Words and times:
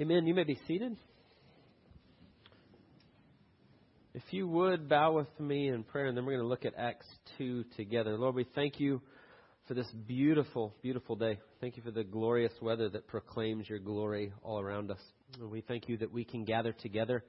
Amen. 0.00 0.26
You 0.26 0.34
may 0.34 0.42
be 0.42 0.58
seated. 0.66 0.96
If 4.12 4.24
you 4.32 4.48
would 4.48 4.88
bow 4.88 5.12
with 5.12 5.28
me 5.38 5.68
in 5.68 5.84
prayer, 5.84 6.06
and 6.06 6.16
then 6.16 6.26
we're 6.26 6.32
going 6.32 6.42
to 6.42 6.48
look 6.48 6.64
at 6.64 6.74
Acts 6.76 7.06
2 7.38 7.64
together. 7.76 8.18
Lord, 8.18 8.34
we 8.34 8.44
thank 8.56 8.80
you 8.80 9.00
for 9.68 9.74
this 9.74 9.86
beautiful, 10.08 10.74
beautiful 10.82 11.14
day. 11.14 11.38
Thank 11.60 11.76
you 11.76 11.84
for 11.84 11.92
the 11.92 12.02
glorious 12.02 12.52
weather 12.60 12.88
that 12.88 13.06
proclaims 13.06 13.68
your 13.68 13.78
glory 13.78 14.32
all 14.42 14.58
around 14.58 14.90
us. 14.90 14.98
And 15.38 15.48
we 15.48 15.60
thank 15.60 15.88
you 15.88 15.96
that 15.98 16.12
we 16.12 16.24
can 16.24 16.44
gather 16.44 16.72
together 16.72 17.22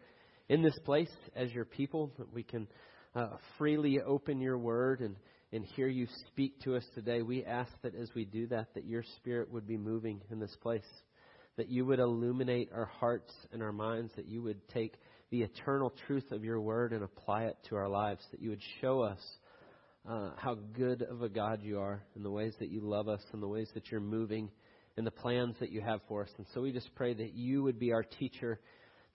in 0.50 0.64
this 0.64 0.78
place 0.86 1.12
as 1.36 1.52
your 1.52 1.66
people, 1.66 2.14
that 2.18 2.34
we 2.34 2.42
can 2.42 2.68
uh, 3.14 3.28
freely 3.60 4.00
open 4.02 4.42
your 4.42 4.58
word 4.58 5.02
and, 5.02 5.16
and 5.54 5.64
hear 5.64 5.88
you 5.88 6.08
speak 6.30 6.60
to 6.62 6.76
us 6.76 6.84
today. 6.96 7.22
We 7.22 7.46
ask 7.46 7.72
that 7.84 7.94
as 7.94 8.10
we 8.16 8.26
do 8.26 8.48
that, 8.48 8.74
that 8.74 8.86
your 8.88 9.04
spirit 9.18 9.52
would 9.52 9.68
be 9.68 9.78
moving 9.78 10.22
in 10.32 10.40
this 10.40 10.56
place 10.64 10.82
that 11.58 11.70
you 11.70 11.86
would 11.86 12.00
illuminate 12.00 12.70
our 12.74 12.86
hearts 12.86 13.34
and 13.52 13.64
our 13.64 13.72
minds, 13.72 14.12
that 14.16 14.28
you 14.28 14.42
would 14.42 14.68
take 14.70 14.96
the 15.32 15.42
eternal 15.42 15.94
truth 16.08 16.32
of 16.32 16.44
your 16.44 16.60
word 16.60 16.94
and 16.94 17.04
apply 17.04 17.44
it 17.46 17.58
to 17.70 17.76
our 17.76 17.88
lives, 17.88 18.24
that 18.32 18.42
you 18.42 18.50
would 18.50 18.62
show 18.82 19.02
us 19.02 19.20
uh, 20.10 20.32
how 20.38 20.56
good 20.74 21.02
of 21.02 21.22
a 21.22 21.30
God 21.30 21.62
you 21.64 21.80
are 21.80 22.04
and 22.16 22.24
the 22.24 22.30
ways 22.30 22.54
that 22.60 22.70
you 22.70 22.82
love 22.82 23.08
us 23.08 23.22
and 23.34 23.42
the 23.42 23.48
ways 23.48 23.70
that 23.74 23.90
you're 23.92 24.02
moving 24.02 24.50
and 24.98 25.06
the 25.06 25.12
plans 25.12 25.56
that 25.60 25.72
you 25.72 25.82
have 25.82 26.00
for 26.08 26.24
us. 26.24 26.30
And 26.38 26.46
so 26.54 26.62
we 26.62 26.72
just 26.72 26.94
pray 26.96 27.14
that 27.14 27.34
you 27.34 27.64
would 27.64 27.80
be 27.80 27.92
our 27.92 28.04
teacher, 28.04 28.60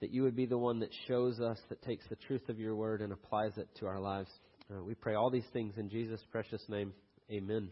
that 0.01 0.11
you 0.11 0.23
would 0.23 0.37
be 0.37 0.47
the 0.47 0.59
one 0.59 0.81
that 0.81 0.91
shows 1.07 1.41
us, 1.41 1.59
that 1.69 1.83
takes 1.83 2.05
the 2.09 2.17
truth 2.17 2.49
of 2.49 2.59
your 2.59 2.75
word 2.75 3.01
and 3.03 3.13
applies 3.13 3.57
it 3.57 3.69
to 3.79 3.87
our 3.87 4.01
lives. 4.01 4.31
Uh, 4.71 4.83
we 4.83 4.95
pray 4.95 5.15
all 5.15 5.31
these 5.31 5.47
things 5.53 5.75
in 5.77 5.89
Jesus' 5.89 6.21
precious 6.31 6.63
name. 6.69 6.93
Amen. 7.31 7.71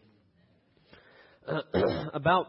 Uh, 1.47 1.61
about 2.13 2.47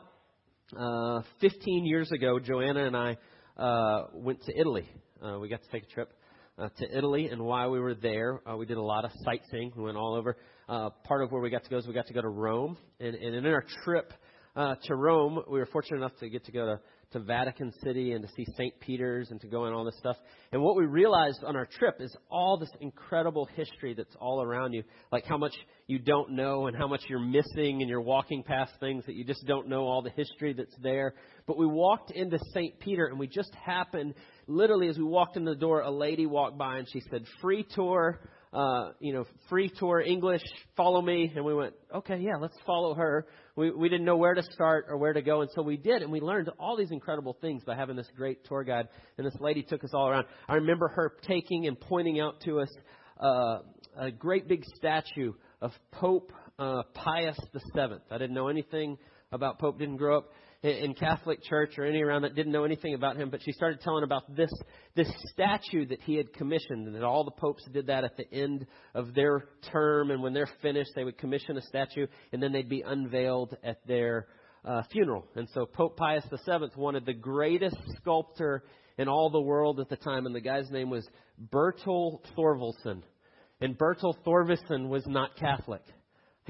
uh, 0.77 1.23
15 1.41 1.85
years 1.85 2.11
ago, 2.13 2.39
Joanna 2.39 2.85
and 2.85 2.97
I 2.97 3.17
uh, 3.57 4.07
went 4.15 4.43
to 4.45 4.59
Italy. 4.59 4.89
Uh, 5.23 5.39
we 5.39 5.49
got 5.49 5.63
to 5.63 5.69
take 5.71 5.85
a 5.85 5.93
trip 5.93 6.13
uh, 6.59 6.69
to 6.79 6.97
Italy, 6.97 7.29
and 7.29 7.43
while 7.43 7.71
we 7.71 7.81
were 7.81 7.95
there, 7.95 8.41
uh, 8.49 8.57
we 8.57 8.67
did 8.67 8.77
a 8.77 8.83
lot 8.83 9.05
of 9.05 9.11
sightseeing. 9.25 9.73
We 9.77 9.85
went 9.85 9.97
all 9.97 10.15
over. 10.15 10.37
Uh, 10.69 10.91
part 11.05 11.23
of 11.23 11.33
where 11.33 11.41
we 11.41 11.51
got 11.51 11.65
to 11.65 11.71
go 11.71 11.79
is 11.79 11.87
we 11.87 11.95
got 11.95 12.07
to 12.07 12.15
go 12.15 12.23
to 12.23 12.29
Rome, 12.29 12.77
and, 13.01 13.15
and 13.15 13.35
in 13.35 13.47
our 13.47 13.65
trip 13.85 14.13
uh, 14.55 14.77
to 14.85 14.95
Rome, 14.95 15.43
we 15.51 15.59
were 15.59 15.67
fortunate 15.67 15.99
enough 15.99 16.17
to 16.21 16.29
get 16.29 16.45
to 16.47 16.53
go 16.53 16.67
to 16.67 16.81
to 17.13 17.19
Vatican 17.19 17.73
City 17.83 18.13
and 18.13 18.23
to 18.23 18.29
see 18.37 18.47
St. 18.57 18.79
Peter's 18.81 19.31
and 19.31 19.41
to 19.41 19.49
go 19.49 19.65
and 19.65 19.75
all 19.75 19.85
this 19.85 19.99
stuff. 19.99 20.17
And 20.53 20.63
what 20.63 20.77
we 20.77 20.85
realized 20.85 21.43
on 21.45 21.57
our 21.57 21.67
trip 21.67 21.97
is 22.01 22.15
all 22.31 22.57
this 22.59 22.71
incredible 22.81 23.49
history 23.57 23.95
that's 23.95 24.15
all 24.21 24.43
around 24.43 24.73
you, 24.73 24.85
like 25.11 25.25
how 25.25 25.37
much 25.37 25.55
you 25.89 25.99
don't 25.99 26.31
know 26.31 26.67
and 26.67 26.77
how 26.77 26.87
much 26.87 27.03
you're 27.09 27.19
missing 27.19 27.81
and 27.81 27.89
you're 27.89 28.01
walking 28.01 28.45
past 28.45 28.73
things 28.79 29.05
that 29.07 29.17
you 29.17 29.25
just 29.25 29.45
don't 29.47 29.69
know 29.69 29.83
all 29.83 30.03
the 30.03 30.11
history 30.11 30.53
that's 30.53 30.77
there. 30.83 31.15
But 31.47 31.59
we 31.59 31.67
walked 31.67 32.13
into 32.13 32.39
St. 32.55 32.79
Peter 32.79 33.07
and 33.07 33.19
we 33.19 33.27
just 33.27 33.53
happened, 33.55 34.15
literally 34.47 34.89
as 34.89 34.97
we 34.97 35.05
walked 35.05 35.37
in 35.37 35.45
the 35.45 35.57
door, 35.57 35.81
a 35.81 35.91
lady 35.91 36.27
walked 36.27 36.59
by 36.59 36.79
and 36.79 36.87
she 36.93 37.03
said, 37.11 37.25
free 37.41 37.67
tour 37.75 38.21
uh, 38.53 38.91
you 38.99 39.13
know, 39.13 39.27
free 39.49 39.71
tour 39.79 40.01
English, 40.01 40.43
follow 40.77 41.01
me. 41.01 41.33
And 41.35 41.45
we 41.45 41.55
went, 41.55 41.75
okay, 41.95 42.19
yeah, 42.19 42.37
let's 42.41 42.57
follow 42.67 42.95
her. 42.95 43.27
We, 43.55 43.71
we 43.71 43.89
didn't 43.89 44.05
know 44.05 44.17
where 44.17 44.35
to 44.35 44.43
start 44.43 44.87
or 44.89 44.97
where 44.97 45.13
to 45.13 45.23
go. 45.23 45.43
And 45.43 45.51
so 45.55 45.63
we 45.63 45.77
did. 45.77 46.03
And 46.03 46.11
we 46.11 46.21
learned 46.21 46.51
all 46.59 46.77
these 46.77 46.91
incredible 46.91 47.37
things 47.41 47.63
by 47.65 47.77
having 47.77 47.97
this 47.97 48.09
great 48.17 48.45
tour 48.45 48.65
guide. 48.65 48.89
And 49.19 49.27
this 49.27 49.37
lady 49.41 49.63
took 49.63 49.85
us 49.85 49.91
all 49.95 50.09
around. 50.09 50.27
I 50.49 50.55
remember 50.55 50.89
her 50.89 51.13
taking 51.27 51.67
and 51.67 51.79
pointing 51.79 52.21
out 52.21 52.41
to 52.47 52.61
us 52.61 52.71
uh, 53.21 53.59
a 53.97 54.11
great 54.11 54.49
big 54.49 54.65
statue 54.77 55.33
of 55.61 55.73
Pope 55.93 56.33
uh, 56.59 56.83
Pius 56.95 57.39
VII. 57.55 57.97
I 58.11 58.19
didn't 58.19 58.35
know 58.35 58.49
anything 58.49 58.99
about 59.33 59.61
Pope, 59.61 59.79
didn't 59.79 59.97
grow 59.97 60.19
up 60.19 60.31
in 60.63 60.95
Catholic 60.95 61.43
church 61.43 61.79
or 61.79 61.85
any 61.85 62.03
around 62.03 62.23
that 62.23 62.35
didn't 62.35 62.53
know 62.53 62.65
anything 62.65 62.95
about 62.95 63.17
him, 63.17 63.31
but 63.31 63.43
she 63.43 63.53
started 63.53 63.81
telling 63.81 64.05
about 64.05 64.35
this 64.37 64.51
this 64.95 65.11
statue 65.33 65.87
that 65.87 66.03
he 66.03 66.17
had 66.17 66.33
commissioned, 66.35 66.87
and 66.87 66.95
that 66.95 67.03
all 67.03 67.25
the 67.25 67.31
popes 67.31 67.65
did 67.73 67.87
that 67.87 68.05
at 68.05 68.17
the 68.17 68.31
end 68.33 68.67
of 68.95 69.15
their 69.15 69.45
term, 69.73 70.11
and 70.11 70.23
when 70.23 70.35
they're 70.35 70.51
finished, 70.61 70.91
they 70.95 71.05
would 71.05 71.17
commission 71.17 71.57
a 71.57 71.63
statue, 71.63 72.07
and 72.33 72.43
then 72.43 72.53
they'd 72.53 72.69
be 72.69 72.83
unveiled 72.83 73.57
at 73.65 73.79
their 73.87 74.27
uh, 74.65 74.83
funeral. 74.93 75.27
And 75.35 75.49
so 75.55 75.65
Pope 75.65 75.97
Pius 75.97 76.25
VII 76.31 76.69
wanted 76.77 77.07
the 77.07 77.15
greatest 77.15 77.77
sculptor 77.97 78.65
in 78.99 79.09
all 79.09 79.31
the 79.31 79.41
world 79.41 79.81
at 79.81 79.89
the 79.89 79.97
time, 79.97 80.27
and 80.27 80.35
the 80.35 80.41
guy's 80.43 80.71
name 80.71 80.91
was 80.91 81.09
Bertel 81.51 82.21
Thorvaldsen. 82.37 83.03
And 83.63 83.79
Bertel 83.79 84.15
Thorvaldsen 84.27 84.89
was 84.89 85.07
not 85.07 85.37
Catholic. 85.37 85.83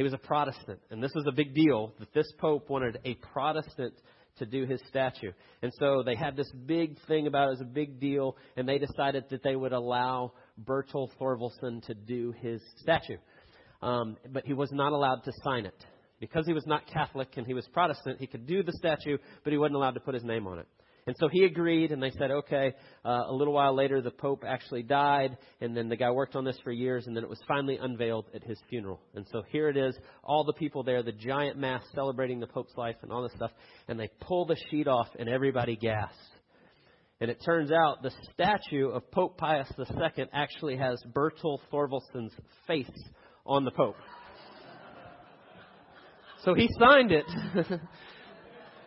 He 0.00 0.04
was 0.04 0.14
a 0.14 0.18
Protestant, 0.18 0.80
and 0.90 1.02
this 1.02 1.12
was 1.14 1.26
a 1.28 1.30
big 1.30 1.54
deal 1.54 1.92
that 1.98 2.10
this 2.14 2.32
pope 2.38 2.70
wanted 2.70 2.98
a 3.04 3.16
Protestant 3.16 3.92
to 4.38 4.46
do 4.46 4.64
his 4.64 4.80
statue. 4.88 5.30
And 5.60 5.70
so 5.78 6.02
they 6.02 6.14
had 6.14 6.36
this 6.36 6.50
big 6.64 6.96
thing 7.06 7.26
about 7.26 7.42
it, 7.42 7.46
it 7.48 7.50
was 7.50 7.60
a 7.60 7.64
big 7.64 8.00
deal, 8.00 8.34
and 8.56 8.66
they 8.66 8.78
decided 8.78 9.24
that 9.28 9.42
they 9.42 9.54
would 9.56 9.74
allow 9.74 10.32
Bertel 10.64 11.10
Thorvaldsen 11.20 11.84
to 11.84 11.92
do 11.92 12.32
his 12.40 12.62
statue. 12.78 13.18
Um, 13.82 14.16
but 14.32 14.46
he 14.46 14.54
was 14.54 14.72
not 14.72 14.92
allowed 14.92 15.22
to 15.24 15.32
sign 15.44 15.66
it. 15.66 15.76
Because 16.18 16.46
he 16.46 16.54
was 16.54 16.64
not 16.66 16.86
Catholic 16.86 17.36
and 17.36 17.46
he 17.46 17.52
was 17.52 17.68
Protestant, 17.70 18.20
he 18.20 18.26
could 18.26 18.46
do 18.46 18.62
the 18.62 18.72
statue, 18.72 19.18
but 19.44 19.52
he 19.52 19.58
wasn't 19.58 19.76
allowed 19.76 19.96
to 19.96 20.00
put 20.00 20.14
his 20.14 20.24
name 20.24 20.46
on 20.46 20.60
it. 20.60 20.66
And 21.06 21.16
so 21.18 21.28
he 21.28 21.44
agreed, 21.44 21.92
and 21.92 22.02
they 22.02 22.10
said, 22.10 22.30
okay. 22.30 22.74
Uh, 23.04 23.24
a 23.28 23.32
little 23.32 23.54
while 23.54 23.74
later, 23.74 24.00
the 24.00 24.10
Pope 24.10 24.44
actually 24.46 24.82
died, 24.82 25.36
and 25.60 25.76
then 25.76 25.88
the 25.88 25.96
guy 25.96 26.10
worked 26.10 26.36
on 26.36 26.44
this 26.44 26.58
for 26.62 26.70
years, 26.70 27.06
and 27.06 27.16
then 27.16 27.24
it 27.24 27.30
was 27.30 27.40
finally 27.48 27.78
unveiled 27.80 28.26
at 28.34 28.44
his 28.44 28.58
funeral. 28.68 29.00
And 29.14 29.26
so 29.32 29.42
here 29.50 29.68
it 29.68 29.76
is, 29.76 29.96
all 30.22 30.44
the 30.44 30.52
people 30.52 30.82
there, 30.82 31.02
the 31.02 31.12
giant 31.12 31.56
mass 31.56 31.82
celebrating 31.94 32.40
the 32.40 32.46
Pope's 32.46 32.76
life 32.76 32.96
and 33.02 33.10
all 33.10 33.22
this 33.22 33.32
stuff, 33.34 33.52
and 33.88 33.98
they 33.98 34.10
pull 34.20 34.44
the 34.46 34.56
sheet 34.70 34.88
off, 34.88 35.08
and 35.18 35.28
everybody 35.28 35.76
gasps. 35.76 36.16
And 37.20 37.30
it 37.30 37.38
turns 37.44 37.70
out 37.70 38.02
the 38.02 38.12
statue 38.32 38.88
of 38.88 39.10
Pope 39.10 39.36
Pius 39.36 39.70
II 39.78 40.24
actually 40.32 40.76
has 40.76 41.02
Bertel 41.14 41.58
Thorvaldsen's 41.70 42.32
face 42.66 42.90
on 43.44 43.64
the 43.64 43.70
Pope. 43.70 43.96
So 46.44 46.54
he 46.54 46.68
signed 46.78 47.12
it 47.12 47.26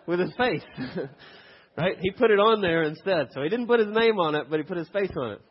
with 0.08 0.20
his 0.20 0.34
face. 0.36 0.64
Right? 1.78 1.98
He 2.00 2.12
put 2.12 2.30
it 2.30 2.40
on 2.40 2.62
there 2.62 2.84
instead. 2.84 3.30
So 3.34 3.42
he 3.42 3.50
didn't 3.50 3.68
put 3.68 3.80
his 3.80 3.90
name 3.90 4.20
on 4.20 4.36
it, 4.36 4.48
but 4.50 4.58
he 4.60 4.64
put 4.64 4.78
his 4.78 4.90
face 4.90 5.12
on 5.18 5.32
it. 5.32 5.42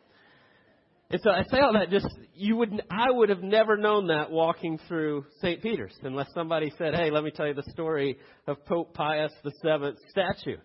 And 1.09 1.21
so 1.21 1.29
I 1.29 1.43
say 1.43 1.59
all 1.59 1.73
that 1.73 1.91
just 1.91 2.07
you 2.33 2.55
would 2.57 2.81
I 2.89 3.11
would 3.11 3.29
have 3.29 3.43
never 3.43 3.77
known 3.77 4.07
that 4.07 4.31
walking 4.31 4.79
through 4.87 5.25
St. 5.41 5.61
Peter's 5.61 5.93
unless 6.01 6.27
somebody 6.33 6.71
said, 6.77 6.95
"Hey, 6.95 7.11
let 7.11 7.23
me 7.23 7.29
tell 7.29 7.45
you 7.45 7.53
the 7.53 7.69
story 7.71 8.17
of 8.47 8.65
Pope 8.65 8.95
Pius 8.95 9.31
the 9.43 9.51
Seventh 9.61 9.99
statue." 10.09 10.57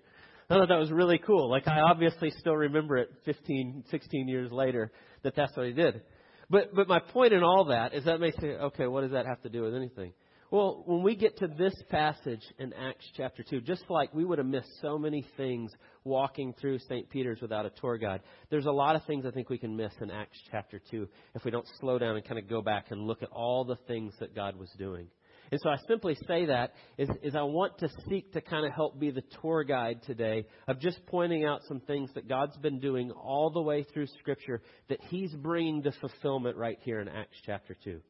I 0.48 0.54
thought 0.54 0.68
that 0.68 0.78
was 0.78 0.90
really 0.90 1.18
cool. 1.18 1.50
Like 1.50 1.68
I 1.68 1.80
obviously 1.80 2.30
still 2.38 2.56
remember 2.56 2.96
it 2.96 3.10
15, 3.26 3.84
16 3.90 4.28
years 4.28 4.50
later 4.50 4.90
that 5.22 5.34
that's 5.36 5.54
what 5.54 5.66
he 5.66 5.72
did. 5.72 6.00
But 6.48 6.74
but 6.74 6.88
my 6.88 7.00
point 7.00 7.34
in 7.34 7.42
all 7.42 7.66
that 7.66 7.92
is 7.92 8.04
that 8.04 8.18
makes 8.18 8.38
it 8.42 8.58
okay. 8.58 8.86
What 8.86 9.02
does 9.02 9.12
that 9.12 9.26
have 9.26 9.42
to 9.42 9.50
do 9.50 9.62
with 9.62 9.74
anything? 9.74 10.14
Well, 10.50 10.82
when 10.86 11.02
we 11.02 11.14
get 11.14 11.36
to 11.38 11.46
this 11.46 11.74
passage 11.90 12.40
in 12.58 12.72
Acts 12.72 13.04
chapter 13.14 13.42
2, 13.42 13.60
just 13.60 13.84
like 13.90 14.14
we 14.14 14.24
would 14.24 14.38
have 14.38 14.46
missed 14.46 14.70
so 14.80 14.96
many 14.96 15.26
things 15.36 15.70
walking 16.04 16.54
through 16.58 16.78
St. 16.78 17.10
Peter's 17.10 17.42
without 17.42 17.66
a 17.66 17.70
tour 17.70 17.98
guide, 17.98 18.22
there's 18.48 18.64
a 18.64 18.70
lot 18.70 18.96
of 18.96 19.04
things 19.04 19.26
I 19.26 19.30
think 19.30 19.50
we 19.50 19.58
can 19.58 19.76
miss 19.76 19.92
in 20.00 20.10
Acts 20.10 20.38
chapter 20.50 20.80
2 20.90 21.06
if 21.34 21.44
we 21.44 21.50
don't 21.50 21.68
slow 21.80 21.98
down 21.98 22.16
and 22.16 22.24
kind 22.24 22.38
of 22.38 22.48
go 22.48 22.62
back 22.62 22.86
and 22.90 23.06
look 23.06 23.22
at 23.22 23.28
all 23.28 23.66
the 23.66 23.76
things 23.86 24.14
that 24.20 24.34
God 24.34 24.56
was 24.56 24.70
doing. 24.78 25.08
And 25.52 25.60
so 25.62 25.68
I 25.68 25.76
simply 25.86 26.16
say 26.26 26.46
that 26.46 26.72
is, 26.96 27.10
is 27.22 27.34
I 27.36 27.42
want 27.42 27.76
to 27.80 27.90
seek 28.08 28.32
to 28.32 28.40
kind 28.40 28.64
of 28.64 28.72
help 28.72 28.98
be 28.98 29.10
the 29.10 29.24
tour 29.42 29.64
guide 29.64 30.00
today 30.06 30.46
of 30.66 30.80
just 30.80 31.04
pointing 31.06 31.44
out 31.44 31.60
some 31.68 31.80
things 31.80 32.08
that 32.14 32.26
God's 32.26 32.56
been 32.56 32.80
doing 32.80 33.10
all 33.10 33.50
the 33.50 33.62
way 33.62 33.82
through 33.92 34.06
Scripture 34.18 34.62
that 34.88 35.00
He's 35.10 35.34
bringing 35.34 35.82
to 35.82 35.92
fulfillment 35.92 36.56
right 36.56 36.78
here 36.84 37.00
in 37.00 37.08
Acts 37.08 37.36
chapter 37.44 37.76
2. 37.84 38.00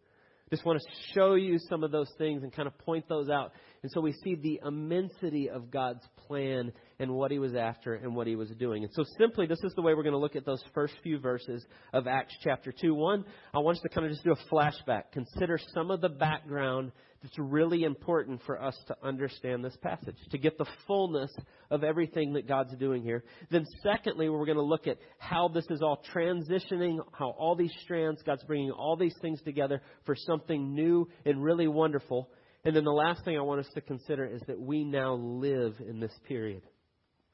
Just 0.50 0.64
want 0.64 0.80
to 0.80 0.86
show 1.14 1.34
you 1.34 1.58
some 1.68 1.84
of 1.84 1.90
those 1.90 2.10
things 2.16 2.42
and 2.42 2.52
kind 2.52 2.66
of 2.66 2.76
point 2.78 3.08
those 3.08 3.28
out. 3.28 3.52
And 3.82 3.92
so 3.92 4.00
we 4.00 4.12
see 4.12 4.34
the 4.34 4.60
immensity 4.66 5.50
of 5.50 5.70
God's 5.70 6.02
plan 6.26 6.72
and 6.98 7.12
what 7.12 7.30
he 7.30 7.38
was 7.38 7.54
after 7.54 7.94
and 7.94 8.14
what 8.16 8.26
he 8.26 8.34
was 8.34 8.50
doing. 8.58 8.82
And 8.82 8.92
so 8.92 9.04
simply, 9.18 9.46
this 9.46 9.62
is 9.62 9.72
the 9.74 9.82
way 9.82 9.94
we're 9.94 10.02
going 10.02 10.14
to 10.14 10.18
look 10.18 10.36
at 10.36 10.44
those 10.44 10.62
first 10.74 10.94
few 11.02 11.18
verses 11.18 11.64
of 11.92 12.06
Acts 12.06 12.34
chapter 12.42 12.72
2. 12.72 12.94
One, 12.94 13.24
I 13.54 13.58
want 13.58 13.76
us 13.76 13.82
to 13.82 13.88
kind 13.88 14.06
of 14.06 14.12
just 14.12 14.24
do 14.24 14.32
a 14.32 14.54
flashback, 14.54 15.12
consider 15.12 15.58
some 15.74 15.90
of 15.90 16.00
the 16.00 16.08
background 16.08 16.92
that's 17.22 17.38
really 17.38 17.82
important 17.82 18.40
for 18.46 18.62
us 18.62 18.76
to 18.86 18.96
understand 19.02 19.64
this 19.64 19.76
passage, 19.82 20.16
to 20.30 20.38
get 20.38 20.56
the 20.56 20.66
fullness 20.86 21.30
of 21.70 21.82
everything 21.82 22.34
that 22.34 22.46
God's 22.46 22.76
doing 22.76 23.02
here. 23.02 23.24
Then, 23.50 23.66
secondly, 23.82 24.28
we're 24.28 24.46
going 24.46 24.56
to 24.56 24.62
look 24.62 24.86
at 24.86 24.98
how 25.18 25.48
this 25.48 25.66
is 25.70 25.82
all 25.82 26.00
transitioning, 26.14 26.98
how 27.12 27.30
all 27.30 27.56
these 27.56 27.72
strands, 27.82 28.22
God's 28.22 28.44
bringing 28.44 28.70
all 28.70 28.96
these 28.96 29.16
things 29.20 29.42
together 29.42 29.82
for 30.04 30.14
something 30.14 30.74
new 30.74 31.08
and 31.24 31.42
really 31.42 31.66
wonderful. 31.66 32.30
And 32.64 32.74
then 32.74 32.84
the 32.84 32.90
last 32.90 33.24
thing 33.24 33.36
I 33.36 33.42
want 33.42 33.60
us 33.60 33.72
to 33.74 33.80
consider 33.80 34.24
is 34.24 34.42
that 34.46 34.60
we 34.60 34.84
now 34.84 35.14
live 35.14 35.74
in 35.80 35.98
this 36.00 36.14
period. 36.28 36.62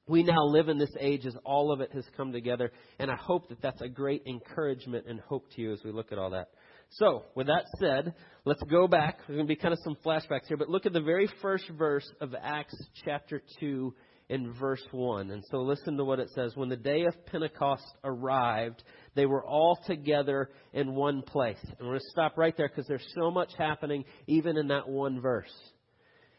We 0.07 0.23
now 0.23 0.45
live 0.45 0.69
in 0.69 0.79
this 0.79 0.95
age 1.01 1.25
as 1.25 1.35
all 1.45 1.73
of 1.73 1.81
it 1.81 1.91
has 1.93 2.05
come 2.15 2.31
together, 2.31 2.73
and 2.99 3.11
I 3.11 3.17
hope 3.17 3.49
that 3.49 3.63
that's 3.63 3.81
a 3.81 3.89
great 3.89 4.23
encouragement 4.27 5.07
and 5.09 5.19
hope 5.21 5.51
to 5.53 5.63
you 5.63 5.73
as 5.73 5.83
we 5.83 5.93
look 5.93 6.13
at 6.13 6.19
all 6.19 6.31
that. 6.31 6.49
So, 6.91 7.25
with 7.35 7.49
that 7.49 7.65
said, 7.79 8.15
let's 8.45 8.63
go 8.65 8.87
back. 8.87 9.19
There's 9.19 9.37
going 9.37 9.47
to 9.47 9.55
be 9.55 9.57
kind 9.57 9.73
of 9.73 9.81
some 9.83 9.97
flashbacks 10.05 10.47
here, 10.47 10.57
but 10.57 10.69
look 10.69 10.87
at 10.87 10.93
the 10.93 11.01
very 11.01 11.29
first 11.43 11.69
verse 11.77 12.09
of 12.21 12.35
Acts 12.41 12.77
chapter 13.05 13.43
2 13.61 13.95
in 14.29 14.53
verse 14.55 14.83
1. 14.91 15.31
And 15.31 15.45
so 15.51 15.59
listen 15.59 15.97
to 15.97 16.05
what 16.05 16.19
it 16.19 16.31
says. 16.35 16.53
When 16.55 16.69
the 16.69 16.77
day 16.77 17.05
of 17.05 17.27
Pentecost 17.27 17.85
arrived, 18.03 18.83
they 19.15 19.27
were 19.27 19.45
all 19.45 19.79
together 19.87 20.51
in 20.73 20.95
one 20.95 21.23
place. 21.23 21.59
And 21.63 21.81
we're 21.81 21.95
going 21.95 22.01
to 22.01 22.11
stop 22.11 22.39
right 22.39 22.57
there 22.57 22.69
because 22.69 22.87
there's 22.87 23.07
so 23.15 23.31
much 23.31 23.51
happening 23.59 24.05
even 24.27 24.57
in 24.57 24.69
that 24.69 24.89
one 24.89 25.21
verse. 25.21 25.53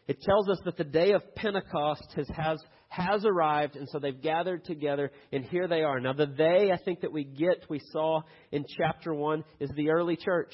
It 0.07 0.21
tells 0.21 0.49
us 0.49 0.59
that 0.65 0.77
the 0.77 0.83
day 0.83 1.11
of 1.11 1.35
Pentecost 1.35 2.13
has, 2.15 2.27
has, 2.35 2.59
has 2.89 3.25
arrived, 3.25 3.75
and 3.75 3.87
so 3.89 3.99
they've 3.99 4.21
gathered 4.21 4.63
together, 4.65 5.11
and 5.31 5.43
here 5.45 5.67
they 5.67 5.81
are. 5.81 5.99
Now, 5.99 6.13
the 6.13 6.27
they, 6.27 6.71
I 6.71 6.77
think 6.77 7.01
that 7.01 7.11
we 7.11 7.23
get, 7.23 7.65
we 7.69 7.81
saw 7.91 8.21
in 8.51 8.65
chapter 8.77 9.13
1, 9.13 9.43
is 9.59 9.69
the 9.75 9.89
early 9.89 10.15
church. 10.15 10.53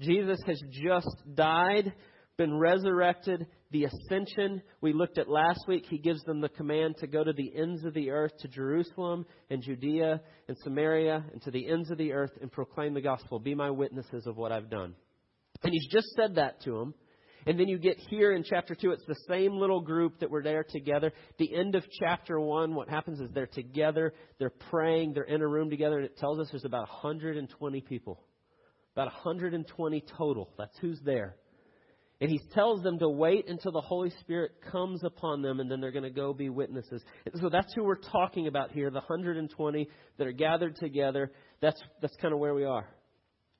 Jesus 0.00 0.38
has 0.46 0.62
just 0.70 1.14
died, 1.34 1.92
been 2.36 2.58
resurrected, 2.58 3.46
the 3.70 3.84
ascension 3.84 4.62
we 4.80 4.92
looked 4.92 5.18
at 5.18 5.28
last 5.28 5.60
week. 5.68 5.84
He 5.88 5.98
gives 5.98 6.22
them 6.24 6.40
the 6.40 6.48
command 6.48 6.96
to 6.98 7.06
go 7.06 7.22
to 7.22 7.32
the 7.32 7.52
ends 7.54 7.84
of 7.84 7.94
the 7.94 8.10
earth, 8.10 8.32
to 8.40 8.48
Jerusalem 8.48 9.26
and 9.50 9.62
Judea 9.62 10.20
and 10.48 10.56
Samaria, 10.64 11.24
and 11.32 11.42
to 11.42 11.50
the 11.50 11.68
ends 11.68 11.90
of 11.90 11.98
the 11.98 12.12
earth 12.12 12.32
and 12.40 12.50
proclaim 12.50 12.94
the 12.94 13.00
gospel. 13.00 13.38
Be 13.38 13.54
my 13.54 13.70
witnesses 13.70 14.26
of 14.26 14.36
what 14.36 14.52
I've 14.52 14.70
done. 14.70 14.94
And 15.62 15.72
he's 15.72 15.88
just 15.88 16.08
said 16.16 16.36
that 16.36 16.62
to 16.62 16.72
them. 16.72 16.94
And 17.46 17.58
then 17.58 17.68
you 17.68 17.78
get 17.78 17.98
here 18.10 18.32
in 18.32 18.44
chapter 18.44 18.74
2, 18.74 18.90
it's 18.90 19.06
the 19.06 19.16
same 19.28 19.56
little 19.56 19.80
group 19.80 20.20
that 20.20 20.30
were 20.30 20.42
there 20.42 20.64
together. 20.64 21.12
The 21.38 21.54
end 21.54 21.74
of 21.74 21.84
chapter 21.98 22.38
1, 22.38 22.74
what 22.74 22.88
happens 22.88 23.20
is 23.20 23.30
they're 23.32 23.46
together, 23.46 24.12
they're 24.38 24.50
praying, 24.70 25.14
they're 25.14 25.24
in 25.24 25.40
a 25.40 25.46
room 25.48 25.70
together, 25.70 25.96
and 25.96 26.04
it 26.04 26.18
tells 26.18 26.38
us 26.38 26.48
there's 26.50 26.64
about 26.64 26.88
120 26.88 27.80
people. 27.82 28.20
About 28.94 29.06
120 29.06 30.04
total. 30.18 30.50
That's 30.58 30.76
who's 30.80 31.00
there. 31.04 31.36
And 32.20 32.28
he 32.28 32.38
tells 32.52 32.82
them 32.82 32.98
to 32.98 33.08
wait 33.08 33.48
until 33.48 33.72
the 33.72 33.80
Holy 33.80 34.10
Spirit 34.20 34.52
comes 34.70 35.02
upon 35.04 35.40
them, 35.40 35.58
and 35.58 35.70
then 35.70 35.80
they're 35.80 35.92
going 35.92 36.02
to 36.04 36.10
go 36.10 36.34
be 36.34 36.50
witnesses. 36.50 37.02
So 37.40 37.48
that's 37.48 37.72
who 37.74 37.84
we're 37.84 37.96
talking 37.96 38.46
about 38.46 38.72
here, 38.72 38.90
the 38.90 38.96
120 38.96 39.88
that 40.18 40.26
are 40.26 40.32
gathered 40.32 40.76
together. 40.76 41.32
That's, 41.62 41.80
that's 42.02 42.14
kind 42.20 42.34
of 42.34 42.40
where 42.40 42.54
we 42.54 42.64
are. 42.64 42.86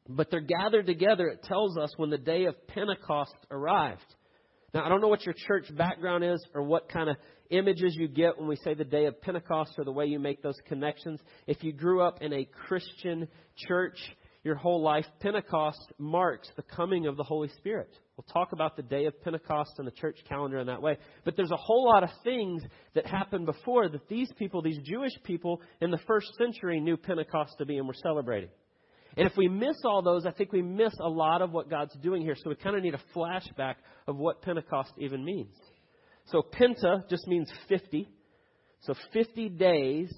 But 0.09 0.31
they're 0.31 0.41
gathered 0.41 0.87
together, 0.87 1.29
it 1.29 1.43
tells 1.45 1.77
us, 1.79 1.93
when 1.97 2.11
the 2.11 2.19
day 2.19 2.47
of 2.47 2.67
Pentecost 2.67 3.35
arrived. 3.51 4.15
Now, 4.73 4.85
I 4.85 4.89
don't 4.89 5.01
know 5.01 5.09
what 5.09 5.25
your 5.27 5.35
church 5.47 5.67
background 5.77 6.25
is 6.25 6.45
or 6.55 6.63
what 6.63 6.89
kind 6.89 7.11
of 7.11 7.17
images 7.51 7.97
you 7.99 8.09
get 8.09 8.39
when 8.39 8.49
we 8.49 8.57
say 8.57 8.75
the 8.75 8.85
day 8.85 9.07
of 9.07 9.21
Pentecost 9.21 9.73
or 9.79 9.85
the 9.85 9.93
way 9.93 10.07
you 10.07 10.19
make 10.19 10.43
those 10.43 10.59
connections. 10.67 11.21
If 11.47 11.63
you 11.65 11.73
grew 11.73 12.03
up 12.03 12.23
in 12.23 12.33
a 12.33 12.45
Christian 12.67 13.27
church 13.57 13.99
your 14.45 14.55
whole 14.55 14.81
life, 14.81 15.05
Pentecost 15.21 15.93
marks 15.99 16.49
the 16.57 16.63
coming 16.63 17.07
of 17.07 17.17
the 17.17 17.25
Holy 17.25 17.49
Spirit. 17.59 17.91
We'll 18.17 18.33
talk 18.33 18.53
about 18.53 18.77
the 18.77 18.83
day 18.83 19.07
of 19.07 19.21
Pentecost 19.23 19.73
and 19.79 19.87
the 19.87 19.93
church 19.93 20.19
calendar 20.29 20.59
in 20.59 20.69
that 20.69 20.81
way. 20.81 20.99
But 21.25 21.37
there's 21.37 21.51
a 21.51 21.57
whole 21.57 21.87
lot 21.87 22.05
of 22.05 22.11
things 22.23 22.63
that 22.95 23.07
happened 23.07 23.47
before 23.47 23.89
that 23.89 24.09
these 24.09 24.31
people, 24.39 24.63
these 24.63 24.79
Jewish 24.85 25.13
people 25.25 25.61
in 25.81 25.91
the 25.91 26.01
first 26.07 26.29
century, 26.39 26.81
knew 26.81 26.97
Pentecost 26.97 27.55
to 27.59 27.67
be 27.67 27.77
and 27.79 27.89
were 27.89 27.95
celebrating. 27.95 28.51
And 29.17 29.27
if 29.27 29.37
we 29.37 29.49
miss 29.49 29.77
all 29.85 30.03
those, 30.03 30.25
I 30.27 30.31
think 30.31 30.53
we 30.53 30.63
miss 30.63 30.93
a 31.01 31.09
lot 31.09 31.43
of 31.43 31.53
what 31.53 31.69
God's 31.69 31.95
doing 32.03 32.23
here. 32.23 32.35
So 32.37 32.51
we 32.51 32.57
kind 32.57 32.77
of 32.77 32.83
need 32.83 32.95
a 32.95 33.01
flashback 33.17 33.75
of 34.07 34.17
what 34.17 34.43
Pentecost 34.43 34.93
even 34.99 35.25
means. 35.25 35.55
So 36.27 36.43
Penta 36.43 37.09
just 37.09 37.27
means 37.27 37.51
50. 37.69 38.09
So 38.83 38.95
50 39.13 39.49
days, 39.51 40.13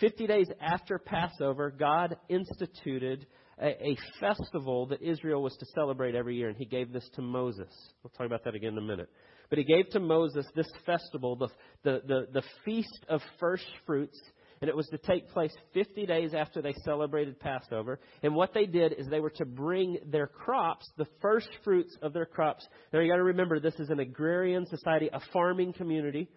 50 0.00 0.26
days 0.26 0.48
after 0.60 0.98
Passover, 0.98 1.70
God 1.70 2.16
instituted 2.28 3.26
a, 3.60 3.88
a, 3.88 3.96
festival 4.20 4.86
that 4.86 5.02
Israel 5.02 5.42
was 5.42 5.56
to 5.56 5.66
celebrate 5.74 6.14
every 6.14 6.36
year, 6.36 6.48
and 6.48 6.56
he 6.56 6.64
gave 6.64 6.92
this 6.92 7.08
to 7.14 7.22
Moses. 7.22 7.68
We'll 8.02 8.12
talk 8.16 8.26
about 8.26 8.44
that 8.44 8.54
again 8.54 8.72
in 8.72 8.78
a 8.78 8.82
minute. 8.82 9.08
But 9.50 9.58
he 9.58 9.64
gave 9.64 9.88
to 9.90 10.00
Moses 10.00 10.46
this 10.54 10.70
festival, 10.86 11.36
the, 11.36 11.48
the, 11.82 12.02
the, 12.06 12.26
the 12.34 12.42
Feast 12.64 13.04
of 13.08 13.20
First 13.40 13.66
Fruits, 13.86 14.18
and 14.60 14.68
it 14.68 14.76
was 14.76 14.88
to 14.88 14.98
take 14.98 15.30
place 15.30 15.52
50 15.74 16.06
days 16.06 16.34
after 16.34 16.60
they 16.60 16.74
celebrated 16.84 17.38
Passover. 17.38 18.00
And 18.22 18.34
what 18.34 18.54
they 18.54 18.66
did 18.66 18.92
is 18.92 19.06
they 19.08 19.20
were 19.20 19.30
to 19.30 19.44
bring 19.44 19.98
their 20.06 20.26
crops, 20.26 20.86
the 20.96 21.06
first 21.20 21.48
fruits 21.64 21.96
of 22.02 22.12
their 22.12 22.26
crops. 22.26 22.66
Now 22.92 23.00
you 23.00 23.10
got 23.10 23.16
to 23.16 23.24
remember, 23.24 23.60
this 23.60 23.78
is 23.78 23.90
an 23.90 24.00
agrarian 24.00 24.66
society, 24.66 25.08
a 25.12 25.20
farming 25.32 25.74
community. 25.74 26.28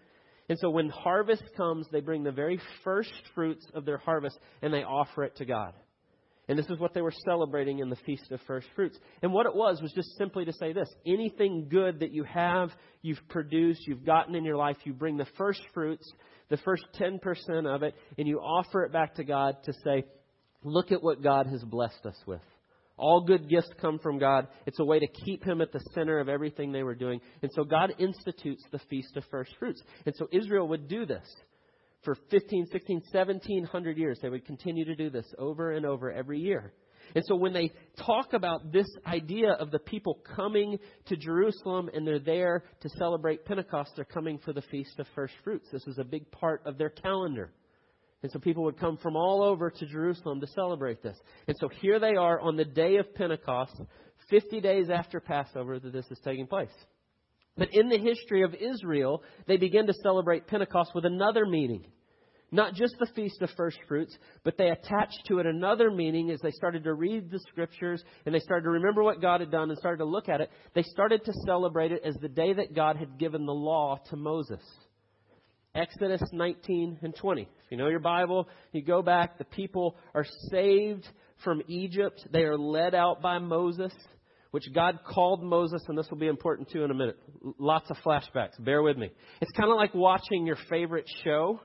And 0.50 0.60
so 0.60 0.70
when 0.70 0.90
harvest 0.90 1.44
comes, 1.56 1.88
they 1.92 2.02
bring 2.02 2.24
the 2.24 2.32
very 2.32 2.60
first 2.84 3.14
fruits 3.34 3.66
of 3.74 3.86
their 3.86 3.98
harvest 3.98 4.38
and 4.62 4.74
they 4.74 4.84
offer 4.84 5.24
it 5.24 5.38
to 5.38 5.46
God. 5.46 5.74
And 6.48 6.60
this 6.60 6.70
is 6.70 6.80
what 6.80 6.94
they 6.94 7.02
were 7.02 7.14
celebrating 7.24 7.80
in 7.80 7.90
the 7.90 7.96
Feast 7.96 8.32
of 8.32 8.42
First 8.46 8.68
Fruits. 8.76 9.00
And 9.22 9.32
what 9.32 9.46
it 9.46 9.56
was 9.56 9.82
was 9.82 9.94
just 9.94 10.18
simply 10.18 10.44
to 10.44 10.52
say 10.52 10.74
this 10.74 10.90
anything 11.06 11.68
good 11.70 12.02
that 12.02 12.12
you 12.12 12.26
have, 12.26 12.72
you've 13.02 13.22
produced, 13.30 13.88
you've 13.88 14.06
gotten 14.06 14.36
in 14.36 14.44
your 14.44 14.58
life, 14.58 14.76
you 14.84 14.94
bring 14.94 15.18
the 15.18 15.28
first 15.38 15.62
fruits 15.74 16.06
the 16.52 16.58
first 16.58 16.84
10% 17.00 17.20
of 17.66 17.82
it, 17.82 17.96
and 18.20 18.28
you 18.28 18.38
offer 18.38 18.84
it 18.84 18.92
back 18.92 19.16
to 19.16 19.24
God 19.24 19.56
to 19.64 19.74
say, 19.84 20.04
look 20.64 20.92
at 20.92 21.02
what 21.02 21.24
God 21.24 21.48
has 21.48 21.64
blessed 21.64 22.06
us 22.06 22.18
with. 22.28 22.42
All 22.98 23.26
good 23.26 23.50
gifts 23.50 23.70
come 23.80 23.98
from 23.98 24.20
God. 24.20 24.48
It's 24.68 24.80
a 24.80 24.86
way 24.86 25.00
to 25.00 25.08
keep 25.08 25.44
Him 25.44 25.62
at 25.62 25.72
the 25.72 25.80
center 25.96 26.20
of 26.20 26.30
everything 26.30 26.72
they 26.72 26.84
were 26.84 26.94
doing. 26.94 27.22
And 27.42 27.50
so 27.56 27.64
God 27.64 27.94
institutes 27.98 28.64
the 28.72 28.82
Feast 28.90 29.16
of 29.18 29.24
First 29.32 29.52
Fruits. 29.58 29.82
And 30.06 30.14
so 30.16 30.28
Israel 30.32 30.68
would 30.68 30.88
do 30.88 31.06
this 31.06 31.26
for 32.04 32.16
15, 32.30 32.68
16, 32.72 33.02
1700 33.12 33.98
years. 33.98 34.20
They 34.22 34.30
would 34.30 34.46
continue 34.46 34.86
to 34.86 34.96
do 34.96 35.10
this 35.10 35.26
over 35.40 35.72
and 35.72 35.86
over 35.86 36.12
every 36.12 36.40
year. 36.40 36.74
And 37.16 37.24
so 37.28 37.36
when 37.36 37.54
they 37.54 37.72
talk 38.06 38.34
about 38.34 38.72
this 38.72 38.88
idea 39.06 39.52
of 39.54 39.72
the 39.72 39.80
people 39.80 40.20
coming 40.36 40.78
to 41.08 41.18
Jerusalem 41.18 41.90
and 41.94 42.06
they're 42.06 42.20
there 42.20 42.64
to 42.82 42.90
celebrate 42.98 43.46
Pentecost, 43.46 43.92
they're 43.96 44.06
coming 44.06 44.38
for 44.40 44.54
the 44.54 44.62
Feast 44.64 45.00
of 45.00 45.08
First 45.16 45.34
Fruits. 45.44 45.68
This 45.72 45.86
was 45.86 45.98
a 45.98 46.04
big 46.04 46.30
part 46.32 46.62
of 46.66 46.78
their 46.78 46.90
calendar. 46.90 47.52
And 48.24 48.32
so 48.32 48.40
people 48.40 48.64
would 48.64 48.80
come 48.80 48.98
from 48.98 49.16
all 49.16 49.44
over 49.44 49.70
to 49.72 49.86
Jerusalem 49.86 50.42
to 50.42 50.48
celebrate 50.48 51.02
this. 51.02 51.18
And 51.48 51.58
so 51.60 51.70
here 51.70 52.00
they 52.00 52.16
are 52.16 52.40
on 52.40 52.56
the 52.56 52.66
day 52.66 52.98
of 52.98 53.14
Pentecost, 53.16 53.74
50 54.30 54.62
days 54.62 54.90
after 54.90 55.20
Passover, 55.20 55.80
that 55.80 55.92
this 55.92 56.06
is 56.12 56.20
taking 56.24 56.46
place. 56.46 56.70
But 57.58 57.74
in 57.74 57.90
the 57.90 57.98
history 57.98 58.44
of 58.44 58.54
Israel, 58.54 59.24
they 59.48 59.58
begin 59.58 59.88
to 59.88 59.94
celebrate 60.04 60.48
Pentecost 60.48 60.92
with 60.94 61.06
another 61.06 61.46
meaning. 61.46 61.86
Not 62.54 62.74
just 62.74 62.96
the 63.00 63.08
Feast 63.16 63.42
of 63.42 63.50
First 63.56 63.78
Fruits, 63.88 64.18
but 64.44 64.58
they 64.58 64.70
attached 64.70 65.22
to 65.28 65.40
it 65.40 65.46
another 65.46 65.90
meaning 65.90 66.32
as 66.32 66.42
they 66.42 66.52
started 66.52 66.84
to 66.84 66.94
read 66.94 67.32
the 67.32 67.40
Scriptures 67.50 68.04
and 68.26 68.36
they 68.36 68.40
started 68.40 68.64
to 68.64 68.72
remember 68.72 69.04
what 69.04 69.22
God 69.22 69.40
had 69.40 69.52
done 69.52 69.70
and 69.70 69.80
started 69.80 70.00
to 70.00 70.06
look 70.06 70.28
at 70.28 70.42
it. 70.42 70.50
They 70.74 70.84
started 70.84 71.24
to 71.24 71.34
celebrate 71.46 71.94
it 71.94 72.02
as 72.04 72.16
the 72.16 72.28
day 72.28 72.52
that 72.52 72.76
God 72.76 72.98
had 72.98 73.18
given 73.18 73.46
the 73.46 73.54
law 73.54 74.00
to 74.10 74.18
Moses. 74.18 74.62
Exodus 75.74 76.22
19 76.34 77.00
and 77.02 77.16
20. 77.16 77.42
If 77.44 77.48
you 77.70 77.78
know 77.78 77.88
your 77.88 78.00
Bible, 78.00 78.50
you 78.74 78.84
go 78.84 79.02
back, 79.02 79.38
the 79.38 79.46
people 79.46 79.96
are 80.14 80.26
saved 80.50 81.08
from 81.46 81.62
Egypt. 81.70 82.28
They 82.34 82.44
are 82.44 82.58
led 82.58 82.94
out 82.94 83.22
by 83.22 83.40
Moses, 83.40 83.94
which 84.52 84.66
God 84.76 85.00
called 85.08 85.42
Moses, 85.42 85.82
and 85.88 85.98
this 85.98 86.08
will 86.12 86.18
be 86.18 86.28
important 86.28 86.70
too 86.70 86.84
in 86.84 86.92
a 86.92 86.94
minute. 86.94 87.18
Lots 87.58 87.90
of 87.90 87.96
flashbacks. 88.06 88.62
Bear 88.62 88.84
with 88.84 88.98
me. 88.98 89.10
It's 89.40 89.52
kind 89.52 89.72
of 89.72 89.78
like 89.78 89.94
watching 89.94 90.46
your 90.46 90.58
favorite 90.70 91.06
show 91.24 91.62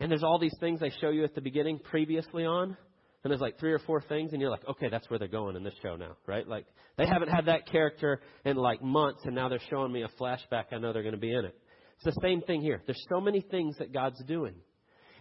and 0.00 0.10
there's 0.10 0.22
all 0.22 0.38
these 0.38 0.56
things 0.60 0.80
they 0.80 0.92
show 1.00 1.10
you 1.10 1.24
at 1.24 1.34
the 1.34 1.40
beginning 1.40 1.78
previously 1.78 2.44
on. 2.44 2.76
And 3.24 3.30
there's 3.30 3.40
like 3.40 3.58
three 3.58 3.72
or 3.72 3.78
four 3.78 4.02
things, 4.02 4.32
and 4.32 4.40
you're 4.40 4.50
like, 4.50 4.68
okay, 4.68 4.88
that's 4.90 5.08
where 5.08 5.18
they're 5.18 5.28
going 5.28 5.56
in 5.56 5.64
this 5.64 5.72
show 5.82 5.96
now, 5.96 6.16
right? 6.26 6.46
Like, 6.46 6.66
they 6.98 7.06
haven't 7.06 7.28
had 7.28 7.46
that 7.46 7.66
character 7.66 8.20
in 8.44 8.56
like 8.56 8.82
months, 8.82 9.22
and 9.24 9.34
now 9.34 9.48
they're 9.48 9.62
showing 9.70 9.90
me 9.92 10.02
a 10.02 10.08
flashback. 10.20 10.64
I 10.72 10.78
know 10.78 10.92
they're 10.92 11.02
going 11.02 11.14
to 11.14 11.20
be 11.20 11.32
in 11.32 11.46
it. 11.46 11.56
It's 11.96 12.14
the 12.14 12.20
same 12.20 12.42
thing 12.42 12.60
here. 12.60 12.82
There's 12.84 13.02
so 13.08 13.22
many 13.22 13.40
things 13.40 13.78
that 13.78 13.94
God's 13.94 14.22
doing. 14.24 14.54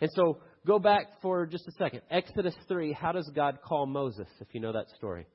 And 0.02 0.10
so, 0.16 0.40
go 0.68 0.80
back 0.80 1.22
for 1.22 1.46
just 1.46 1.66
a 1.66 1.72
second. 1.74 2.02
Exodus 2.12 2.56
3, 2.68 2.92
how 2.92 3.14
does 3.14 3.32
God 3.34 3.60
call 3.66 3.86
Moses, 3.86 4.28
if 4.42 4.48
you 4.52 4.60
know 4.60 4.74
that 4.74 4.90
story? 4.98 5.26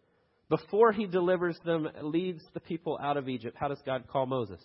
Before 0.50 0.92
he 0.92 1.06
delivers 1.06 1.58
them, 1.64 1.88
leads 2.02 2.42
the 2.52 2.60
people 2.60 2.98
out 3.02 3.16
of 3.16 3.30
Egypt, 3.30 3.56
how 3.58 3.68
does 3.68 3.80
God 3.86 4.04
call 4.08 4.26
Moses? 4.26 4.60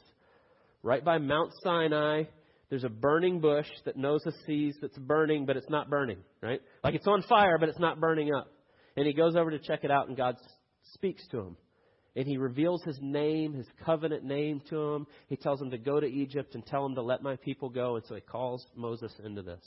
Right 0.81 1.05
by 1.05 1.19
Mount 1.19 1.51
Sinai, 1.63 2.23
there's 2.69 2.83
a 2.83 2.89
burning 2.89 3.39
bush 3.39 3.67
that 3.85 3.97
Moses 3.97 4.33
sees 4.45 4.75
that's 4.81 4.97
burning, 4.97 5.45
but 5.45 5.57
it's 5.57 5.69
not 5.69 5.89
burning, 5.89 6.17
right? 6.41 6.61
Like 6.83 6.95
it's 6.95 7.07
on 7.07 7.21
fire, 7.23 7.57
but 7.59 7.69
it's 7.69 7.79
not 7.79 7.99
burning 7.99 8.33
up. 8.33 8.47
And 8.95 9.05
he 9.05 9.13
goes 9.13 9.35
over 9.35 9.51
to 9.51 9.59
check 9.59 9.83
it 9.83 9.91
out, 9.91 10.07
and 10.07 10.17
God 10.17 10.35
speaks 10.93 11.27
to 11.29 11.39
him. 11.39 11.57
And 12.15 12.27
he 12.27 12.37
reveals 12.37 12.83
his 12.83 12.99
name, 13.01 13.53
his 13.53 13.65
covenant 13.83 14.23
name 14.23 14.61
to 14.69 14.93
him. 14.93 15.07
He 15.29 15.35
tells 15.35 15.59
him 15.59 15.71
to 15.71 15.79
go 15.79 15.99
to 15.99 16.05
Egypt 16.05 16.53
and 16.53 16.63
tell 16.63 16.85
him 16.85 16.93
to 16.95 17.01
let 17.01 17.23
my 17.23 17.37
people 17.37 17.69
go. 17.69 17.95
And 17.95 18.05
so 18.05 18.13
he 18.13 18.21
calls 18.21 18.63
Moses 18.75 19.11
into 19.23 19.41
this. 19.41 19.63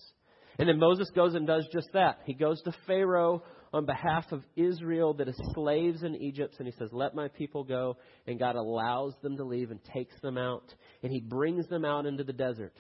And 0.58 0.68
then 0.68 0.78
Moses 0.78 1.10
goes 1.14 1.34
and 1.34 1.46
does 1.46 1.66
just 1.72 1.88
that. 1.92 2.20
He 2.24 2.34
goes 2.34 2.62
to 2.62 2.72
Pharaoh 2.86 3.42
on 3.73 3.85
behalf 3.85 4.25
of 4.32 4.42
Israel 4.56 5.14
that 5.14 5.28
is 5.28 5.40
slaves 5.54 6.02
in 6.02 6.14
Egypt, 6.16 6.56
and 6.58 6.66
he 6.66 6.75
says, 6.78 6.88
Let 6.92 7.14
my 7.14 7.28
people 7.28 7.64
go. 7.64 7.96
And 8.26 8.38
God 8.38 8.56
allows 8.56 9.14
them 9.23 9.37
to 9.37 9.44
leave 9.44 9.70
and 9.70 9.80
takes 9.92 10.14
them 10.20 10.38
out. 10.38 10.75
And 11.02 11.12
he 11.12 11.20
brings 11.20 11.66
them 11.68 11.85
out 11.85 12.06
into 12.06 12.25
the 12.25 12.32
desert. 12.32 12.75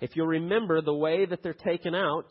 If 0.00 0.16
you'll 0.16 0.26
remember, 0.26 0.80
the 0.80 0.94
way 0.94 1.26
that 1.26 1.42
they're 1.42 1.54
taken 1.54 1.94
out 1.94 2.26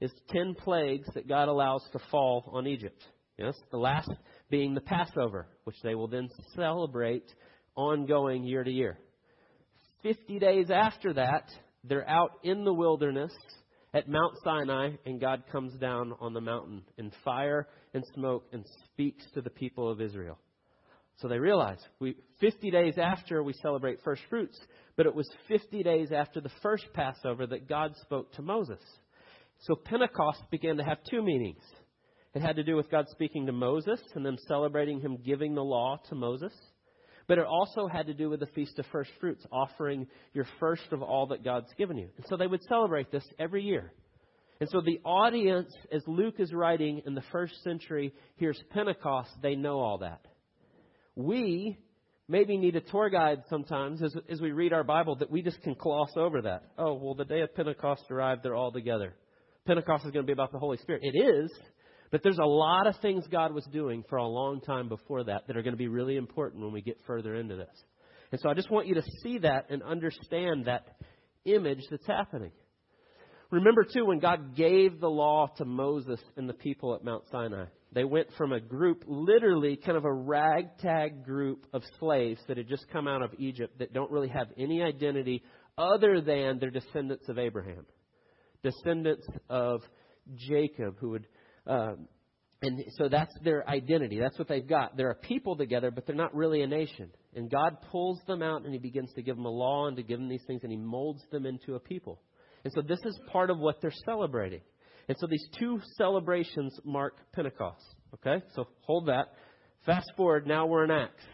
is 0.00 0.10
ten 0.30 0.54
plagues 0.54 1.06
that 1.14 1.28
God 1.28 1.48
allows 1.48 1.82
to 1.92 1.98
fall 2.10 2.50
on 2.52 2.66
Egypt. 2.66 3.02
Yes, 3.38 3.54
the 3.70 3.78
last 3.78 4.10
being 4.50 4.74
the 4.74 4.80
Passover, 4.80 5.48
which 5.64 5.76
they 5.82 5.94
will 5.94 6.08
then 6.08 6.28
celebrate 6.54 7.24
ongoing 7.74 8.44
year 8.44 8.62
to 8.62 8.70
year. 8.70 8.98
Fifty 10.02 10.38
days 10.38 10.70
after 10.70 11.14
that, 11.14 11.50
They're 11.84 12.08
out 12.08 12.32
in 12.42 12.64
the 12.64 12.72
wilderness 12.72 13.32
at 13.94 14.08
Mount 14.08 14.34
Sinai, 14.42 14.90
and 15.06 15.20
God 15.20 15.44
comes 15.50 15.72
down 15.78 16.14
on 16.20 16.34
the 16.34 16.40
mountain 16.40 16.82
in 16.98 17.12
fire 17.24 17.68
and 17.94 18.04
smoke 18.14 18.44
and 18.52 18.64
speaks 18.86 19.24
to 19.34 19.40
the 19.40 19.50
people 19.50 19.88
of 19.88 20.00
Israel. 20.00 20.36
So 21.18 21.28
they 21.28 21.38
realize 21.38 21.78
we 22.00 22.16
50 22.40 22.72
days 22.72 22.94
after 22.98 23.42
we 23.44 23.52
celebrate 23.62 24.00
first 24.02 24.22
fruits, 24.28 24.58
but 24.96 25.06
it 25.06 25.14
was 25.14 25.30
50 25.46 25.84
days 25.84 26.10
after 26.10 26.40
the 26.40 26.50
first 26.60 26.86
Passover 26.92 27.46
that 27.46 27.68
God 27.68 27.94
spoke 28.02 28.32
to 28.32 28.42
Moses. 28.42 28.80
So 29.60 29.76
Pentecost 29.76 30.42
began 30.50 30.76
to 30.78 30.84
have 30.84 30.98
two 31.08 31.22
meanings. 31.22 31.62
It 32.34 32.42
had 32.42 32.56
to 32.56 32.64
do 32.64 32.74
with 32.74 32.90
God 32.90 33.06
speaking 33.10 33.46
to 33.46 33.52
Moses 33.52 34.00
and 34.16 34.26
them 34.26 34.36
celebrating 34.48 35.00
him 35.00 35.18
giving 35.24 35.54
the 35.54 35.62
law 35.62 36.00
to 36.08 36.16
Moses. 36.16 36.52
But 37.26 37.38
it 37.38 37.46
also 37.46 37.86
had 37.86 38.06
to 38.06 38.14
do 38.14 38.28
with 38.28 38.40
the 38.40 38.46
Feast 38.46 38.78
of 38.78 38.86
First 38.92 39.10
Fruits, 39.20 39.44
offering 39.50 40.06
your 40.34 40.46
first 40.60 40.92
of 40.92 41.02
all 41.02 41.28
that 41.28 41.42
God's 41.42 41.72
given 41.78 41.96
you. 41.96 42.08
And 42.16 42.26
so 42.28 42.36
they 42.36 42.46
would 42.46 42.62
celebrate 42.64 43.10
this 43.10 43.24
every 43.38 43.62
year. 43.62 43.92
And 44.60 44.68
so 44.70 44.80
the 44.80 45.00
audience, 45.04 45.74
as 45.90 46.02
Luke 46.06 46.36
is 46.38 46.52
writing 46.52 47.02
in 47.06 47.14
the 47.14 47.24
first 47.32 47.62
century, 47.62 48.12
hears 48.36 48.62
Pentecost, 48.70 49.30
they 49.42 49.56
know 49.56 49.80
all 49.80 49.98
that. 49.98 50.20
We 51.16 51.78
maybe 52.28 52.56
need 52.56 52.76
a 52.76 52.80
tour 52.80 53.10
guide 53.10 53.42
sometimes 53.48 54.02
as, 54.02 54.14
as 54.28 54.40
we 54.40 54.52
read 54.52 54.72
our 54.72 54.84
Bible 54.84 55.16
that 55.16 55.30
we 55.30 55.42
just 55.42 55.60
can 55.62 55.74
gloss 55.78 56.10
over 56.16 56.42
that. 56.42 56.62
Oh, 56.78 56.94
well, 56.94 57.14
the 57.14 57.24
day 57.24 57.40
of 57.40 57.54
Pentecost 57.54 58.04
arrived, 58.10 58.42
they're 58.42 58.54
all 58.54 58.72
together. 58.72 59.14
Pentecost 59.66 60.04
is 60.04 60.12
going 60.12 60.24
to 60.24 60.26
be 60.26 60.32
about 60.32 60.52
the 60.52 60.58
Holy 60.58 60.76
Spirit. 60.78 61.02
It 61.02 61.18
is, 61.18 61.50
but 62.14 62.22
there's 62.22 62.38
a 62.38 62.46
lot 62.46 62.86
of 62.86 62.94
things 63.02 63.24
God 63.28 63.52
was 63.52 63.66
doing 63.72 64.04
for 64.08 64.18
a 64.18 64.24
long 64.24 64.60
time 64.60 64.88
before 64.88 65.24
that 65.24 65.48
that 65.48 65.56
are 65.56 65.62
going 65.62 65.72
to 65.72 65.76
be 65.76 65.88
really 65.88 66.14
important 66.14 66.62
when 66.62 66.72
we 66.72 66.80
get 66.80 66.96
further 67.08 67.34
into 67.34 67.56
this. 67.56 67.74
And 68.30 68.40
so 68.40 68.48
I 68.48 68.54
just 68.54 68.70
want 68.70 68.86
you 68.86 68.94
to 68.94 69.02
see 69.24 69.38
that 69.38 69.66
and 69.68 69.82
understand 69.82 70.66
that 70.66 70.86
image 71.44 71.80
that's 71.90 72.06
happening. 72.06 72.52
Remember, 73.50 73.82
too, 73.82 74.04
when 74.06 74.20
God 74.20 74.54
gave 74.54 75.00
the 75.00 75.10
law 75.10 75.48
to 75.56 75.64
Moses 75.64 76.20
and 76.36 76.48
the 76.48 76.54
people 76.54 76.94
at 76.94 77.02
Mount 77.02 77.24
Sinai, 77.32 77.64
they 77.90 78.04
went 78.04 78.28
from 78.38 78.52
a 78.52 78.60
group, 78.60 79.02
literally 79.08 79.74
kind 79.74 79.98
of 79.98 80.04
a 80.04 80.12
ragtag 80.12 81.24
group 81.24 81.66
of 81.72 81.82
slaves 81.98 82.40
that 82.46 82.58
had 82.58 82.68
just 82.68 82.88
come 82.92 83.08
out 83.08 83.22
of 83.22 83.34
Egypt 83.40 83.80
that 83.80 83.92
don't 83.92 84.12
really 84.12 84.28
have 84.28 84.46
any 84.56 84.84
identity 84.84 85.42
other 85.76 86.20
than 86.20 86.60
they're 86.60 86.70
descendants 86.70 87.28
of 87.28 87.40
Abraham, 87.40 87.84
descendants 88.62 89.26
of 89.50 89.80
Jacob, 90.36 90.94
who 91.00 91.10
would. 91.10 91.26
Um, 91.66 92.08
and 92.62 92.82
so 92.96 93.08
that's 93.08 93.34
their 93.42 93.68
identity. 93.68 94.18
That's 94.18 94.38
what 94.38 94.48
they've 94.48 94.66
got. 94.66 94.96
They're 94.96 95.10
a 95.10 95.14
people 95.14 95.56
together, 95.56 95.90
but 95.90 96.06
they're 96.06 96.16
not 96.16 96.34
really 96.34 96.62
a 96.62 96.66
nation. 96.66 97.10
And 97.34 97.50
God 97.50 97.76
pulls 97.90 98.20
them 98.26 98.42
out 98.42 98.64
and 98.64 98.72
He 98.72 98.78
begins 98.78 99.12
to 99.14 99.22
give 99.22 99.36
them 99.36 99.44
a 99.44 99.50
law 99.50 99.86
and 99.86 99.96
to 99.96 100.02
give 100.02 100.18
them 100.18 100.28
these 100.28 100.42
things, 100.46 100.62
and 100.62 100.72
He 100.72 100.78
molds 100.78 101.22
them 101.30 101.44
into 101.44 101.74
a 101.74 101.80
people. 101.80 102.20
And 102.64 102.72
so 102.72 102.80
this 102.80 103.00
is 103.04 103.18
part 103.30 103.50
of 103.50 103.58
what 103.58 103.82
they're 103.82 103.92
celebrating. 104.06 104.62
And 105.08 105.16
so 105.20 105.26
these 105.26 105.46
two 105.58 105.80
celebrations 105.98 106.78
mark 106.84 107.16
Pentecost. 107.32 107.84
Okay? 108.14 108.42
So 108.54 108.66
hold 108.80 109.08
that. 109.08 109.34
Fast 109.84 110.10
forward, 110.16 110.46
now 110.46 110.66
we're 110.66 110.84
in 110.84 110.90
Acts. 110.90 111.24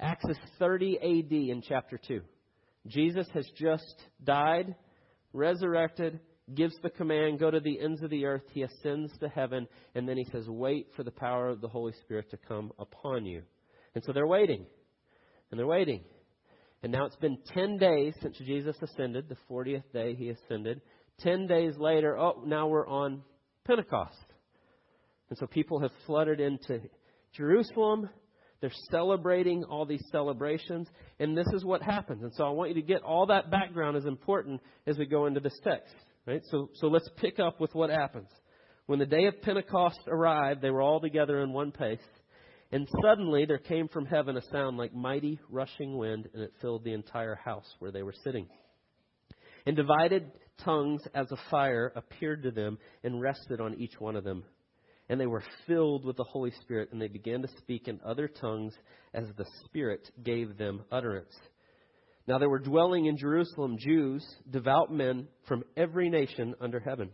Acts 0.00 0.24
is 0.28 0.38
30 0.58 0.98
AD 0.98 1.32
in 1.32 1.62
chapter 1.66 1.98
2. 1.98 2.20
Jesus 2.88 3.26
has 3.32 3.48
just 3.56 3.94
died, 4.24 4.74
resurrected, 5.32 6.18
gives 6.54 6.76
the 6.82 6.90
command, 6.90 7.40
go 7.40 7.50
to 7.50 7.60
the 7.60 7.80
ends 7.80 8.02
of 8.02 8.10
the 8.10 8.24
earth. 8.24 8.44
He 8.52 8.62
ascends 8.62 9.12
to 9.18 9.28
heaven, 9.28 9.66
and 9.94 10.08
then 10.08 10.16
he 10.16 10.26
says, 10.30 10.48
wait 10.48 10.88
for 10.94 11.02
the 11.02 11.10
power 11.10 11.48
of 11.48 11.60
the 11.60 11.68
Holy 11.68 11.92
Spirit 12.02 12.30
to 12.30 12.36
come 12.36 12.72
upon 12.78 13.26
you. 13.26 13.42
And 13.94 14.04
so 14.04 14.12
they're 14.12 14.26
waiting. 14.26 14.66
And 15.50 15.58
they're 15.58 15.66
waiting. 15.66 16.02
And 16.82 16.92
now 16.92 17.06
it's 17.06 17.16
been 17.16 17.38
10 17.52 17.78
days 17.78 18.14
since 18.20 18.36
Jesus 18.38 18.76
ascended, 18.80 19.28
the 19.28 19.36
40th 19.50 19.82
day 19.92 20.14
he 20.14 20.28
ascended. 20.28 20.82
10 21.20 21.46
days 21.46 21.76
later, 21.78 22.16
oh, 22.18 22.42
now 22.46 22.68
we're 22.68 22.86
on 22.86 23.22
Pentecost. 23.64 24.14
And 25.28 25.38
so 25.38 25.46
people 25.46 25.80
have 25.80 25.90
flooded 26.06 26.38
into 26.38 26.80
Jerusalem. 27.34 28.08
They're 28.60 28.70
celebrating 28.90 29.64
all 29.64 29.84
these 29.84 30.04
celebrations. 30.12 30.88
And 31.18 31.36
this 31.36 31.48
is 31.52 31.64
what 31.64 31.82
happens. 31.82 32.22
And 32.22 32.32
so 32.34 32.44
I 32.44 32.50
want 32.50 32.70
you 32.70 32.80
to 32.80 32.86
get 32.86 33.02
all 33.02 33.26
that 33.26 33.50
background 33.50 33.96
as 33.96 34.04
important 34.04 34.60
as 34.86 34.98
we 34.98 35.06
go 35.06 35.26
into 35.26 35.40
this 35.40 35.58
text. 35.64 35.94
Right? 36.26 36.42
So, 36.50 36.70
so 36.74 36.88
let's 36.88 37.08
pick 37.16 37.38
up 37.38 37.60
with 37.60 37.74
what 37.74 37.90
happens. 37.90 38.28
When 38.86 38.98
the 38.98 39.06
day 39.06 39.26
of 39.26 39.40
Pentecost 39.42 40.00
arrived, 40.08 40.60
they 40.60 40.70
were 40.70 40.82
all 40.82 41.00
together 41.00 41.40
in 41.40 41.52
one 41.52 41.72
place. 41.72 42.00
And 42.72 42.88
suddenly 43.02 43.44
there 43.44 43.58
came 43.58 43.88
from 43.88 44.06
heaven 44.06 44.36
a 44.36 44.42
sound 44.50 44.76
like 44.76 44.92
mighty 44.92 45.38
rushing 45.48 45.96
wind, 45.96 46.28
and 46.34 46.42
it 46.42 46.52
filled 46.60 46.84
the 46.84 46.94
entire 46.94 47.36
house 47.36 47.66
where 47.78 47.92
they 47.92 48.02
were 48.02 48.14
sitting. 48.24 48.48
And 49.66 49.76
divided 49.76 50.30
tongues 50.64 51.02
as 51.14 51.30
a 51.30 51.50
fire 51.50 51.92
appeared 51.94 52.42
to 52.42 52.50
them 52.50 52.78
and 53.04 53.20
rested 53.20 53.60
on 53.60 53.74
each 53.74 54.00
one 54.00 54.16
of 54.16 54.24
them. 54.24 54.44
And 55.08 55.20
they 55.20 55.26
were 55.26 55.44
filled 55.68 56.04
with 56.04 56.16
the 56.16 56.24
Holy 56.24 56.52
Spirit, 56.62 56.88
and 56.90 57.00
they 57.00 57.08
began 57.08 57.42
to 57.42 57.48
speak 57.58 57.86
in 57.86 58.00
other 58.04 58.26
tongues 58.26 58.74
as 59.14 59.26
the 59.36 59.46
Spirit 59.64 60.10
gave 60.24 60.58
them 60.58 60.82
utterance. 60.90 61.34
Now 62.26 62.38
there 62.38 62.48
were 62.48 62.58
dwelling 62.58 63.06
in 63.06 63.16
Jerusalem 63.16 63.76
Jews, 63.78 64.26
devout 64.50 64.92
men 64.92 65.28
from 65.46 65.64
every 65.76 66.10
nation 66.10 66.54
under 66.60 66.80
heaven. 66.80 67.10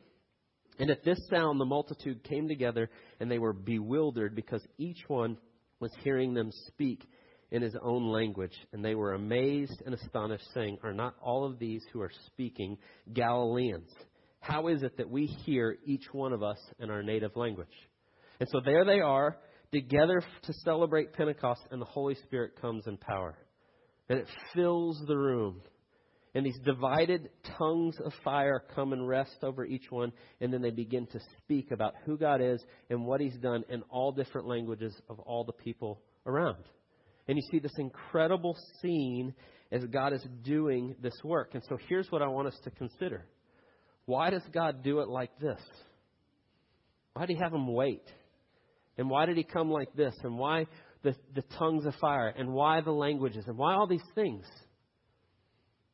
And 0.79 0.91
at 0.91 1.05
this 1.05 1.19
sound, 1.29 1.61
the 1.61 1.67
multitude 1.67 2.25
came 2.25 2.49
together, 2.49 2.89
and 3.21 3.31
they 3.31 3.39
were 3.39 3.53
bewildered 3.53 4.35
because 4.35 4.67
each 4.79 5.01
one 5.09 5.37
was 5.81 5.93
hearing 6.03 6.33
them 6.33 6.51
speak 6.69 7.07
in 7.51 7.61
his 7.61 7.77
own 7.83 8.11
language. 8.11 8.57
And 8.73 8.83
they 8.83 8.95
were 8.95 9.13
amazed 9.13 9.83
and 9.85 9.95
astonished, 9.95 10.47
saying, 10.55 10.79
Are 10.83 10.95
not 10.95 11.15
all 11.21 11.45
of 11.45 11.59
these 11.59 11.83
who 11.93 12.01
are 12.01 12.11
speaking 12.27 12.79
Galileans? 13.13 13.91
How 14.41 14.69
is 14.69 14.83
it 14.83 14.97
that 14.97 15.11
we 15.11 15.27
hear 15.27 15.77
each 15.85 16.07
one 16.13 16.33
of 16.33 16.43
us 16.43 16.59
in 16.81 16.91
our 16.91 17.03
native 17.03 17.37
language? 17.37 17.69
And 18.41 18.49
so 18.51 18.61
there 18.65 18.85
they 18.85 19.01
are, 19.01 19.37
together 19.73 20.23
to 20.43 20.53
celebrate 20.65 21.13
Pentecost, 21.13 21.61
and 21.71 21.81
the 21.81 21.87
Holy 21.87 22.15
Spirit 22.25 22.61
comes 22.61 22.87
in 22.87 22.97
power. 22.97 23.37
And 24.13 24.21
it 24.21 24.29
fills 24.55 25.03
the 25.07 25.17
room. 25.17 25.63
And 26.35 26.45
these 26.45 26.59
divided 26.67 27.31
tongues 27.57 27.97
of 28.05 28.13
fire 28.23 28.63
come 28.75 28.93
and 28.93 29.09
rest 29.09 29.39
over 29.43 29.65
each 29.65 29.91
one, 29.91 30.13
and 30.39 30.53
then 30.53 30.61
they 30.61 30.69
begin 30.69 31.07
to 31.07 31.21
speak 31.39 31.71
about 31.71 31.95
who 32.05 32.19
God 32.19 32.43
is 32.43 32.63
and 32.91 33.07
what 33.07 33.23
He's 33.23 33.39
done 33.39 33.65
in 33.71 33.81
all 33.89 34.13
different 34.13 34.47
languages 34.47 34.95
of 35.09 35.19
all 35.21 35.45
the 35.45 35.55
people 35.55 35.99
around. 36.27 36.63
And 37.27 37.39
you 37.39 37.43
see 37.51 37.59
this 37.59 37.73
incredible 37.79 38.55
scene 38.83 39.33
as 39.71 39.83
God 39.87 40.13
is 40.13 40.27
doing 40.45 40.95
this 41.01 41.19
work. 41.25 41.53
And 41.55 41.63
so 41.67 41.79
here's 41.89 42.13
what 42.13 42.21
I 42.21 42.29
want 42.29 42.49
us 42.49 42.61
to 42.65 42.71
consider 42.71 43.25
why 44.05 44.29
does 44.29 44.43
God 44.53 44.85
do 44.85 45.01
it 45.01 45.09
like 45.09 45.31
this? 45.39 45.61
Why 47.15 47.25
did 47.25 47.37
He 47.39 47.43
have 47.43 47.53
them 47.53 47.73
wait? 47.73 48.05
And 48.99 49.09
why 49.09 49.25
did 49.25 49.39
He 49.39 49.43
come 49.43 49.71
like 49.71 49.95
this? 49.97 50.15
And 50.23 50.37
why 50.37 50.67
the, 51.03 51.15
the 51.35 51.43
tongues 51.59 51.87
of 51.87 51.95
fire? 51.97 52.29
And 52.29 52.53
why 52.53 52.81
the 52.81 52.93
languages? 52.93 53.45
And 53.47 53.57
why 53.57 53.75
all 53.75 53.87
these 53.87 54.01
things? 54.15 54.45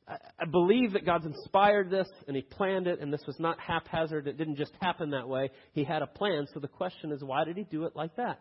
I 0.07 0.17
I 0.41 0.45
believe 0.47 0.93
that 0.93 1.05
God's 1.05 1.27
inspired 1.27 1.91
this 1.91 2.09
and 2.27 2.37
He 2.37 2.43
planned 2.43 2.87
it, 2.87 3.01
and 3.01 3.13
this 3.13 3.23
was 3.27 3.37
not 3.39 3.59
haphazard. 3.61 4.27
It 4.27 4.39
didn't 4.39 4.57
just 4.57 4.73
happen 4.81 5.11
that 5.11 5.29
way. 5.29 5.51
He 5.73 5.85
had 5.85 6.03
a 6.03 6.07
plan. 6.07 6.47
So 6.55 6.61
the 6.61 6.69
question 6.69 7.13
is, 7.13 7.23
why 7.23 7.45
did 7.45 7.57
He 7.57 7.65
do 7.65 7.85
it 7.85 7.95
like 7.95 8.17
that? 8.17 8.41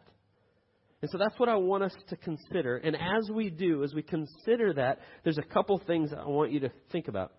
And 1.01 1.11
so 1.11 1.17
that's 1.17 1.37
what 1.39 1.47
I 1.47 1.55
want 1.55 1.83
us 1.83 1.93
to 2.09 2.15
consider. 2.15 2.77
And 2.77 2.95
as 2.95 3.29
we 3.31 3.49
do, 3.49 3.83
as 3.83 3.93
we 3.93 4.01
consider 4.01 4.73
that, 4.73 4.99
there's 5.23 5.37
a 5.37 5.43
couple 5.43 5.79
things 5.85 6.11
I 6.11 6.27
want 6.27 6.51
you 6.51 6.61
to 6.61 6.71
think 6.91 7.07
about. 7.07 7.33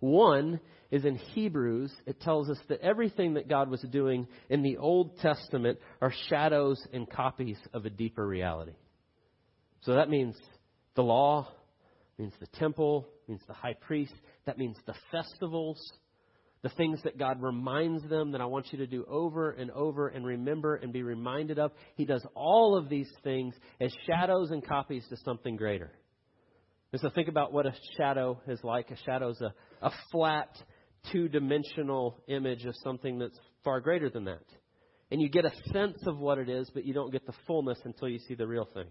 One 0.00 0.60
is 0.90 1.04
in 1.04 1.16
Hebrews, 1.16 1.92
it 2.06 2.20
tells 2.20 2.48
us 2.48 2.58
that 2.68 2.80
everything 2.80 3.34
that 3.34 3.48
God 3.48 3.68
was 3.68 3.84
doing 3.90 4.26
in 4.48 4.62
the 4.62 4.76
Old 4.76 5.18
Testament 5.18 5.78
are 6.00 6.12
shadows 6.28 6.80
and 6.92 7.10
copies 7.10 7.58
of 7.72 7.86
a 7.86 7.90
deeper 7.90 8.26
reality. 8.26 8.74
So 9.82 9.94
that 9.94 10.08
means 10.08 10.36
the 10.94 11.02
law, 11.02 11.48
means 12.18 12.32
the 12.40 12.46
temple, 12.58 13.06
means 13.28 13.40
the 13.46 13.54
high 13.54 13.74
priest. 13.74 14.14
That 14.46 14.58
means 14.58 14.76
the 14.86 14.94
festivals, 15.10 15.78
the 16.62 16.68
things 16.70 17.00
that 17.04 17.18
God 17.18 17.42
reminds 17.42 18.08
them 18.08 18.32
that 18.32 18.40
I 18.40 18.46
want 18.46 18.72
you 18.72 18.78
to 18.78 18.86
do 18.86 19.04
over 19.08 19.50
and 19.50 19.70
over 19.70 20.08
and 20.08 20.24
remember 20.24 20.76
and 20.76 20.92
be 20.92 21.02
reminded 21.02 21.58
of. 21.58 21.72
He 21.96 22.04
does 22.04 22.24
all 22.34 22.76
of 22.76 22.88
these 22.88 23.10
things 23.22 23.54
as 23.80 23.92
shadows 24.06 24.50
and 24.50 24.66
copies 24.66 25.04
to 25.10 25.16
something 25.24 25.56
greater. 25.56 25.90
And 26.92 27.00
so 27.00 27.10
think 27.10 27.28
about 27.28 27.52
what 27.52 27.66
a 27.66 27.74
shadow 27.96 28.40
is 28.48 28.60
like. 28.62 28.90
A 28.90 28.96
shadow 29.04 29.30
is 29.30 29.40
a, 29.40 29.52
a 29.86 29.90
flat, 30.10 30.50
two 31.12 31.28
dimensional 31.28 32.20
image 32.26 32.64
of 32.64 32.74
something 32.82 33.18
that's 33.18 33.38
far 33.62 33.80
greater 33.80 34.10
than 34.10 34.24
that. 34.24 34.44
And 35.12 35.22
you 35.22 35.28
get 35.28 35.44
a 35.44 35.52
sense 35.72 35.98
of 36.06 36.18
what 36.18 36.38
it 36.38 36.48
is, 36.48 36.68
but 36.74 36.84
you 36.84 36.92
don't 36.92 37.12
get 37.12 37.24
the 37.24 37.32
fullness 37.46 37.78
until 37.84 38.08
you 38.08 38.18
see 38.18 38.34
the 38.34 38.48
real 38.48 38.68
thing. 38.74 38.88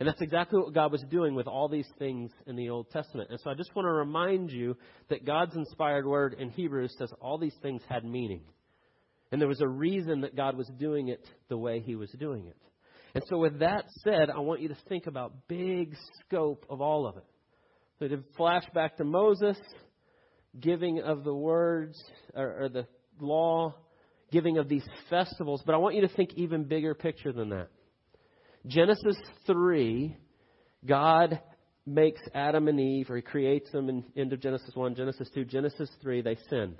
And 0.00 0.08
that's 0.08 0.22
exactly 0.22 0.58
what 0.58 0.72
God 0.72 0.90
was 0.90 1.04
doing 1.10 1.34
with 1.34 1.46
all 1.46 1.68
these 1.68 1.88
things 1.98 2.30
in 2.46 2.56
the 2.56 2.70
Old 2.70 2.90
Testament. 2.90 3.28
And 3.30 3.38
so 3.38 3.50
I 3.50 3.54
just 3.54 3.76
want 3.76 3.86
to 3.86 3.92
remind 3.92 4.50
you 4.50 4.76
that 5.10 5.26
God's 5.26 5.54
inspired 5.54 6.06
word 6.06 6.34
in 6.38 6.48
Hebrews 6.48 6.96
says 6.98 7.12
all 7.20 7.38
these 7.38 7.54
things 7.62 7.82
had 7.86 8.04
meaning. 8.04 8.42
And 9.30 9.40
there 9.40 9.48
was 9.48 9.60
a 9.60 9.68
reason 9.68 10.22
that 10.22 10.34
God 10.34 10.56
was 10.56 10.70
doing 10.78 11.08
it 11.08 11.24
the 11.48 11.58
way 11.58 11.80
he 11.80 11.96
was 11.96 12.10
doing 12.18 12.46
it. 12.46 12.56
And 13.14 13.22
so 13.28 13.38
with 13.38 13.60
that 13.60 13.84
said, 14.02 14.30
I 14.30 14.40
want 14.40 14.62
you 14.62 14.68
to 14.68 14.76
think 14.88 15.06
about 15.06 15.48
big 15.48 15.94
scope 16.20 16.64
of 16.70 16.80
all 16.80 17.06
of 17.06 17.18
it. 17.18 17.24
So 17.98 18.08
to 18.08 18.24
flash 18.36 18.64
back 18.74 18.96
to 18.96 19.04
Moses, 19.04 19.56
giving 20.58 21.00
of 21.00 21.24
the 21.24 21.34
words 21.34 22.02
or, 22.34 22.64
or 22.64 22.68
the 22.68 22.86
law, 23.20 23.74
giving 24.30 24.58
of 24.58 24.68
these 24.68 24.84
festivals. 25.10 25.62
But 25.64 25.74
I 25.74 25.78
want 25.78 25.94
you 25.94 26.02
to 26.02 26.08
think 26.08 26.34
even 26.34 26.64
bigger 26.64 26.94
picture 26.94 27.32
than 27.32 27.50
that. 27.50 27.68
Genesis 28.66 29.16
3, 29.46 30.16
God 30.86 31.40
makes 31.86 32.20
Adam 32.34 32.68
and 32.68 32.80
Eve, 32.80 33.10
or 33.10 33.16
he 33.16 33.22
creates 33.22 33.70
them 33.70 33.88
in 33.88 34.04
end 34.16 34.32
of 34.32 34.40
Genesis 34.40 34.70
1, 34.74 34.94
Genesis 34.94 35.28
2, 35.34 35.44
Genesis 35.44 35.90
3, 36.02 36.22
they 36.22 36.36
sin. 36.48 36.76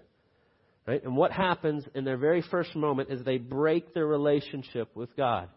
Right? 0.87 1.03
And 1.03 1.17
what 1.17 1.33
happens 1.33 1.85
in 1.95 2.05
their 2.05 2.17
very 2.17 2.43
first 2.51 2.75
moment 2.75 3.11
is 3.11 3.23
they 3.23 3.39
break 3.39 3.95
their 3.95 4.07
relationship 4.07 4.95
with 4.95 5.15
God. 5.17 5.49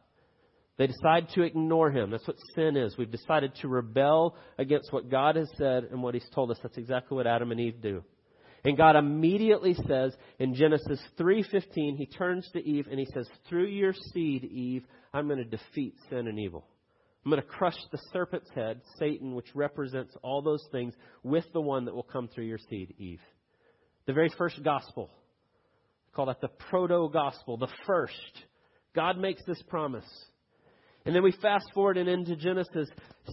They 0.77 0.88
decide 0.88 1.29
to 1.34 1.41
ignore 1.41 1.89
him. 1.89 2.12
That's 2.12 2.27
what 2.27 2.38
sin 2.55 2.77
is. 2.77 2.98
We've 2.98 3.10
decided 3.10 3.55
to 3.62 3.67
rebel 3.67 4.36
against 4.60 4.93
what 4.93 5.10
God 5.10 5.36
has 5.36 5.50
said 5.57 5.86
and 5.86 6.03
what 6.03 6.13
he's 6.13 6.29
told 6.36 6.51
us. 6.51 6.60
That's 6.62 6.77
exactly 6.77 7.15
what 7.15 7.25
Adam 7.25 7.51
and 7.51 7.60
Eve 7.60 7.81
do. 7.81 8.03
And 8.63 8.77
God 8.77 8.96
immediately 8.96 9.75
says 9.88 10.15
in 10.39 10.53
Genesis 10.53 11.01
3:15, 11.17 11.96
he 11.96 12.05
turns 12.05 12.50
to 12.51 12.63
Eve 12.63 12.88
and 12.89 13.00
he 13.00 13.07
says, 13.13 13.27
"Through 13.48 13.67
your 13.67 13.93
seed, 13.93 14.43
Eve, 14.43 14.86
I'm 15.13 15.27
going 15.27 15.39
to 15.39 15.46
defeat 15.46 15.96
sin 16.10 16.27
and 16.27 16.38
evil. 16.38 16.67
I'm 17.24 17.31
going 17.31 17.41
to 17.41 17.48
crush 17.48 17.77
the 17.91 17.98
serpent's 18.13 18.50
head, 18.51 18.81
Satan, 19.00 19.36
which 19.36 19.55
represents 19.55 20.15
all 20.22 20.41
those 20.41 20.65
things, 20.72 20.93
with 21.24 21.46
the 21.53 21.62
one 21.62 21.86
that 21.86 21.96
will 21.96 22.03
come 22.03 22.27
through 22.27 22.46
your 22.46 22.60
seed, 22.69 22.93
Eve." 22.98 23.22
The 24.05 24.13
very 24.13 24.29
first 24.38 24.62
gospel. 24.63 25.10
call 26.13 26.25
that 26.25 26.41
the 26.41 26.48
proto 26.48 27.10
gospel, 27.13 27.57
the 27.57 27.67
first. 27.86 28.43
God 28.96 29.19
makes 29.19 29.43
this 29.46 29.62
promise. 29.69 30.07
And 31.08 31.16
then 31.16 31.24
we 31.24 31.32
fast 31.42 31.72
forward 31.74 31.96
and 31.96 32.10
into 32.10 32.36
Genesis. 32.36 32.90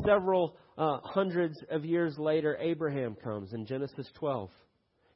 Several 0.06 0.56
uh, 0.78 0.98
hundreds 1.02 1.56
of 1.72 1.84
years 1.84 2.16
later, 2.16 2.56
Abraham 2.60 3.16
comes 3.16 3.52
in 3.52 3.66
Genesis 3.66 4.06
12. 4.14 4.48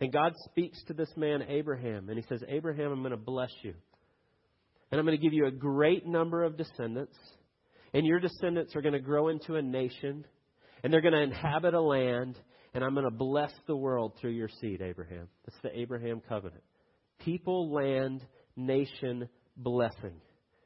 And 0.01 0.13
God 0.13 0.33
speaks 0.47 0.83
to 0.89 0.93
this 0.93 1.11
man, 1.17 1.43
Abraham, 1.49 2.09
and 2.09 2.19
he 2.19 2.25
says, 2.29 2.43
Abraham, 2.49 2.91
I'm 2.91 2.99
going 2.99 3.13
to 3.13 3.17
bless 3.17 3.53
you. 3.63 3.75
And 4.91 4.99
I'm 4.99 5.07
going 5.07 5.17
to 5.17 5.23
give 5.23 5.33
you 5.33 5.47
a 5.47 5.53
great 5.53 6.05
number 6.05 6.43
of 6.43 6.57
descendants. 6.57 7.17
And 7.95 8.05
your 8.05 8.19
descendants 8.19 8.75
are 8.75 8.83
going 8.83 8.93
to 8.93 8.99
grow 8.99 9.29
into 9.29 9.55
a 9.55 9.63
nation. 9.63 10.25
And 10.83 10.93
they're 10.93 11.01
going 11.01 11.15
to 11.15 11.23
inhabit 11.23 11.75
a 11.75 11.81
land. 11.81 12.41
And 12.75 12.83
I'm 12.83 12.95
going 12.95 13.09
to 13.09 13.17
bless 13.17 13.53
the 13.69 13.77
world 13.77 14.15
through 14.21 14.33
your 14.33 14.49
seed, 14.61 14.83
Abraham. 14.83 15.29
That's 15.47 15.63
the 15.63 15.79
Abraham 15.79 16.21
covenant. 16.29 16.65
People, 17.21 17.73
land, 17.73 18.27
nation, 18.57 19.29
blessing. 19.57 20.21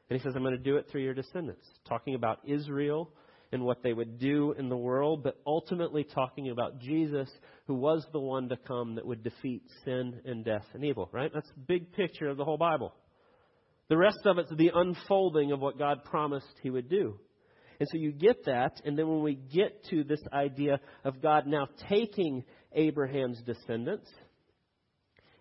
And 0.09 0.19
he 0.19 0.23
says, 0.23 0.33
I'm 0.35 0.43
going 0.43 0.57
to 0.57 0.63
do 0.63 0.77
it 0.77 0.87
through 0.91 1.03
your 1.03 1.13
descendants. 1.13 1.65
Talking 1.87 2.15
about 2.15 2.39
Israel 2.45 3.09
and 3.51 3.63
what 3.63 3.83
they 3.83 3.93
would 3.93 4.19
do 4.19 4.53
in 4.57 4.67
the 4.67 4.77
world, 4.77 5.23
but 5.23 5.37
ultimately 5.45 6.03
talking 6.03 6.49
about 6.49 6.79
Jesus, 6.79 7.29
who 7.67 7.75
was 7.75 8.05
the 8.11 8.19
one 8.19 8.49
to 8.49 8.57
come 8.57 8.95
that 8.95 9.05
would 9.05 9.23
defeat 9.23 9.63
sin 9.85 10.21
and 10.25 10.43
death 10.43 10.65
and 10.73 10.83
evil, 10.83 11.07
right? 11.11 11.31
That's 11.33 11.49
the 11.49 11.61
big 11.67 11.93
picture 11.93 12.27
of 12.27 12.37
the 12.37 12.45
whole 12.45 12.57
Bible. 12.57 12.93
The 13.89 13.97
rest 13.97 14.19
of 14.25 14.39
it's 14.39 14.51
the 14.55 14.71
unfolding 14.73 15.51
of 15.51 15.59
what 15.59 15.77
God 15.77 16.03
promised 16.03 16.47
he 16.63 16.71
would 16.71 16.89
do. 16.89 17.19
And 17.79 17.87
so 17.91 17.97
you 17.97 18.11
get 18.11 18.45
that, 18.45 18.81
and 18.85 18.97
then 18.97 19.07
when 19.07 19.21
we 19.21 19.35
get 19.35 19.83
to 19.89 20.03
this 20.03 20.21
idea 20.31 20.79
of 21.03 21.21
God 21.21 21.45
now 21.45 21.67
taking 21.89 22.43
Abraham's 22.73 23.41
descendants 23.45 24.09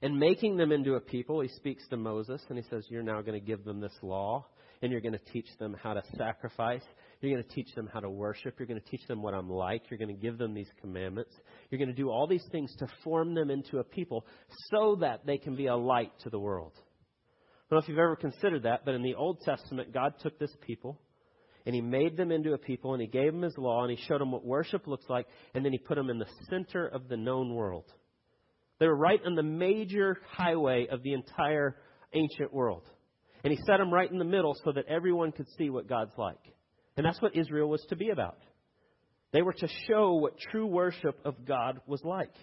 and 0.03 0.19
making 0.19 0.57
them 0.57 0.73
into 0.73 0.95
a 0.95 1.01
people, 1.01 1.41
he 1.41 1.49
speaks 1.49 1.87
to 1.89 1.97
Moses 1.97 2.43
and 2.49 2.59
he 2.59 2.65
says, 2.69 2.85
You're 2.89 3.03
now 3.03 3.23
going 3.23 3.41
to 3.41 3.47
give 3.47 3.65
them 3.65 3.81
this 3.81 3.97
law 4.03 4.45
and 4.83 4.91
you're 4.91 5.01
going 5.01 5.13
to 5.13 5.33
teach 5.33 5.47
them 5.61 5.77
how 5.81 5.95
to 5.95 6.03
sacrifice. 6.19 6.83
You're 7.21 7.33
going 7.33 7.45
to 7.45 7.55
teach 7.55 7.73
them 7.77 7.89
how 7.93 8.01
to 8.01 8.11
worship. 8.11 8.57
You're 8.59 8.67
going 8.67 8.81
to 8.81 8.91
teach 8.91 9.07
them 9.07 9.23
what 9.23 9.33
I'm 9.33 9.49
like. 9.49 9.83
You're 9.89 9.99
going 9.99 10.15
to 10.15 10.21
give 10.21 10.39
them 10.39 10.55
these 10.55 10.69
commandments. 10.81 11.31
You're 11.71 11.79
going 11.79 11.89
to 11.89 11.95
do 11.95 12.11
all 12.11 12.27
these 12.27 12.45
things 12.51 12.75
to 12.81 12.89
form 13.05 13.35
them 13.35 13.49
into 13.49 13.79
a 13.79 13.85
people 13.85 14.27
so 14.73 14.97
that 15.01 15.25
they 15.25 15.39
can 15.39 15.55
be 15.55 15.67
a 15.67 15.77
light 15.77 16.11
to 16.25 16.31
the 16.31 16.39
world. 16.39 16.73
I 16.77 17.75
don't 17.75 17.79
know 17.79 17.85
if 17.85 17.89
you've 17.89 17.99
ever 17.99 18.17
considered 18.17 18.65
that, 18.65 18.85
but 18.85 18.95
in 18.95 19.03
the 19.03 19.15
Old 19.15 19.41
Testament, 19.43 19.95
God 19.95 20.15
took 20.21 20.37
this 20.39 20.55
people 20.67 21.01
and 21.65 21.77
He 21.77 21.81
made 21.81 22.17
them 22.17 22.33
into 22.33 22.55
a 22.55 22.59
people 22.59 22.93
and 22.93 23.01
He 23.01 23.07
gave 23.07 23.33
them 23.33 23.43
His 23.43 23.57
law 23.57 23.85
and 23.85 23.97
He 23.97 24.05
showed 24.09 24.21
them 24.21 24.33
what 24.33 24.45
worship 24.45 24.89
looks 24.89 25.07
like 25.09 25.29
and 25.55 25.65
then 25.65 25.71
He 25.71 25.79
put 25.79 25.95
them 25.95 26.11
in 26.11 26.19
the 26.19 26.27
center 26.51 26.89
of 26.89 27.09
the 27.09 27.17
known 27.17 27.55
world. 27.55 27.85
They 28.83 28.89
were 28.89 28.97
right 28.97 29.21
on 29.25 29.37
the 29.37 29.45
major 29.45 30.19
highway 30.33 30.89
of 30.91 31.05
the 31.05 31.13
entire 31.13 31.77
ancient 32.15 32.53
world. 32.53 32.83
And 33.45 33.53
he 33.53 33.59
set 33.65 33.77
them 33.77 33.95
right 33.95 34.11
in 34.11 34.19
the 34.19 34.25
middle 34.25 34.57
so 34.65 34.73
that 34.73 34.87
everyone 34.89 35.31
could 35.31 35.47
see 35.57 35.71
what 35.71 35.89
God's 35.89 36.19
like. 36.19 36.41
And 36.97 37.07
that's 37.07 37.23
what 37.23 37.37
Israel 37.37 37.69
was 37.69 37.87
to 37.91 37.97
be 37.97 38.11
about. 38.11 38.39
They 39.33 39.41
were 39.41 39.53
to 39.53 39.69
show 39.87 40.15
what 40.15 40.37
true 40.51 40.67
worship 40.67 41.17
of 41.25 41.47
God 41.47 41.81
was 41.87 42.03
like. 42.03 42.35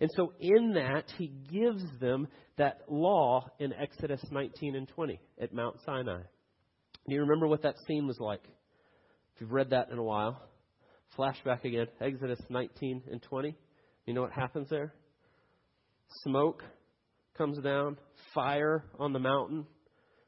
And 0.00 0.08
so 0.16 0.32
in 0.40 0.72
that, 0.76 1.12
he 1.18 1.30
gives 1.52 1.84
them 2.00 2.28
that 2.56 2.80
law 2.88 3.44
in 3.58 3.74
Exodus 3.74 4.24
19 4.30 4.76
and 4.76 4.88
20 4.88 5.20
at 5.42 5.52
Mount 5.52 5.76
Sinai. 5.84 6.22
Do 7.06 7.14
you 7.14 7.20
remember 7.20 7.48
what 7.48 7.64
that 7.64 7.74
scene 7.86 8.06
was 8.06 8.18
like? 8.18 8.44
If 9.34 9.42
you've 9.42 9.52
read 9.52 9.68
that 9.70 9.90
in 9.92 9.98
a 9.98 10.02
while, 10.02 10.40
flashback 11.18 11.64
again, 11.64 11.88
Exodus 12.00 12.40
19 12.48 13.02
and 13.12 13.20
20. 13.20 13.54
You 14.06 14.14
know 14.14 14.22
what 14.22 14.32
happens 14.32 14.70
there? 14.70 14.94
Smoke 16.22 16.62
comes 17.36 17.58
down, 17.58 17.96
fire 18.34 18.84
on 18.98 19.12
the 19.12 19.18
mountain, 19.18 19.66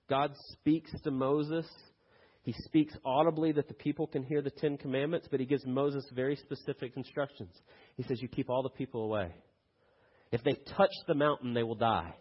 God 0.09 0.33
speaks 0.53 0.91
to 1.03 1.11
Moses. 1.11 1.67
He 2.43 2.55
speaks 2.65 2.95
audibly 3.05 3.53
that 3.53 3.69
the 3.69 3.75
people 3.75 4.07
can 4.07 4.23
hear 4.23 4.41
the 4.41 4.51
Ten 4.51 4.79
Commandments, 4.79 5.29
but 5.31 5.41
he 5.41 5.47
gives 5.47 5.67
Moses 5.67 6.05
very 6.15 6.37
specific 6.37 6.93
instructions. 6.97 7.53
He 7.97 8.05
says, 8.05 8.23
You 8.23 8.29
keep 8.29 8.49
all 8.49 8.63
the 8.63 8.71
people 8.71 9.05
away. 9.05 9.35
If 10.33 10.43
they 10.45 10.55
touch 10.77 10.93
the 11.07 11.15
mountain, 11.15 11.53
they 11.53 11.63
will 11.63 11.75
die. 11.75 12.15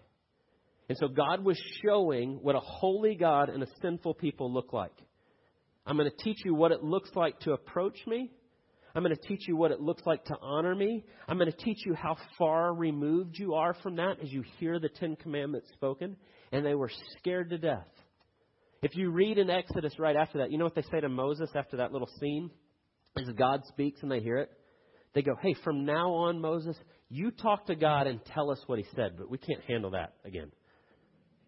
And 0.89 0.97
so 0.97 1.07
God 1.07 1.43
was 1.43 1.61
showing 1.83 2.39
what 2.41 2.55
a 2.55 2.61
holy 2.61 3.15
God 3.15 3.49
and 3.49 3.63
a 3.63 3.67
sinful 3.81 4.15
people 4.15 4.53
look 4.53 4.71
like. 4.73 4.93
I'm 5.85 5.97
going 5.97 6.09
to 6.09 6.23
teach 6.23 6.43
you 6.43 6.53
what 6.53 6.71
it 6.71 6.83
looks 6.83 7.09
like 7.15 7.39
to 7.41 7.53
approach 7.53 7.97
me. 8.05 8.31
I'm 8.97 9.03
going 9.03 9.15
to 9.15 9.27
teach 9.27 9.47
you 9.47 9.55
what 9.55 9.69
it 9.69 9.79
looks 9.79 10.01
like 10.07 10.25
to 10.25 10.35
honor 10.41 10.73
me. 10.73 11.05
I'm 11.27 11.37
going 11.37 11.51
to 11.51 11.57
teach 11.57 11.85
you 11.85 11.93
how 11.93 12.17
far 12.35 12.73
removed 12.73 13.37
you 13.37 13.53
are 13.53 13.75
from 13.83 13.97
that 13.97 14.15
as 14.23 14.31
you 14.31 14.43
hear 14.57 14.79
the 14.79 14.89
Ten 14.89 15.15
Commandments 15.15 15.69
spoken 15.73 16.17
and 16.51 16.65
they 16.65 16.73
were 16.73 16.89
scared 17.19 17.51
to 17.51 17.59
death. 17.59 17.85
If 18.81 18.95
you 18.95 19.11
read 19.11 19.37
in 19.37 19.51
Exodus 19.51 19.93
right 19.99 20.15
after 20.15 20.39
that, 20.39 20.51
you 20.51 20.57
know 20.57 20.63
what 20.63 20.73
they 20.73 20.81
say 20.81 20.99
to 20.99 21.09
Moses 21.09 21.51
after 21.55 21.77
that 21.77 21.91
little 21.91 22.09
scene? 22.19 22.49
As 23.19 23.31
God 23.37 23.61
speaks 23.67 23.99
and 24.01 24.11
they 24.11 24.19
hear 24.19 24.37
it? 24.37 24.49
They 25.13 25.21
go, 25.21 25.35
Hey, 25.43 25.53
from 25.63 25.85
now 25.85 26.13
on, 26.13 26.41
Moses, 26.41 26.75
you 27.07 27.29
talk 27.29 27.67
to 27.67 27.75
God 27.75 28.07
and 28.07 28.19
tell 28.25 28.49
us 28.49 28.63
what 28.65 28.79
he 28.79 28.85
said, 28.95 29.11
but 29.15 29.29
we 29.29 29.37
can't 29.37 29.61
handle 29.67 29.91
that 29.91 30.13
again. 30.25 30.51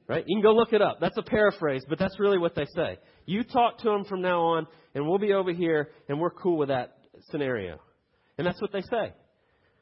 Right? 0.07 0.23
You 0.27 0.35
can 0.35 0.43
go 0.43 0.53
look 0.53 0.71
it 0.71 0.83
up. 0.83 0.99
That's 1.01 1.17
a 1.17 1.23
paraphrase, 1.23 1.81
but 1.89 1.97
that's 1.97 2.19
really 2.19 2.37
what 2.37 2.53
they 2.53 2.65
say. 2.75 2.99
You 3.25 3.43
talk 3.43 3.79
to 3.79 3.89
him 3.89 4.05
from 4.05 4.21
now 4.21 4.39
on, 4.39 4.67
and 4.93 5.07
we'll 5.07 5.17
be 5.17 5.33
over 5.33 5.51
here, 5.51 5.89
and 6.07 6.19
we're 6.19 6.29
cool 6.29 6.57
with 6.57 6.69
that 6.69 6.98
scenario. 7.31 7.79
And 8.37 8.45
that's 8.45 8.61
what 8.61 8.71
they 8.71 8.81
say. 8.81 9.13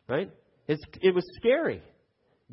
Right? 0.07 0.31
It's, 0.67 0.81
it 1.01 1.13
was 1.13 1.25
scary. 1.38 1.81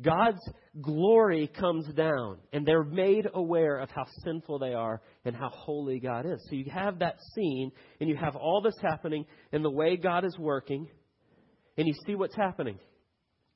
God's 0.01 0.41
glory 0.81 1.47
comes 1.47 1.85
down, 1.93 2.37
and 2.51 2.65
they're 2.65 2.83
made 2.83 3.27
aware 3.33 3.77
of 3.77 3.89
how 3.91 4.03
sinful 4.25 4.59
they 4.59 4.73
are 4.73 5.01
and 5.23 5.35
how 5.35 5.49
holy 5.49 5.99
God 5.99 6.25
is. 6.25 6.45
So 6.49 6.55
you 6.55 6.69
have 6.71 6.99
that 6.99 7.15
scene, 7.33 7.71
and 8.01 8.09
you 8.09 8.17
have 8.17 8.35
all 8.35 8.61
this 8.61 8.75
happening, 8.81 9.25
and 9.53 9.63
the 9.63 9.71
way 9.71 9.95
God 9.95 10.25
is 10.25 10.37
working, 10.37 10.87
and 11.77 11.87
you 11.87 11.93
see 12.05 12.15
what's 12.15 12.35
happening. 12.35 12.77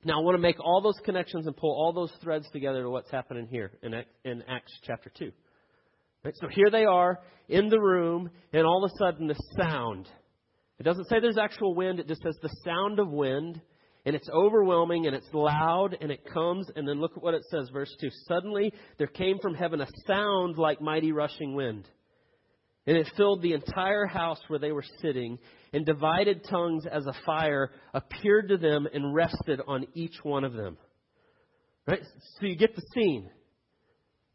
Now, 0.05 0.21
I 0.21 0.23
want 0.23 0.35
to 0.35 0.41
make 0.41 0.61
all 0.61 0.81
those 0.81 0.99
connections 1.03 1.45
and 1.45 1.55
pull 1.57 1.71
all 1.71 1.91
those 1.91 2.11
threads 2.23 2.47
together 2.51 2.83
to 2.83 2.89
what's 2.89 3.11
happening 3.11 3.47
here 3.47 3.71
in, 3.83 3.93
in 4.23 4.41
Acts 4.47 4.71
chapter 4.83 5.11
2. 5.19 5.31
Right, 6.23 6.33
so 6.39 6.47
here 6.49 6.69
they 6.69 6.85
are 6.85 7.19
in 7.49 7.67
the 7.67 7.79
room, 7.79 8.29
and 8.53 8.65
all 8.65 8.83
of 8.83 8.91
a 8.91 8.97
sudden, 8.97 9.27
the 9.27 9.35
sound. 9.57 10.07
It 10.79 10.83
doesn't 10.83 11.07
say 11.09 11.19
there's 11.19 11.37
actual 11.37 11.75
wind, 11.75 11.99
it 11.99 12.07
just 12.07 12.21
says 12.21 12.37
the 12.41 12.55
sound 12.63 12.99
of 12.99 13.09
wind 13.09 13.61
and 14.05 14.15
it's 14.15 14.29
overwhelming 14.29 15.07
and 15.07 15.15
it's 15.15 15.27
loud 15.33 15.97
and 15.99 16.11
it 16.11 16.25
comes 16.33 16.67
and 16.75 16.87
then 16.87 17.01
look 17.01 17.17
at 17.17 17.23
what 17.23 17.33
it 17.33 17.43
says 17.51 17.69
verse 17.71 17.93
2 17.99 18.09
suddenly 18.27 18.73
there 18.97 19.07
came 19.07 19.37
from 19.39 19.53
heaven 19.53 19.81
a 19.81 19.87
sound 20.07 20.57
like 20.57 20.81
mighty 20.81 21.11
rushing 21.11 21.53
wind 21.53 21.87
and 22.87 22.97
it 22.97 23.11
filled 23.17 23.41
the 23.41 23.53
entire 23.53 24.05
house 24.05 24.39
where 24.47 24.57
they 24.57 24.71
were 24.71 24.85
sitting 25.01 25.37
and 25.73 25.85
divided 25.85 26.43
tongues 26.49 26.85
as 26.91 27.05
a 27.05 27.13
fire 27.25 27.71
appeared 27.93 28.49
to 28.49 28.57
them 28.57 28.87
and 28.91 29.13
rested 29.13 29.61
on 29.67 29.85
each 29.93 30.15
one 30.23 30.43
of 30.43 30.53
them. 30.53 30.75
Right? 31.85 32.01
So 32.39 32.47
you 32.47 32.55
get 32.55 32.75
the 32.75 32.81
scene. 32.95 33.29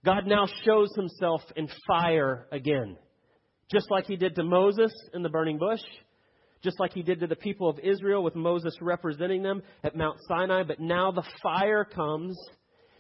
God 0.05 0.27
now 0.27 0.47
shows 0.65 0.95
himself 0.95 1.41
in 1.57 1.69
fire 1.89 2.47
again 2.53 2.97
just 3.73 3.91
like 3.91 4.05
he 4.05 4.17
did 4.17 4.35
to 4.35 4.45
moses 4.45 4.93
in 5.15 5.23
the 5.23 5.29
burning 5.31 5.59
bush 5.59 5.81
just 6.65 6.81
like 6.81 6.93
he 6.93 7.03
did 7.03 7.21
to 7.21 7.27
the 7.27 7.37
people 7.37 7.69
of 7.69 7.79
Israel 7.79 8.25
with 8.25 8.35
Moses 8.35 8.75
representing 8.81 9.43
them 9.43 9.63
at 9.85 9.95
Mount 9.95 10.19
Sinai. 10.27 10.65
But 10.65 10.81
now 10.81 11.13
the 11.13 11.23
fire 11.43 11.85
comes. 11.85 12.37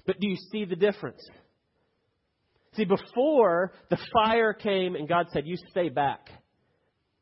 But 0.07 0.21
do 0.21 0.29
you 0.29 0.37
see 0.53 0.65
the 0.65 0.77
difference? 0.77 1.27
See, 2.75 2.85
before 2.85 3.73
the 3.91 3.99
fire 4.13 4.53
came 4.53 4.95
and 4.95 5.09
God 5.09 5.27
said, 5.33 5.47
You 5.47 5.57
stay 5.71 5.89
back. 5.89 6.29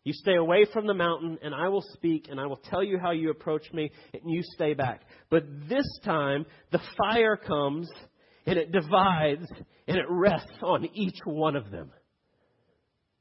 You 0.04 0.12
stay 0.12 0.34
away 0.34 0.66
from 0.72 0.88
the 0.88 0.94
mountain, 0.94 1.38
and 1.44 1.54
I 1.54 1.68
will 1.68 1.84
speak, 1.92 2.26
and 2.28 2.40
I 2.40 2.46
will 2.46 2.56
tell 2.56 2.82
you 2.82 2.98
how 2.98 3.12
you 3.12 3.30
approach 3.30 3.72
me, 3.72 3.92
and 4.12 4.22
you 4.26 4.42
stay 4.54 4.74
back. 4.74 5.02
But 5.30 5.44
this 5.68 5.86
time, 6.04 6.44
the 6.72 6.80
fire 6.98 7.36
comes, 7.36 7.88
and 8.44 8.58
it 8.58 8.72
divides, 8.72 9.46
and 9.86 9.96
it 9.96 10.06
rests 10.08 10.58
on 10.60 10.88
each 10.94 11.18
one 11.24 11.54
of 11.54 11.70
them. 11.70 11.92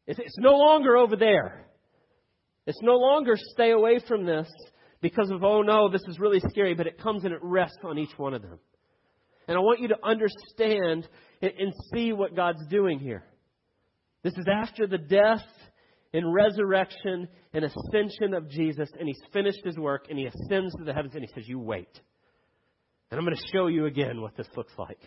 It's 0.07 0.39
no 0.39 0.57
longer 0.57 0.97
over 0.97 1.15
there. 1.15 1.67
It's 2.65 2.81
no 2.81 2.95
longer 2.97 3.33
stay 3.53 3.71
away 3.71 3.99
from 4.07 4.25
this 4.25 4.47
because 5.01 5.31
of, 5.31 5.43
oh 5.43 5.61
no, 5.61 5.89
this 5.89 6.03
is 6.07 6.19
really 6.19 6.41
scary, 6.49 6.73
but 6.73 6.87
it 6.87 7.01
comes 7.01 7.23
and 7.23 7.33
it 7.33 7.39
rests 7.41 7.79
on 7.83 7.97
each 7.97 8.17
one 8.17 8.33
of 8.33 8.41
them. 8.41 8.59
And 9.47 9.57
I 9.57 9.61
want 9.61 9.79
you 9.79 9.89
to 9.89 9.97
understand 10.03 11.07
and 11.41 11.73
see 11.93 12.13
what 12.13 12.35
God's 12.35 12.65
doing 12.69 12.99
here. 12.99 13.23
This 14.23 14.33
is 14.33 14.45
after 14.47 14.85
the 14.85 14.99
death 14.99 15.43
and 16.13 16.33
resurrection 16.33 17.27
and 17.53 17.65
ascension 17.65 18.33
of 18.33 18.49
Jesus, 18.49 18.89
and 18.99 19.07
he's 19.07 19.21
finished 19.33 19.65
his 19.65 19.77
work, 19.77 20.05
and 20.09 20.19
he 20.19 20.25
ascends 20.25 20.75
to 20.75 20.83
the 20.83 20.93
heavens, 20.93 21.15
and 21.15 21.23
he 21.23 21.31
says, 21.33 21.47
You 21.47 21.59
wait. 21.59 21.89
And 23.09 23.19
I'm 23.19 23.25
going 23.25 23.35
to 23.35 23.47
show 23.51 23.67
you 23.67 23.87
again 23.87 24.21
what 24.21 24.37
this 24.37 24.47
looks 24.55 24.73
like. 24.77 24.99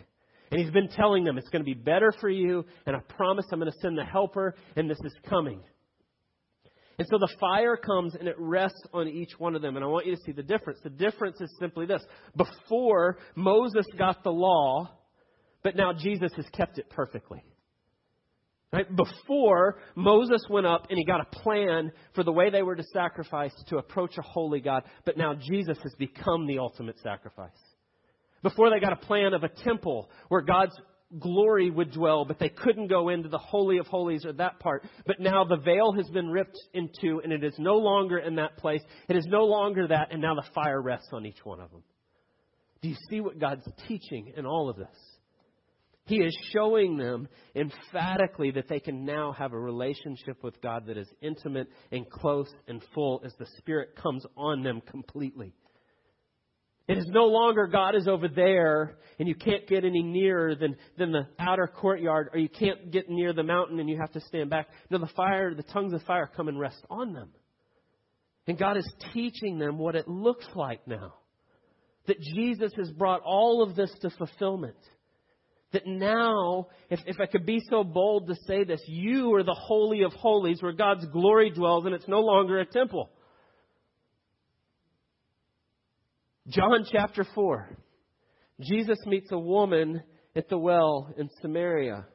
And 0.51 0.61
he's 0.61 0.71
been 0.71 0.89
telling 0.89 1.23
them 1.23 1.37
it's 1.37 1.49
going 1.49 1.63
to 1.63 1.65
be 1.65 1.73
better 1.73 2.13
for 2.19 2.29
you, 2.29 2.65
and 2.85 2.95
I 2.95 2.99
promise 2.99 3.45
I'm 3.51 3.59
going 3.59 3.71
to 3.71 3.77
send 3.79 3.97
the 3.97 4.03
helper, 4.03 4.55
and 4.75 4.89
this 4.89 4.99
is 5.03 5.13
coming. 5.27 5.61
And 6.97 7.07
so 7.09 7.17
the 7.17 7.33
fire 7.39 7.75
comes 7.75 8.15
and 8.15 8.27
it 8.27 8.35
rests 8.37 8.81
on 8.93 9.07
each 9.07 9.31
one 9.37 9.55
of 9.55 9.61
them. 9.61 9.75
And 9.75 9.83
I 9.83 9.87
want 9.87 10.05
you 10.05 10.15
to 10.15 10.21
see 10.25 10.31
the 10.31 10.43
difference. 10.43 10.79
The 10.83 10.89
difference 10.89 11.41
is 11.41 11.53
simply 11.59 11.85
this. 11.85 12.01
Before, 12.37 13.17
Moses 13.35 13.85
got 13.97 14.23
the 14.23 14.31
law, 14.31 14.91
but 15.61 15.75
now 15.75 15.91
Jesus 15.91 16.31
has 16.35 16.45
kept 16.53 16.77
it 16.77 16.89
perfectly. 16.89 17.43
Right? 18.71 18.87
Before, 18.93 19.79
Moses 19.95 20.41
went 20.49 20.65
up 20.65 20.87
and 20.89 20.97
he 20.97 21.05
got 21.05 21.21
a 21.21 21.39
plan 21.39 21.91
for 22.13 22.23
the 22.23 22.31
way 22.31 22.49
they 22.49 22.63
were 22.63 22.75
to 22.75 22.83
sacrifice 22.93 23.53
to 23.67 23.77
approach 23.77 24.17
a 24.17 24.21
holy 24.21 24.59
God, 24.59 24.83
but 25.05 25.17
now 25.17 25.33
Jesus 25.33 25.77
has 25.83 25.93
become 25.97 26.47
the 26.47 26.59
ultimate 26.59 26.99
sacrifice. 26.99 27.51
Before, 28.41 28.69
they 28.69 28.79
got 28.79 28.93
a 28.93 29.05
plan 29.05 29.33
of 29.33 29.43
a 29.43 29.49
temple 29.49 30.09
where 30.27 30.41
God's 30.41 30.75
glory 31.19 31.69
would 31.69 31.91
dwell, 31.91 32.25
but 32.25 32.39
they 32.39 32.49
couldn't 32.49 32.87
go 32.87 33.09
into 33.09 33.29
the 33.29 33.37
Holy 33.37 33.77
of 33.77 33.87
Holies 33.87 34.25
or 34.25 34.33
that 34.33 34.59
part. 34.59 34.83
But 35.05 35.19
now 35.19 35.43
the 35.43 35.57
veil 35.57 35.93
has 35.93 36.09
been 36.09 36.29
ripped 36.29 36.57
in 36.73 36.89
two, 36.99 37.21
and 37.23 37.31
it 37.31 37.43
is 37.43 37.55
no 37.57 37.75
longer 37.75 38.17
in 38.17 38.35
that 38.35 38.57
place. 38.57 38.81
It 39.07 39.15
is 39.15 39.25
no 39.27 39.45
longer 39.45 39.87
that, 39.87 40.11
and 40.11 40.21
now 40.21 40.35
the 40.35 40.45
fire 40.53 40.81
rests 40.81 41.09
on 41.13 41.25
each 41.25 41.43
one 41.43 41.59
of 41.59 41.71
them. 41.71 41.83
Do 42.81 42.89
you 42.89 42.97
see 43.09 43.21
what 43.21 43.39
God's 43.39 43.67
teaching 43.87 44.33
in 44.35 44.45
all 44.45 44.69
of 44.69 44.77
this? 44.77 44.87
He 46.07 46.17
is 46.17 46.37
showing 46.53 46.97
them 46.97 47.27
emphatically 47.55 48.51
that 48.51 48.67
they 48.69 48.79
can 48.79 49.05
now 49.05 49.31
have 49.31 49.53
a 49.53 49.59
relationship 49.59 50.43
with 50.43 50.61
God 50.61 50.85
that 50.85 50.97
is 50.97 51.07
intimate 51.21 51.67
and 51.91 52.07
close 52.07 52.47
and 52.67 52.83
full 52.93 53.23
as 53.25 53.33
the 53.39 53.47
Spirit 53.57 53.95
comes 53.95 54.23
on 54.37 54.61
them 54.61 54.81
completely. 54.81 55.55
It 56.87 56.97
is 56.97 57.07
no 57.07 57.25
longer 57.25 57.67
God 57.67 57.95
is 57.95 58.07
over 58.07 58.27
there 58.27 58.97
and 59.17 59.27
you 59.27 59.35
can't 59.35 59.67
get 59.67 59.83
any 59.83 60.03
nearer 60.03 60.55
than, 60.55 60.75
than 60.97 61.11
the 61.11 61.27
outer 61.39 61.67
courtyard 61.67 62.29
or 62.31 62.39
you 62.39 62.49
can't 62.49 62.91
get 62.91 63.09
near 63.09 63.33
the 63.33 63.43
mountain 63.43 63.79
and 63.79 63.89
you 63.89 63.97
have 63.99 64.11
to 64.11 64.21
stand 64.21 64.49
back. 64.49 64.67
No, 64.89 64.99
the 64.99 65.09
fire, 65.15 65.55
the 65.55 65.63
tongues 65.63 65.93
of 65.93 66.03
fire 66.03 66.29
come 66.35 66.47
and 66.47 66.59
rest 66.59 66.85
on 66.89 67.13
them. 67.13 67.29
And 68.47 68.57
God 68.57 68.77
is 68.77 68.87
teaching 69.13 69.57
them 69.57 69.79
what 69.79 69.95
it 69.95 70.07
looks 70.07 70.45
like 70.53 70.87
now. 70.87 71.15
That 72.05 72.21
Jesus 72.21 72.71
has 72.77 72.91
brought 72.91 73.21
all 73.25 73.63
of 73.63 73.75
this 73.75 73.91
to 74.01 74.11
fulfillment 74.11 74.77
that 75.75 75.85
now, 75.85 76.67
if, 76.89 77.01
if 77.05 77.19
I 77.19 77.25
could 77.25 77.45
be 77.45 77.61
so 77.69 77.83
bold 77.83 78.27
to 78.27 78.35
say 78.47 78.63
this, 78.63 78.81
you 78.87 79.33
are 79.33 79.43
the 79.43 79.57
Holy 79.59 80.03
of 80.03 80.13
Holies 80.13 80.61
where 80.61 80.71
God's 80.71 81.05
glory 81.07 81.49
dwells 81.49 81.85
and 81.85 81.93
it's 81.93 82.07
no 82.07 82.21
longer 82.21 82.59
a 82.59 82.65
temple. 82.65 83.09
John 86.47 86.85
chapter 86.91 87.25
4. 87.35 87.69
Jesus 88.61 88.99
meets 89.05 89.31
a 89.31 89.39
woman 89.39 90.03
at 90.35 90.47
the 90.47 90.57
well 90.57 91.13
in 91.17 91.29
Samaria, 91.41 92.05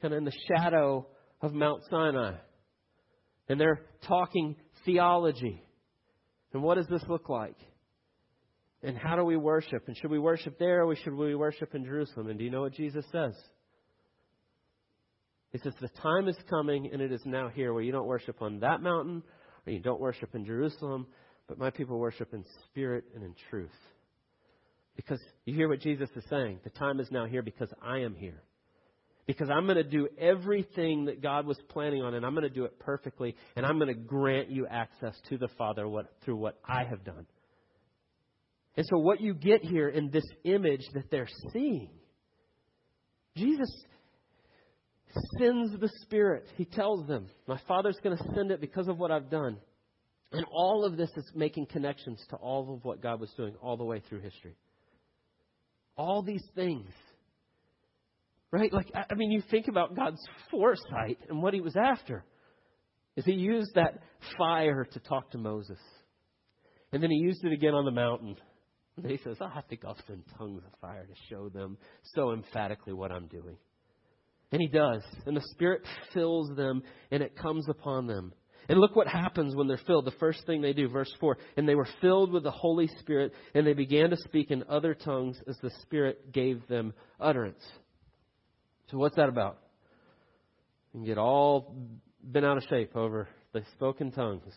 kind 0.00 0.14
of 0.14 0.18
in 0.18 0.24
the 0.24 0.32
shadow 0.48 1.06
of 1.40 1.52
Mount 1.52 1.82
Sinai. 1.90 2.36
And 3.48 3.60
they're 3.60 3.82
talking 4.06 4.56
theology. 4.84 5.62
And 6.52 6.62
what 6.62 6.76
does 6.76 6.86
this 6.88 7.02
look 7.08 7.28
like? 7.28 7.56
And 8.82 8.96
how 8.96 9.16
do 9.16 9.24
we 9.24 9.36
worship? 9.36 9.84
And 9.86 9.96
should 9.96 10.10
we 10.10 10.18
worship 10.18 10.58
there 10.58 10.84
or 10.84 10.96
should 10.96 11.14
we 11.14 11.34
worship 11.34 11.74
in 11.74 11.84
Jerusalem? 11.84 12.28
And 12.28 12.38
do 12.38 12.44
you 12.44 12.50
know 12.50 12.62
what 12.62 12.72
Jesus 12.72 13.04
says? 13.12 13.34
He 15.50 15.58
says, 15.58 15.74
The 15.80 15.88
time 16.00 16.28
is 16.28 16.36
coming 16.48 16.90
and 16.92 17.00
it 17.00 17.12
is 17.12 17.22
now 17.24 17.48
here 17.48 17.72
where 17.72 17.82
you 17.82 17.92
don't 17.92 18.06
worship 18.06 18.40
on 18.40 18.60
that 18.60 18.80
mountain 18.80 19.22
or 19.66 19.72
you 19.72 19.80
don't 19.80 20.00
worship 20.00 20.34
in 20.34 20.44
Jerusalem, 20.44 21.06
but 21.52 21.58
my 21.58 21.68
people 21.68 21.98
worship 21.98 22.32
in 22.32 22.46
spirit 22.64 23.04
and 23.14 23.22
in 23.22 23.34
truth. 23.50 23.68
Because 24.96 25.20
you 25.44 25.54
hear 25.54 25.68
what 25.68 25.80
Jesus 25.80 26.08
is 26.16 26.24
saying. 26.30 26.60
The 26.64 26.70
time 26.70 26.98
is 26.98 27.10
now 27.10 27.26
here 27.26 27.42
because 27.42 27.68
I 27.82 27.98
am 27.98 28.14
here. 28.14 28.42
Because 29.26 29.50
I'm 29.50 29.66
going 29.66 29.76
to 29.76 29.84
do 29.84 30.08
everything 30.18 31.04
that 31.06 31.20
God 31.20 31.44
was 31.44 31.58
planning 31.68 32.02
on, 32.02 32.14
and 32.14 32.24
I'm 32.24 32.32
going 32.32 32.48
to 32.48 32.48
do 32.48 32.64
it 32.64 32.80
perfectly, 32.80 33.36
and 33.54 33.66
I'm 33.66 33.76
going 33.76 33.88
to 33.88 34.00
grant 34.00 34.48
you 34.48 34.66
access 34.66 35.14
to 35.28 35.36
the 35.36 35.48
Father 35.58 35.86
what, 35.86 36.06
through 36.24 36.36
what 36.36 36.58
I 36.66 36.84
have 36.84 37.04
done. 37.04 37.26
And 38.78 38.86
so, 38.88 38.96
what 38.96 39.20
you 39.20 39.34
get 39.34 39.62
here 39.62 39.90
in 39.90 40.10
this 40.10 40.24
image 40.44 40.86
that 40.94 41.10
they're 41.10 41.28
seeing, 41.52 41.90
Jesus 43.36 43.68
sends 45.38 45.78
the 45.78 45.90
Spirit. 46.00 46.46
He 46.56 46.64
tells 46.64 47.06
them, 47.06 47.26
My 47.46 47.60
Father's 47.68 47.98
going 48.02 48.16
to 48.16 48.24
send 48.34 48.52
it 48.52 48.62
because 48.62 48.88
of 48.88 48.96
what 48.96 49.10
I've 49.10 49.28
done. 49.28 49.58
And 50.32 50.46
all 50.50 50.84
of 50.84 50.96
this 50.96 51.10
is 51.16 51.30
making 51.34 51.66
connections 51.66 52.24
to 52.30 52.36
all 52.36 52.74
of 52.74 52.84
what 52.84 53.02
God 53.02 53.20
was 53.20 53.30
doing 53.36 53.54
all 53.60 53.76
the 53.76 53.84
way 53.84 54.00
through 54.08 54.20
history. 54.20 54.56
All 55.96 56.22
these 56.22 56.44
things. 56.54 56.90
Right? 58.50 58.72
Like, 58.72 58.90
I 58.94 59.14
mean, 59.14 59.30
you 59.30 59.42
think 59.50 59.68
about 59.68 59.94
God's 59.94 60.22
foresight 60.50 61.18
and 61.28 61.42
what 61.42 61.54
he 61.54 61.60
was 61.60 61.76
after. 61.76 62.24
Is 63.16 63.24
he 63.24 63.32
used 63.32 63.74
that 63.74 63.98
fire 64.38 64.84
to 64.84 65.00
talk 65.00 65.30
to 65.32 65.38
Moses. 65.38 65.78
And 66.92 67.02
then 67.02 67.10
he 67.10 67.18
used 67.18 67.44
it 67.44 67.52
again 67.52 67.74
on 67.74 67.84
the 67.84 67.90
mountain 67.90 68.36
and 68.96 69.10
he 69.10 69.18
says, 69.18 69.36
oh, 69.40 69.46
I 69.46 69.62
think 69.68 69.84
I'll 69.84 69.96
send 70.06 70.22
tongues 70.36 70.62
of 70.66 70.80
fire 70.80 71.06
to 71.06 71.14
show 71.30 71.48
them 71.48 71.78
so 72.14 72.32
emphatically 72.32 72.92
what 72.92 73.10
I'm 73.10 73.26
doing. 73.26 73.56
And 74.50 74.60
he 74.60 74.68
does. 74.68 75.02
And 75.24 75.34
the 75.34 75.44
Spirit 75.52 75.82
fills 76.12 76.54
them 76.56 76.82
and 77.10 77.22
it 77.22 77.36
comes 77.36 77.66
upon 77.70 78.06
them. 78.06 78.32
And 78.68 78.78
look 78.78 78.94
what 78.94 79.08
happens 79.08 79.56
when 79.56 79.66
they're 79.66 79.80
filled. 79.86 80.04
The 80.04 80.12
first 80.12 80.46
thing 80.46 80.62
they 80.62 80.72
do, 80.72 80.88
verse 80.88 81.12
4 81.20 81.36
And 81.56 81.68
they 81.68 81.74
were 81.74 81.88
filled 82.00 82.32
with 82.32 82.44
the 82.44 82.50
Holy 82.50 82.88
Spirit, 83.00 83.32
and 83.54 83.66
they 83.66 83.72
began 83.72 84.10
to 84.10 84.16
speak 84.16 84.50
in 84.50 84.64
other 84.68 84.94
tongues 84.94 85.38
as 85.48 85.56
the 85.62 85.70
Spirit 85.82 86.32
gave 86.32 86.66
them 86.68 86.94
utterance. 87.20 87.62
So, 88.90 88.98
what's 88.98 89.16
that 89.16 89.28
about? 89.28 89.58
You 90.94 91.04
get 91.04 91.18
all 91.18 91.74
bent 92.22 92.44
out 92.46 92.58
of 92.58 92.64
shape 92.64 92.96
over 92.96 93.28
the 93.52 93.62
spoken 93.74 94.12
tongues. 94.12 94.52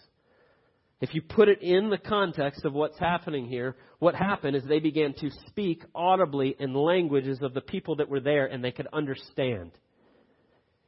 If 1.02 1.13
you 1.13 1.22
put 1.22 1.50
it 1.50 1.62
in 1.62 1.89
the 1.89 1.98
context 1.98 2.63
of 2.63 2.74
what's 2.74 2.98
happening 2.98 3.48
here, 3.48 3.76
what 4.00 4.15
happened 4.15 4.56
is 4.56 4.63
they 4.63 4.80
began 4.80 5.13
to 5.20 5.30
speak 5.48 5.84
audibly 5.94 6.56
in 6.58 6.74
languages 6.74 7.39
of 7.41 7.54
the 7.54 7.62
people 7.62 7.98
that 7.98 8.10
were 8.10 8.22
there 8.22 8.46
and 8.46 8.63
they 8.63 8.72
could 8.72 8.88
understand. 8.94 9.72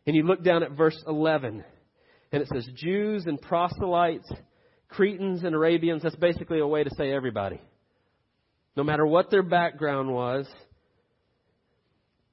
And 0.05 0.15
you 0.15 0.23
look 0.23 0.43
down 0.43 0.63
at 0.63 0.71
verse 0.71 0.97
11, 1.05 1.63
and 2.31 2.41
it 2.41 2.49
says, 2.53 2.67
Jews 2.75 3.25
and 3.25 3.41
proselytes, 3.41 4.29
Cretans 4.89 5.43
and 5.43 5.55
Arabians, 5.55 6.03
that's 6.03 6.15
basically 6.15 6.59
a 6.59 6.67
way 6.67 6.83
to 6.83 6.89
say 6.95 7.11
everybody. 7.11 7.61
No 8.75 8.83
matter 8.83 9.05
what 9.05 9.31
their 9.31 9.43
background 9.43 10.13
was, 10.13 10.47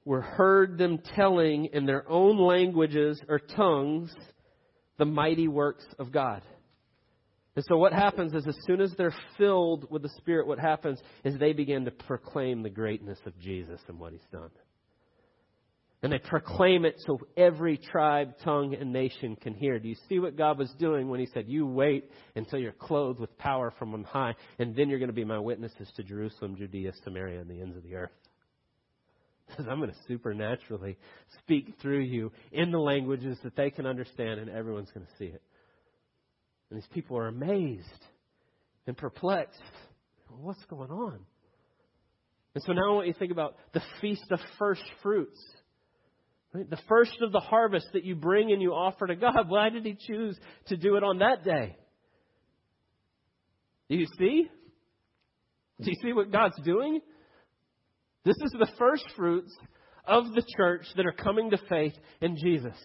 were 0.05 0.21
heard 0.21 0.77
them 0.77 0.99
telling 1.15 1.65
in 1.73 1.85
their 1.85 2.07
own 2.09 2.37
languages 2.37 3.19
or 3.27 3.39
tongues 3.39 4.13
the 4.97 5.05
mighty 5.05 5.47
works 5.47 5.85
of 5.97 6.11
God. 6.11 6.43
And 7.55 7.65
so 7.67 7.77
what 7.77 7.93
happens 7.93 8.33
is 8.33 8.45
as 8.47 8.57
soon 8.67 8.81
as 8.81 8.93
they're 8.97 9.15
filled 9.37 9.89
with 9.89 10.01
the 10.01 10.09
Spirit, 10.17 10.45
what 10.45 10.59
happens 10.59 10.99
is 11.23 11.37
they 11.39 11.53
begin 11.53 11.85
to 11.85 11.91
proclaim 11.91 12.63
the 12.63 12.69
greatness 12.69 13.19
of 13.25 13.37
Jesus 13.39 13.79
and 13.87 13.99
what 13.99 14.11
he's 14.11 14.27
done. 14.31 14.51
And 16.03 16.11
they 16.11 16.19
proclaim 16.19 16.85
it 16.85 16.95
so 17.05 17.19
every 17.35 17.77
tribe, 17.77 18.35
tongue, 18.43 18.75
and 18.75 18.93
nation 18.93 19.35
can 19.37 19.53
hear. 19.53 19.79
Do 19.79 19.87
you 19.87 19.95
see 20.07 20.19
what 20.19 20.37
God 20.37 20.59
was 20.59 20.71
doing 20.77 21.09
when 21.09 21.19
he 21.19 21.27
said, 21.33 21.45
You 21.47 21.65
wait 21.65 22.11
until 22.35 22.59
you're 22.59 22.73
clothed 22.73 23.19
with 23.19 23.35
power 23.37 23.73
from 23.79 23.93
on 23.93 24.03
high, 24.03 24.35
and 24.59 24.75
then 24.75 24.89
you're 24.89 24.99
going 24.99 25.09
to 25.09 25.13
be 25.13 25.25
my 25.25 25.39
witnesses 25.39 25.89
to 25.95 26.03
Jerusalem, 26.03 26.57
Judea, 26.57 26.91
Samaria, 27.03 27.41
and 27.41 27.49
the 27.49 27.61
ends 27.61 27.75
of 27.75 27.83
the 27.83 27.95
earth? 27.95 28.11
Because 29.47 29.67
I'm 29.69 29.77
going 29.77 29.91
to 29.91 29.97
supernaturally 30.07 30.97
speak 31.39 31.75
through 31.79 31.99
you 31.99 32.31
in 32.51 32.71
the 32.71 32.79
languages 32.79 33.37
that 33.43 33.55
they 33.55 33.69
can 33.69 33.85
understand, 33.85 34.39
and 34.39 34.49
everyone's 34.49 34.89
going 34.89 35.05
to 35.05 35.11
see 35.19 35.25
it. 35.25 35.41
And 36.69 36.81
these 36.81 36.89
people 36.91 37.15
are 37.17 37.27
amazed 37.27 37.85
and 38.87 38.97
perplexed. 38.97 39.61
What's 40.29 40.63
going 40.65 40.89
on? 40.89 41.19
And 42.55 42.63
so 42.63 42.73
now 42.73 42.89
I 42.89 42.93
want 42.93 43.07
you 43.07 43.13
to 43.13 43.19
think 43.19 43.31
about 43.31 43.55
the 43.73 43.81
Feast 44.01 44.25
of 44.31 44.39
First 44.57 44.83
Fruits. 45.03 45.39
Right? 46.55 46.69
The 46.69 46.79
first 46.87 47.17
of 47.21 47.33
the 47.33 47.41
harvest 47.41 47.87
that 47.91 48.05
you 48.05 48.15
bring 48.15 48.53
and 48.53 48.61
you 48.61 48.71
offer 48.71 49.07
to 49.07 49.15
God, 49.15 49.49
why 49.49 49.69
did 49.69 49.85
He 49.85 49.97
choose 49.99 50.39
to 50.67 50.77
do 50.77 50.95
it 50.95 51.03
on 51.03 51.19
that 51.19 51.43
day? 51.43 51.75
Do 53.89 53.97
you 53.97 54.07
see? 54.17 54.49
Do 55.81 55.91
you 55.91 55.97
see 56.01 56.13
what 56.13 56.31
God's 56.31 56.57
doing? 56.63 57.01
This 58.23 58.37
is 58.37 58.51
the 58.57 58.69
first 58.79 59.03
fruits 59.17 59.53
of 60.07 60.31
the 60.33 60.43
church 60.55 60.85
that 60.95 61.05
are 61.05 61.11
coming 61.11 61.49
to 61.49 61.57
faith 61.67 61.93
in 62.21 62.37
Jesus. 62.37 62.77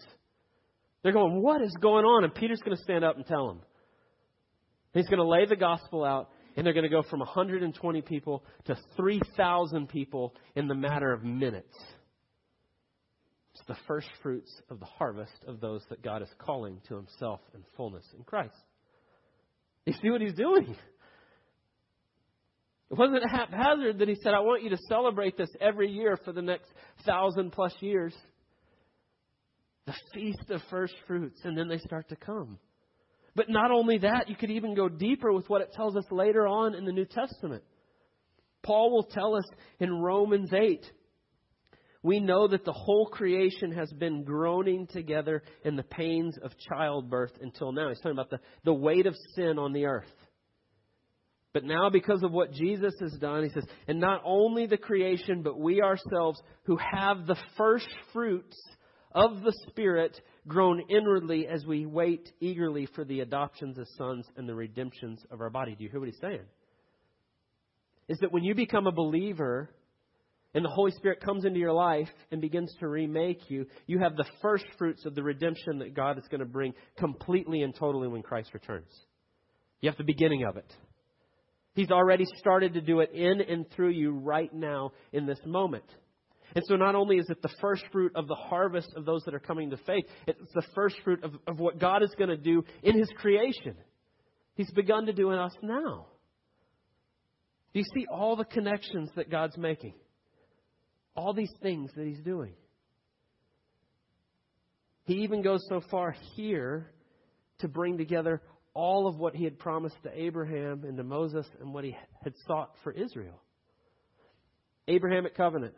They're 1.01 1.13
going, 1.13 1.41
What 1.41 1.61
is 1.61 1.73
going 1.81 2.03
on? 2.03 2.25
And 2.25 2.35
Peter's 2.35 2.59
going 2.59 2.75
to 2.75 2.83
stand 2.83 3.05
up 3.05 3.15
and 3.15 3.25
tell 3.25 3.47
them. 3.47 3.61
He's 4.93 5.07
going 5.07 5.19
to 5.19 5.25
lay 5.25 5.45
the 5.45 5.55
gospel 5.55 6.03
out, 6.03 6.29
and 6.57 6.65
they're 6.65 6.73
going 6.73 6.83
to 6.83 6.89
go 6.89 7.03
from 7.03 7.19
120 7.19 8.01
people 8.01 8.43
to 8.65 8.75
3,000 8.97 9.87
people 9.87 10.35
in 10.55 10.67
the 10.67 10.75
matter 10.75 11.13
of 11.13 11.23
minutes. 11.23 11.73
The 13.71 13.77
first 13.87 14.09
fruits 14.21 14.51
of 14.69 14.81
the 14.81 14.85
harvest 14.85 15.45
of 15.47 15.61
those 15.61 15.81
that 15.87 16.03
God 16.03 16.21
is 16.21 16.27
calling 16.39 16.81
to 16.89 16.97
himself 16.97 17.39
in 17.55 17.63
fullness 17.77 18.03
in 18.17 18.25
Christ. 18.25 18.51
You 19.85 19.93
see 19.93 20.09
what 20.09 20.19
he's 20.19 20.33
doing? 20.33 20.75
It 22.91 22.97
wasn't 22.97 23.23
haphazard 23.31 23.99
that 23.99 24.09
he 24.09 24.15
said, 24.15 24.33
I 24.33 24.41
want 24.41 24.63
you 24.63 24.71
to 24.71 24.77
celebrate 24.89 25.37
this 25.37 25.47
every 25.61 25.89
year 25.89 26.17
for 26.25 26.33
the 26.33 26.41
next 26.41 26.67
thousand 27.05 27.53
plus 27.53 27.73
years. 27.79 28.13
The 29.85 29.95
feast 30.13 30.49
of 30.49 30.59
first 30.69 30.95
fruits, 31.07 31.39
and 31.45 31.57
then 31.57 31.69
they 31.69 31.77
start 31.77 32.09
to 32.09 32.17
come. 32.17 32.59
But 33.37 33.47
not 33.47 33.71
only 33.71 33.99
that, 33.99 34.27
you 34.27 34.35
could 34.35 34.51
even 34.51 34.75
go 34.75 34.89
deeper 34.89 35.31
with 35.31 35.49
what 35.49 35.61
it 35.61 35.71
tells 35.71 35.95
us 35.95 36.03
later 36.11 36.45
on 36.45 36.75
in 36.75 36.83
the 36.83 36.91
New 36.91 37.05
Testament. 37.05 37.63
Paul 38.63 38.91
will 38.91 39.05
tell 39.05 39.33
us 39.33 39.45
in 39.79 40.01
Romans 40.01 40.51
8 40.51 40.85
we 42.03 42.19
know 42.19 42.47
that 42.47 42.65
the 42.65 42.71
whole 42.71 43.05
creation 43.07 43.71
has 43.73 43.91
been 43.91 44.23
groaning 44.23 44.87
together 44.87 45.43
in 45.63 45.75
the 45.75 45.83
pains 45.83 46.35
of 46.41 46.51
childbirth 46.57 47.33
until 47.41 47.71
now. 47.71 47.89
He's 47.89 47.99
talking 47.99 48.13
about 48.13 48.31
the, 48.31 48.39
the 48.63 48.73
weight 48.73 49.05
of 49.05 49.15
sin 49.35 49.59
on 49.59 49.71
the 49.71 49.85
earth. 49.85 50.11
But 51.53 51.63
now, 51.63 51.89
because 51.89 52.23
of 52.23 52.31
what 52.31 52.53
Jesus 52.53 52.93
has 53.01 53.11
done, 53.19 53.43
he 53.43 53.49
says, 53.49 53.65
and 53.87 53.99
not 53.99 54.21
only 54.23 54.65
the 54.65 54.77
creation, 54.77 55.43
but 55.43 55.59
we 55.59 55.81
ourselves 55.81 56.41
who 56.63 56.77
have 56.77 57.27
the 57.27 57.35
first 57.57 57.89
fruits 58.13 58.57
of 59.13 59.41
the 59.41 59.53
Spirit 59.67 60.19
groan 60.47 60.81
inwardly 60.89 61.45
as 61.47 61.65
we 61.65 61.85
wait 61.85 62.31
eagerly 62.39 62.87
for 62.95 63.03
the 63.03 63.19
adoptions 63.19 63.77
as 63.77 63.89
sons 63.97 64.25
and 64.37 64.47
the 64.47 64.55
redemptions 64.55 65.19
of 65.29 65.41
our 65.41 65.49
body. 65.49 65.75
Do 65.75 65.83
you 65.83 65.89
hear 65.89 65.99
what 65.99 66.09
he's 66.09 66.21
saying? 66.21 66.45
Is 68.07 68.17
that 68.19 68.31
when 68.31 68.43
you 68.43 68.55
become 68.55 68.87
a 68.87 68.91
believer 68.91 69.69
and 70.53 70.65
the 70.65 70.69
Holy 70.69 70.91
Spirit 70.91 71.21
comes 71.21 71.45
into 71.45 71.59
your 71.59 71.71
life 71.71 72.09
and 72.31 72.41
begins 72.41 72.73
to 72.79 72.87
remake 72.87 73.49
you, 73.49 73.65
you 73.87 73.99
have 73.99 74.15
the 74.15 74.25
first 74.41 74.65
fruits 74.77 75.05
of 75.05 75.15
the 75.15 75.23
redemption 75.23 75.79
that 75.79 75.93
God 75.93 76.17
is 76.17 76.25
going 76.29 76.39
to 76.39 76.45
bring 76.45 76.73
completely 76.97 77.61
and 77.61 77.73
totally 77.73 78.07
when 78.07 78.21
Christ 78.21 78.53
returns. 78.53 78.91
You 79.79 79.89
have 79.89 79.97
the 79.97 80.03
beginning 80.03 80.43
of 80.43 80.57
it. 80.57 80.71
He's 81.73 81.89
already 81.89 82.25
started 82.37 82.73
to 82.73 82.81
do 82.81 82.99
it 82.99 83.11
in 83.13 83.39
and 83.41 83.65
through 83.71 83.91
you 83.91 84.11
right 84.11 84.53
now 84.53 84.91
in 85.13 85.25
this 85.25 85.39
moment. 85.45 85.85
And 86.53 86.65
so 86.67 86.75
not 86.75 86.95
only 86.95 87.15
is 87.15 87.29
it 87.29 87.41
the 87.41 87.53
first 87.61 87.85
fruit 87.93 88.11
of 88.15 88.27
the 88.27 88.35
harvest 88.35 88.89
of 88.97 89.05
those 89.05 89.23
that 89.23 89.33
are 89.33 89.39
coming 89.39 89.69
to 89.69 89.77
faith, 89.77 90.03
it's 90.27 90.51
the 90.53 90.63
first 90.75 90.97
fruit 91.03 91.23
of, 91.23 91.31
of 91.47 91.59
what 91.59 91.79
God 91.79 92.03
is 92.03 92.13
going 92.17 92.29
to 92.29 92.35
do 92.35 92.65
in 92.83 92.99
His 92.99 93.09
creation. 93.15 93.75
He's 94.55 94.71
begun 94.71 95.05
to 95.05 95.13
do 95.13 95.31
in 95.31 95.39
us 95.39 95.53
now. 95.61 96.07
Do 97.73 97.79
you 97.79 97.85
see 97.95 98.05
all 98.11 98.35
the 98.35 98.43
connections 98.43 99.09
that 99.15 99.31
God's 99.31 99.57
making? 99.57 99.93
All 101.15 101.33
these 101.33 101.53
things 101.61 101.91
that 101.95 102.05
He's 102.05 102.21
doing. 102.21 102.53
He 105.05 105.23
even 105.23 105.41
goes 105.41 105.65
so 105.67 105.81
far 105.89 106.15
here 106.35 106.91
to 107.59 107.67
bring 107.67 107.97
together 107.97 108.41
all 108.73 109.07
of 109.07 109.17
what 109.17 109.35
he 109.35 109.43
had 109.43 109.59
promised 109.59 109.95
to 110.03 110.11
Abraham 110.13 110.83
and 110.85 110.97
to 110.97 111.03
Moses 111.03 111.45
and 111.59 111.73
what 111.73 111.83
he 111.83 111.95
had 112.23 112.33
sought 112.47 112.71
for 112.83 112.91
Israel. 112.91 113.41
Abrahamic 114.87 115.35
covenant 115.35 115.73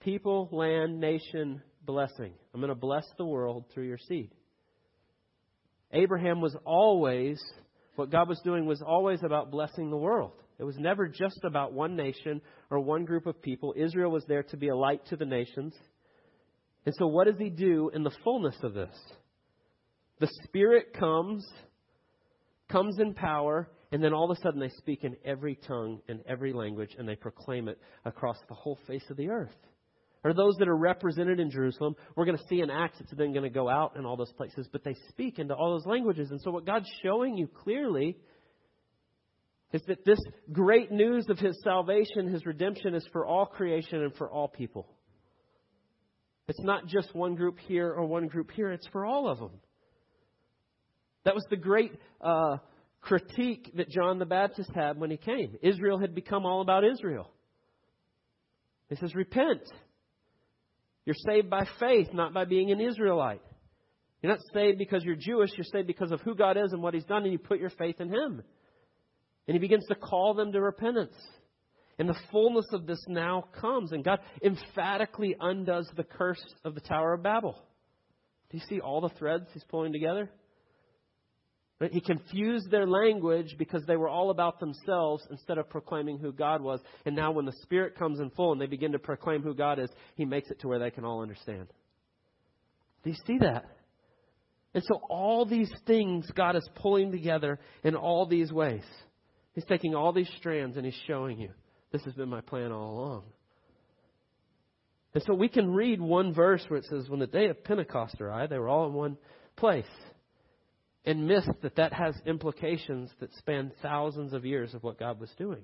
people, 0.00 0.50
land, 0.52 1.00
nation, 1.00 1.62
blessing. 1.82 2.34
I'm 2.52 2.60
going 2.60 2.68
to 2.68 2.74
bless 2.74 3.06
the 3.16 3.24
world 3.24 3.64
through 3.72 3.86
your 3.88 3.98
seed. 3.98 4.30
Abraham 5.92 6.42
was 6.42 6.54
always, 6.66 7.42
what 7.96 8.10
God 8.10 8.28
was 8.28 8.38
doing 8.44 8.66
was 8.66 8.82
always 8.82 9.20
about 9.22 9.50
blessing 9.50 9.90
the 9.90 9.96
world. 9.96 10.34
It 10.58 10.64
was 10.64 10.76
never 10.78 11.08
just 11.08 11.40
about 11.44 11.72
one 11.72 11.96
nation 11.96 12.40
or 12.70 12.80
one 12.80 13.04
group 13.04 13.26
of 13.26 13.42
people. 13.42 13.74
Israel 13.76 14.10
was 14.10 14.24
there 14.26 14.44
to 14.44 14.56
be 14.56 14.68
a 14.68 14.76
light 14.76 15.04
to 15.06 15.16
the 15.16 15.24
nations. 15.24 15.74
And 16.86 16.94
so, 16.98 17.06
what 17.06 17.26
does 17.26 17.38
he 17.38 17.50
do 17.50 17.90
in 17.92 18.02
the 18.02 18.12
fullness 18.22 18.56
of 18.62 18.74
this? 18.74 18.94
The 20.20 20.28
Spirit 20.44 20.94
comes 20.94 21.44
comes 22.68 22.98
in 22.98 23.14
power, 23.14 23.68
and 23.92 24.02
then 24.02 24.12
all 24.12 24.30
of 24.30 24.36
a 24.36 24.40
sudden 24.40 24.60
they 24.60 24.70
speak 24.78 25.04
in 25.04 25.16
every 25.24 25.56
tongue 25.66 26.00
and 26.08 26.20
every 26.26 26.52
language, 26.52 26.90
and 26.98 27.08
they 27.08 27.16
proclaim 27.16 27.68
it 27.68 27.78
across 28.04 28.36
the 28.48 28.54
whole 28.54 28.78
face 28.86 29.04
of 29.10 29.16
the 29.16 29.28
earth. 29.28 29.54
Or 30.24 30.32
those 30.32 30.56
that 30.56 30.68
are 30.68 30.76
represented 30.76 31.38
in 31.38 31.50
Jerusalem, 31.50 31.94
we're 32.16 32.24
going 32.24 32.38
to 32.38 32.44
see 32.48 32.60
in 32.60 32.70
Acts 32.70 32.98
it's 33.00 33.12
then 33.14 33.32
going 33.32 33.42
to 33.44 33.50
go 33.50 33.68
out 33.68 33.96
in 33.96 34.06
all 34.06 34.16
those 34.16 34.32
places, 34.32 34.66
but 34.72 34.82
they 34.82 34.96
speak 35.10 35.38
into 35.38 35.54
all 35.54 35.72
those 35.72 35.86
languages. 35.86 36.30
And 36.30 36.40
so 36.40 36.50
what 36.50 36.64
God's 36.64 36.88
showing 37.02 37.36
you 37.36 37.46
clearly 37.46 38.16
is 39.74 39.82
that 39.88 40.04
this 40.04 40.20
great 40.52 40.92
news 40.92 41.26
of 41.28 41.38
His 41.40 41.60
salvation, 41.64 42.32
His 42.32 42.46
redemption, 42.46 42.94
is 42.94 43.04
for 43.12 43.26
all 43.26 43.44
creation 43.44 44.02
and 44.02 44.14
for 44.14 44.30
all 44.30 44.46
people. 44.46 44.86
It's 46.46 46.62
not 46.62 46.86
just 46.86 47.12
one 47.12 47.34
group 47.34 47.58
here 47.58 47.90
or 47.92 48.06
one 48.06 48.28
group 48.28 48.52
here, 48.52 48.70
it's 48.70 48.86
for 48.92 49.04
all 49.04 49.28
of 49.28 49.40
them. 49.40 49.50
That 51.24 51.34
was 51.34 51.44
the 51.50 51.56
great 51.56 51.90
uh, 52.20 52.58
critique 53.00 53.72
that 53.76 53.90
John 53.90 54.20
the 54.20 54.26
Baptist 54.26 54.70
had 54.72 54.96
when 55.00 55.10
he 55.10 55.16
came. 55.16 55.56
Israel 55.60 55.98
had 55.98 56.14
become 56.14 56.46
all 56.46 56.60
about 56.60 56.84
Israel. 56.84 57.28
He 58.88 58.94
says, 58.94 59.12
Repent. 59.16 59.62
You're 61.04 61.16
saved 61.28 61.50
by 61.50 61.66
faith, 61.80 62.14
not 62.14 62.32
by 62.32 62.44
being 62.44 62.70
an 62.70 62.80
Israelite. 62.80 63.42
You're 64.22 64.32
not 64.32 64.40
saved 64.54 64.78
because 64.78 65.02
you're 65.02 65.16
Jewish, 65.16 65.50
you're 65.56 65.64
saved 65.64 65.88
because 65.88 66.12
of 66.12 66.20
who 66.20 66.36
God 66.36 66.56
is 66.56 66.72
and 66.72 66.80
what 66.80 66.94
He's 66.94 67.04
done, 67.04 67.24
and 67.24 67.32
you 67.32 67.38
put 67.38 67.58
your 67.58 67.70
faith 67.70 68.00
in 68.00 68.08
Him. 68.08 68.42
And 69.46 69.54
He 69.54 69.58
begins 69.58 69.86
to 69.88 69.94
call 69.94 70.34
them 70.34 70.52
to 70.52 70.60
repentance. 70.60 71.14
And 71.98 72.08
the 72.08 72.18
fullness 72.32 72.66
of 72.72 72.86
this 72.86 73.02
now 73.06 73.44
comes, 73.60 73.92
and 73.92 74.02
God 74.02 74.18
emphatically 74.42 75.36
undoes 75.38 75.88
the 75.96 76.04
curse 76.04 76.44
of 76.64 76.74
the 76.74 76.80
Tower 76.80 77.14
of 77.14 77.22
Babel. 77.22 77.56
Do 78.50 78.58
you 78.58 78.64
see 78.68 78.80
all 78.80 79.00
the 79.00 79.10
threads 79.10 79.46
He's 79.52 79.64
pulling 79.64 79.92
together? 79.92 80.30
He 81.90 82.00
confused 82.00 82.70
their 82.70 82.86
language 82.86 83.56
because 83.58 83.82
they 83.86 83.96
were 83.96 84.08
all 84.08 84.30
about 84.30 84.60
themselves 84.60 85.26
instead 85.30 85.58
of 85.58 85.68
proclaiming 85.68 86.18
who 86.18 86.32
God 86.32 86.62
was. 86.62 86.80
And 87.04 87.16
now, 87.16 87.32
when 87.32 87.44
the 87.44 87.54
Spirit 87.62 87.96
comes 87.96 88.20
in 88.20 88.30
full 88.30 88.52
and 88.52 88.60
they 88.60 88.66
begin 88.66 88.92
to 88.92 88.98
proclaim 88.98 89.42
who 89.42 89.54
God 89.54 89.78
is, 89.78 89.90
He 90.14 90.24
makes 90.24 90.50
it 90.50 90.60
to 90.60 90.68
where 90.68 90.78
they 90.78 90.90
can 90.90 91.04
all 91.04 91.20
understand. 91.20 91.68
Do 93.02 93.10
you 93.10 93.16
see 93.26 93.38
that? 93.38 93.64
And 94.72 94.82
so, 94.86 95.00
all 95.10 95.44
these 95.44 95.70
things 95.86 96.26
God 96.34 96.56
is 96.56 96.68
pulling 96.76 97.10
together 97.10 97.58
in 97.82 97.96
all 97.96 98.26
these 98.26 98.52
ways. 98.52 98.84
He's 99.54 99.64
taking 99.64 99.94
all 99.94 100.12
these 100.12 100.30
strands 100.38 100.76
and 100.76 100.84
He's 100.84 101.00
showing 101.06 101.40
you 101.40 101.50
this 101.92 102.02
has 102.04 102.14
been 102.14 102.28
my 102.28 102.40
plan 102.40 102.72
all 102.72 102.90
along. 102.90 103.22
And 105.14 105.22
so, 105.24 105.34
we 105.34 105.48
can 105.48 105.72
read 105.72 106.00
one 106.00 106.34
verse 106.34 106.64
where 106.66 106.80
it 106.80 106.86
says, 106.86 107.08
When 107.08 107.20
the 107.20 107.26
day 107.28 107.46
of 107.46 107.62
Pentecost 107.62 108.20
arrived, 108.20 108.50
they 108.50 108.58
were 108.58 108.68
all 108.68 108.88
in 108.88 108.94
one 108.94 109.16
place 109.56 109.86
and 111.04 111.28
miss 111.28 111.46
that 111.62 111.76
that 111.76 111.92
has 111.92 112.14
implications 112.26 113.10
that 113.20 113.32
span 113.34 113.70
thousands 113.82 114.32
of 114.32 114.44
years 114.44 114.74
of 114.74 114.82
what 114.82 114.98
God 114.98 115.20
was 115.20 115.30
doing. 115.38 115.62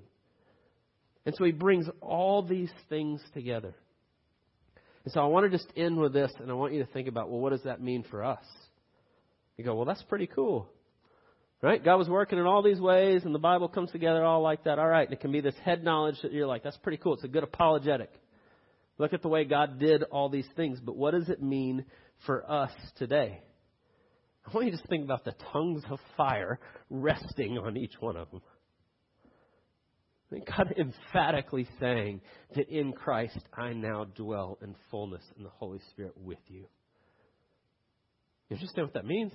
And 1.25 1.35
so 1.35 1.43
he 1.43 1.51
brings 1.51 1.87
all 1.99 2.43
these 2.43 2.71
things 2.89 3.21
together. 3.33 3.75
And 5.03 5.13
so 5.13 5.19
I 5.19 5.25
want 5.25 5.51
to 5.51 5.57
just 5.57 5.71
end 5.75 5.97
with 5.97 6.13
this, 6.13 6.31
and 6.39 6.49
I 6.49 6.53
want 6.53 6.73
you 6.73 6.85
to 6.85 6.91
think 6.91 7.07
about, 7.07 7.29
well, 7.29 7.39
what 7.39 7.51
does 7.51 7.63
that 7.63 7.81
mean 7.81 8.03
for 8.09 8.23
us? 8.23 8.43
You 9.57 9.65
go, 9.65 9.75
well, 9.75 9.85
that's 9.85 10.03
pretty 10.03 10.27
cool. 10.27 10.69
Right? 11.61 11.83
God 11.83 11.97
was 11.97 12.09
working 12.09 12.39
in 12.39 12.45
all 12.45 12.63
these 12.63 12.79
ways, 12.79 13.21
and 13.23 13.35
the 13.35 13.39
Bible 13.39 13.67
comes 13.67 13.91
together 13.91 14.23
all 14.25 14.41
like 14.41 14.63
that. 14.63 14.79
All 14.79 14.87
right. 14.87 15.07
And 15.07 15.13
it 15.13 15.19
can 15.19 15.31
be 15.31 15.41
this 15.41 15.55
head 15.63 15.83
knowledge 15.83 16.15
that 16.23 16.33
you're 16.33 16.47
like, 16.47 16.63
that's 16.63 16.77
pretty 16.77 16.97
cool. 16.97 17.13
It's 17.13 17.23
a 17.23 17.27
good 17.27 17.43
apologetic. 17.43 18.11
Look 18.97 19.13
at 19.13 19.21
the 19.21 19.27
way 19.27 19.45
God 19.45 19.79
did 19.79 20.03
all 20.03 20.29
these 20.29 20.47
things. 20.55 20.79
But 20.83 20.95
what 20.95 21.11
does 21.11 21.29
it 21.29 21.41
mean 21.41 21.85
for 22.25 22.49
us 22.49 22.71
today? 22.97 23.41
I 24.45 24.53
want 24.53 24.65
you 24.65 24.71
to 24.71 24.77
just 24.77 24.89
think 24.89 25.03
about 25.03 25.23
the 25.23 25.35
tongues 25.51 25.83
of 25.89 25.99
fire 26.17 26.59
resting 26.89 27.59
on 27.59 27.77
each 27.77 27.93
one 27.99 28.15
of 28.15 28.31
them. 28.31 28.41
God 30.31 30.73
emphatically 30.77 31.67
saying 31.79 32.21
that 32.55 32.69
in 32.69 32.93
Christ 32.93 33.37
I 33.53 33.73
now 33.73 34.05
dwell 34.05 34.57
in 34.61 34.75
fullness 34.89 35.23
in 35.37 35.43
the 35.43 35.49
Holy 35.49 35.79
Spirit 35.91 36.13
with 36.17 36.39
you. 36.47 36.65
You 38.49 38.55
understand 38.55 38.87
what 38.87 38.93
that 38.95 39.05
means? 39.05 39.33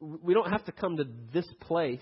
We 0.00 0.34
don't 0.34 0.50
have 0.50 0.64
to 0.64 0.72
come 0.72 0.96
to 0.96 1.04
this 1.32 1.46
place 1.60 2.00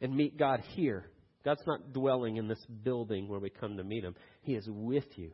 and 0.00 0.14
meet 0.14 0.38
God 0.38 0.60
here. 0.74 1.06
God's 1.44 1.62
not 1.66 1.92
dwelling 1.92 2.36
in 2.36 2.48
this 2.48 2.64
building 2.82 3.28
where 3.28 3.40
we 3.40 3.50
come 3.50 3.76
to 3.76 3.84
meet 3.84 4.04
Him. 4.04 4.14
He 4.42 4.54
is 4.54 4.66
with 4.68 5.06
you. 5.16 5.32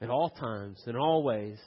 at 0.00 0.10
all 0.10 0.30
times, 0.30 0.80
and 0.86 0.96
all 0.96 1.22
ways. 1.22 1.58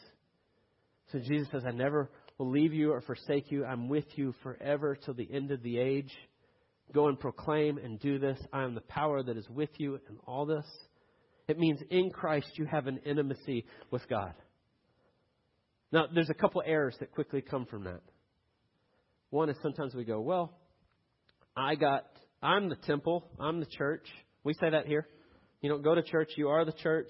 So 1.12 1.20
Jesus 1.20 1.48
says, 1.52 1.64
I 1.68 1.72
never 1.72 2.10
will 2.38 2.50
leave 2.50 2.74
you 2.74 2.92
or 2.92 3.02
forsake 3.02 3.52
you. 3.52 3.66
I'm 3.66 3.90
with 3.90 4.06
you 4.16 4.34
forever 4.44 4.96
till 4.96 5.14
the 5.14 5.28
end 5.32 5.52
of 5.52 5.62
the 5.64 5.78
age. 5.78 6.12
Go 6.94 7.08
and 7.08 7.20
proclaim 7.20 7.78
and 7.78 8.00
do 8.00 8.20
this. 8.20 8.40
I 8.54 8.64
am 8.64 8.76
the 8.76 8.82
power 8.82 9.22
that 9.24 9.38
is 9.38 9.50
with 9.50 9.70
you 9.78 9.96
in 9.96 10.18
all 10.26 10.46
this. 10.46 10.66
It 11.48 11.60
means 11.60 11.80
in 11.90 12.10
Christ 12.12 12.52
you 12.56 12.66
have 12.66 12.88
an 12.88 13.00
intimacy 13.06 13.66
with 13.92 14.08
God. 14.10 14.34
Now, 15.92 16.06
there's 16.14 16.30
a 16.30 16.34
couple 16.34 16.64
errors 16.66 16.96
that 17.02 17.12
quickly 17.12 17.42
come 17.42 17.66
from 17.66 17.84
that. 17.84 18.02
One 19.32 19.50
is 19.50 19.58
sometimes 19.64 19.96
we 19.96 20.04
go, 20.04 20.22
well, 20.22 20.54
I 21.56 21.76
got, 21.76 22.06
I'm 22.44 22.70
the 22.70 22.76
temple, 22.76 23.26
I'm 23.40 23.60
the 23.60 23.66
church. 23.66 24.06
We 24.44 24.54
say 24.54 24.70
that 24.70 24.86
here. 24.86 25.08
You 25.62 25.70
don't 25.70 25.84
go 25.84 25.96
to 25.96 26.04
church, 26.04 26.32
you 26.38 26.50
are 26.50 26.66
the 26.66 26.74
church. 26.74 27.10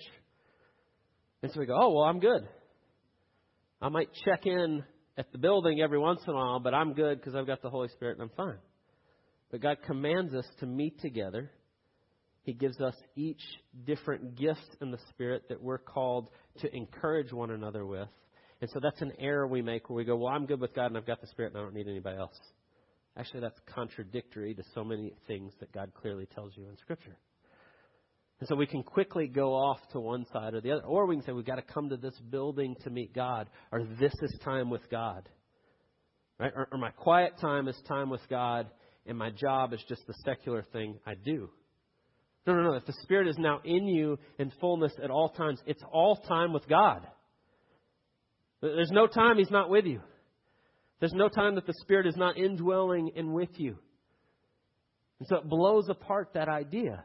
And 1.42 1.52
so 1.52 1.60
we 1.60 1.66
go, 1.66 1.76
oh, 1.76 1.92
well, 1.94 2.04
I'm 2.04 2.20
good. 2.20 2.48
I 3.82 3.90
might 3.90 4.10
check 4.26 4.46
in 4.46 4.84
at 5.18 5.32
the 5.32 5.40
building 5.40 5.82
every 5.82 5.98
once 5.98 6.22
in 6.28 6.34
a 6.34 6.36
while, 6.36 6.60
but 6.60 6.74
I'm 6.74 6.94
good 6.94 7.20
because 7.20 7.36
I've 7.36 7.48
got 7.48 7.62
the 7.64 7.70
Holy 7.70 7.90
Spirit 7.90 8.20
and 8.20 8.30
I'm 8.30 8.36
fine. 8.38 8.60
But 9.50 9.62
God 9.62 9.78
commands 9.86 10.34
us 10.34 10.46
to 10.60 10.68
meet 10.68 11.02
together. 11.02 11.50
He 12.44 12.54
gives 12.54 12.80
us 12.80 12.96
each 13.16 13.42
different 13.86 14.36
gifts 14.36 14.68
in 14.80 14.92
the 14.92 15.00
Spirit 15.10 15.44
that 15.50 15.62
we're 15.62 15.80
called 15.80 16.30
to 16.60 16.76
encourage 16.76 17.34
one 17.34 17.50
another 17.50 17.86
with. 17.86 18.08
And 18.62 18.70
so 18.70 18.80
that's 18.80 19.02
an 19.02 19.12
error 19.20 19.48
we 19.48 19.62
make 19.62 19.90
where 19.90 19.98
we 19.98 20.06
go, 20.06 20.16
well, 20.16 20.32
I'm 20.32 20.46
good 20.46 20.62
with 20.62 20.74
God 20.76 20.88
and 20.88 20.98
I've 20.98 21.08
got 21.08 21.20
the 21.20 21.28
Spirit 21.28 21.54
and 21.54 21.62
I 21.62 21.64
don't 21.64 21.74
need 21.74 21.88
anybody 21.88 22.18
else. 22.18 22.40
Actually, 23.18 23.42
that's 23.42 23.60
contradictory 23.74 24.54
to 24.54 24.64
so 24.74 24.84
many 24.84 25.14
things 25.28 25.52
that 25.60 25.72
God 25.72 25.92
clearly 25.94 26.28
tells 26.34 26.56
you 26.56 26.70
in 26.70 26.78
Scripture. 26.78 27.18
And 28.40 28.48
so 28.48 28.56
we 28.56 28.68
can 28.68 28.84
quickly 28.84 29.28
go 29.28 29.54
off 29.54 29.80
to 29.92 30.00
one 30.00 30.26
side 30.32 30.54
or 30.54 30.62
the 30.62 30.72
other. 30.72 30.84
Or 30.84 31.06
we 31.06 31.16
can 31.16 31.26
say 31.26 31.32
we've 31.32 31.46
got 31.46 31.56
to 31.56 31.62
come 31.62 31.90
to 31.90 31.98
this 31.98 32.18
building 32.30 32.76
to 32.84 32.90
meet 32.90 33.14
God, 33.14 33.50
or 33.72 33.84
this 34.00 34.14
is 34.22 34.40
time 34.44 34.70
with 34.70 34.88
God. 34.90 35.28
Right? 36.40 36.52
Or, 36.56 36.68
or 36.72 36.78
my 36.78 36.90
quiet 36.92 37.34
time 37.40 37.68
is 37.68 37.76
time 37.88 38.10
with 38.10 38.22
God, 38.30 38.68
and 39.06 39.18
my 39.18 39.30
job 39.30 39.74
is 39.74 39.84
just 39.88 40.08
the 40.08 40.16
secular 40.26 40.64
thing 40.72 40.98
I 41.06 41.14
do. 41.14 41.50
No, 42.48 42.56
no, 42.56 42.64
no. 42.64 42.74
If 42.74 42.86
the 42.86 42.96
Spirit 43.04 43.28
is 43.28 43.38
now 43.38 43.60
in 43.64 43.88
you 43.88 44.18
in 44.40 44.52
fullness 44.60 44.94
at 45.04 45.12
all 45.12 45.30
times, 45.30 45.60
it's 45.68 45.84
all 45.92 46.16
time 46.16 46.54
with 46.54 46.68
God. 46.68 47.06
There's 48.62 48.92
no 48.92 49.08
time 49.08 49.38
He's 49.38 49.52
not 49.52 49.70
with 49.70 49.86
you. 49.86 50.02
There's 51.00 51.14
no 51.14 51.30
time 51.30 51.56
that 51.56 51.66
the 51.66 51.74
Spirit 51.82 52.06
is 52.06 52.16
not 52.16 52.38
indwelling 52.38 53.12
and 53.16 53.34
with 53.34 53.50
you. 53.58 53.78
And 55.20 55.28
so 55.28 55.38
it 55.38 55.50
blows 55.50 55.90
apart 55.90 56.32
that 56.34 56.48
idea. 56.48 57.04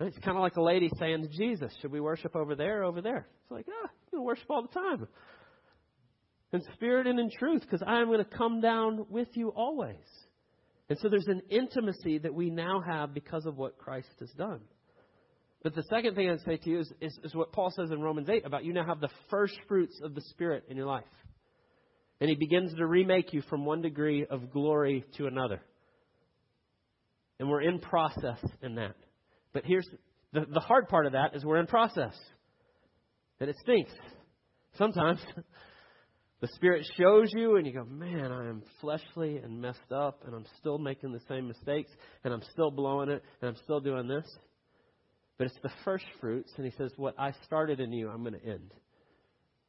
It's 0.00 0.18
kind 0.18 0.36
of 0.36 0.42
like 0.42 0.56
a 0.56 0.62
lady 0.62 0.88
saying 0.98 1.22
to 1.22 1.28
Jesus, 1.28 1.72
Should 1.80 1.90
we 1.90 2.00
worship 2.00 2.36
over 2.36 2.54
there 2.54 2.82
or 2.82 2.84
over 2.84 3.02
there? 3.02 3.26
It's 3.42 3.50
like, 3.50 3.66
ah, 3.68 3.90
you 4.12 4.22
worship 4.22 4.48
all 4.48 4.62
the 4.62 4.68
time. 4.68 5.08
In 6.52 6.62
spirit 6.74 7.06
and 7.06 7.18
in 7.18 7.30
truth, 7.30 7.62
because 7.62 7.82
I 7.84 8.00
am 8.00 8.06
going 8.06 8.24
to 8.24 8.36
come 8.36 8.60
down 8.60 9.06
with 9.10 9.28
you 9.34 9.48
always. 9.48 9.96
And 10.88 10.98
so 11.00 11.08
there's 11.08 11.26
an 11.26 11.42
intimacy 11.50 12.18
that 12.18 12.32
we 12.32 12.50
now 12.50 12.80
have 12.80 13.12
because 13.12 13.44
of 13.44 13.56
what 13.56 13.76
Christ 13.76 14.08
has 14.20 14.30
done. 14.30 14.60
But 15.62 15.74
the 15.74 15.82
second 15.84 16.14
thing 16.14 16.30
I'd 16.30 16.40
say 16.40 16.56
to 16.56 16.70
you 16.70 16.80
is, 16.80 16.92
is, 17.00 17.18
is 17.24 17.34
what 17.34 17.52
Paul 17.52 17.72
says 17.74 17.90
in 17.90 18.00
Romans 18.00 18.28
8 18.28 18.46
about 18.46 18.64
you 18.64 18.72
now 18.72 18.86
have 18.86 19.00
the 19.00 19.10
first 19.28 19.58
fruits 19.66 20.00
of 20.02 20.14
the 20.14 20.20
Spirit 20.20 20.64
in 20.68 20.76
your 20.76 20.86
life. 20.86 21.04
And 22.20 22.30
he 22.30 22.36
begins 22.36 22.74
to 22.74 22.86
remake 22.86 23.32
you 23.32 23.42
from 23.42 23.64
one 23.64 23.82
degree 23.82 24.24
of 24.24 24.52
glory 24.52 25.04
to 25.16 25.26
another. 25.26 25.60
And 27.38 27.48
we're 27.48 27.62
in 27.62 27.78
process 27.80 28.38
in 28.62 28.76
that. 28.76 28.96
But 29.52 29.64
here's 29.64 29.88
the, 30.32 30.44
the 30.52 30.60
hard 30.60 30.88
part 30.88 31.06
of 31.06 31.12
that 31.12 31.34
is 31.34 31.44
we're 31.44 31.58
in 31.58 31.66
process. 31.66 32.14
And 33.40 33.48
it 33.48 33.56
stinks. 33.62 33.92
Sometimes 34.76 35.20
the 36.40 36.48
Spirit 36.54 36.86
shows 36.96 37.30
you 37.32 37.56
and 37.56 37.66
you 37.66 37.72
go, 37.72 37.84
man, 37.84 38.32
I 38.32 38.48
am 38.48 38.62
fleshly 38.80 39.38
and 39.38 39.60
messed 39.60 39.92
up 39.92 40.22
and 40.26 40.34
I'm 40.34 40.46
still 40.58 40.78
making 40.78 41.12
the 41.12 41.20
same 41.28 41.48
mistakes 41.48 41.90
and 42.24 42.34
I'm 42.34 42.42
still 42.52 42.70
blowing 42.70 43.10
it 43.10 43.22
and 43.40 43.50
I'm 43.50 43.56
still 43.62 43.80
doing 43.80 44.08
this. 44.08 44.26
But 45.38 45.46
it's 45.46 45.58
the 45.62 45.70
first 45.84 46.04
fruits 46.20 46.52
and 46.56 46.66
He 46.66 46.72
says, 46.76 46.92
what 46.96 47.14
I 47.18 47.32
started 47.46 47.80
in 47.80 47.92
you, 47.92 48.10
I'm 48.10 48.22
going 48.22 48.38
to 48.38 48.44
end. 48.44 48.74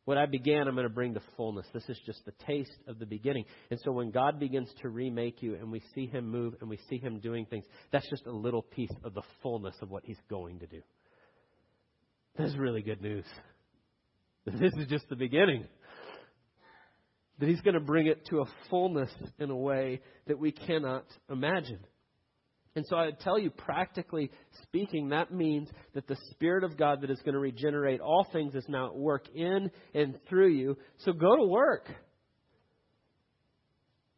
What 0.05 0.17
I 0.17 0.25
began, 0.25 0.67
I'm 0.67 0.73
going 0.73 0.87
to 0.87 0.93
bring 0.93 1.13
to 1.13 1.21
fullness. 1.37 1.67
This 1.71 1.87
is 1.87 1.99
just 2.03 2.25
the 2.25 2.33
taste 2.47 2.71
of 2.87 2.97
the 2.97 3.05
beginning. 3.05 3.45
And 3.69 3.79
so 3.85 3.91
when 3.91 4.09
God 4.09 4.39
begins 4.39 4.67
to 4.81 4.89
remake 4.89 5.43
you 5.43 5.53
and 5.53 5.71
we 5.71 5.83
see 5.93 6.07
Him 6.07 6.31
move 6.31 6.55
and 6.59 6.69
we 6.69 6.79
see 6.89 6.97
Him 6.97 7.19
doing 7.19 7.45
things, 7.45 7.65
that's 7.91 8.09
just 8.09 8.25
a 8.25 8.31
little 8.31 8.63
piece 8.63 8.91
of 9.03 9.13
the 9.13 9.21
fullness 9.43 9.75
of 9.83 9.91
what 9.91 10.03
He's 10.03 10.17
going 10.27 10.59
to 10.59 10.65
do. 10.65 10.81
That's 12.39 12.55
really 12.55 12.81
good 12.81 13.01
news. 13.01 13.25
This 14.47 14.73
is 14.79 14.87
just 14.87 15.07
the 15.09 15.15
beginning. 15.15 15.65
That 17.37 17.47
He's 17.47 17.61
going 17.61 17.75
to 17.75 17.79
bring 17.79 18.07
it 18.07 18.25
to 18.31 18.39
a 18.39 18.45
fullness 18.71 19.11
in 19.37 19.51
a 19.51 19.55
way 19.55 20.01
that 20.25 20.39
we 20.39 20.51
cannot 20.51 21.05
imagine. 21.29 21.79
And 22.75 22.85
so 22.87 22.97
I 22.97 23.11
tell 23.11 23.39
you, 23.39 23.49
practically 23.49 24.31
speaking, 24.63 25.09
that 25.09 25.33
means 25.33 25.69
that 25.95 26.07
the 26.07 26.17
Spirit 26.31 26.63
of 26.63 26.77
God 26.77 27.01
that 27.01 27.09
is 27.09 27.19
going 27.21 27.33
to 27.33 27.39
regenerate 27.39 27.99
all 27.99 28.27
things 28.31 28.53
is 28.55 28.65
now 28.67 28.87
at 28.87 28.95
work 28.95 29.25
in 29.33 29.71
and 29.93 30.19
through 30.29 30.49
you. 30.49 30.77
So 30.99 31.11
go 31.11 31.35
to 31.35 31.45
work. 31.45 31.89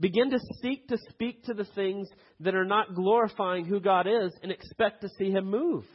Begin 0.01 0.31
to 0.31 0.39
seek 0.61 0.87
to 0.87 0.97
speak 1.09 1.43
to 1.45 1.53
the 1.53 1.63
things 1.75 2.09
that 2.41 2.55
are 2.55 2.65
not 2.65 2.95
glorifying 2.95 3.65
who 3.65 3.79
God 3.79 4.07
is 4.07 4.33
and 4.41 4.51
expect 4.51 5.01
to 5.01 5.09
see 5.17 5.29
Him 5.31 5.45
move. 5.45 5.85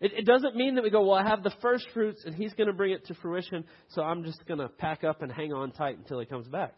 It, 0.00 0.12
it 0.12 0.26
doesn't 0.26 0.56
mean 0.56 0.74
that 0.74 0.82
we 0.82 0.90
go, 0.90 1.02
well, 1.06 1.18
I 1.18 1.28
have 1.28 1.42
the 1.42 1.54
first 1.62 1.86
fruits 1.94 2.24
and 2.24 2.34
He's 2.34 2.54
going 2.54 2.66
to 2.66 2.72
bring 2.72 2.92
it 2.92 3.06
to 3.06 3.14
fruition, 3.14 3.64
so 3.90 4.02
I'm 4.02 4.24
just 4.24 4.44
going 4.46 4.60
to 4.60 4.68
pack 4.68 5.04
up 5.04 5.22
and 5.22 5.30
hang 5.30 5.52
on 5.52 5.72
tight 5.72 5.98
until 5.98 6.18
He 6.20 6.26
comes 6.26 6.48
back. 6.48 6.74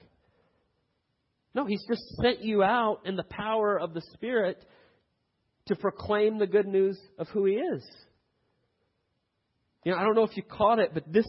No, 1.57 1.64
He's 1.64 1.83
just 1.88 2.03
sent 2.21 2.42
you 2.42 2.62
out 2.62 3.01
in 3.07 3.16
the 3.16 3.25
power 3.25 3.81
of 3.81 3.95
the 3.95 4.03
Spirit 4.12 4.62
to 5.69 5.75
proclaim 5.75 6.38
the 6.38 6.47
good 6.47 6.66
news 6.66 7.01
of 7.19 7.29
who 7.29 7.47
He 7.47 7.55
is. 7.55 7.83
You 9.83 9.92
know, 9.92 9.99
I 9.99 10.05
don't 10.05 10.14
know 10.14 10.25
if 10.25 10.37
you 10.37 10.42
caught 10.42 10.79
it, 10.81 10.90
but 10.92 11.11
this 11.11 11.27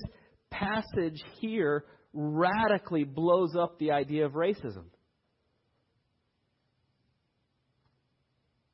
passage 0.52 1.24
here 1.40 1.86
radically 2.14 3.06
blows 3.06 3.56
up 3.58 3.80
the 3.80 3.92
idea 3.92 4.26
of 4.26 4.34
racism. 4.34 4.86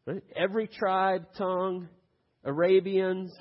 Right? 0.08 0.24
Every 0.36 0.68
tribe, 0.68 1.28
tongue, 1.38 1.88
Arabians, 2.44 3.32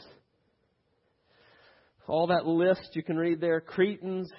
all 2.07 2.27
that 2.27 2.47
list 2.47 2.91
you 2.93 3.03
can 3.03 3.17
read 3.17 3.41
there, 3.41 3.63
Cretans, 3.63 4.31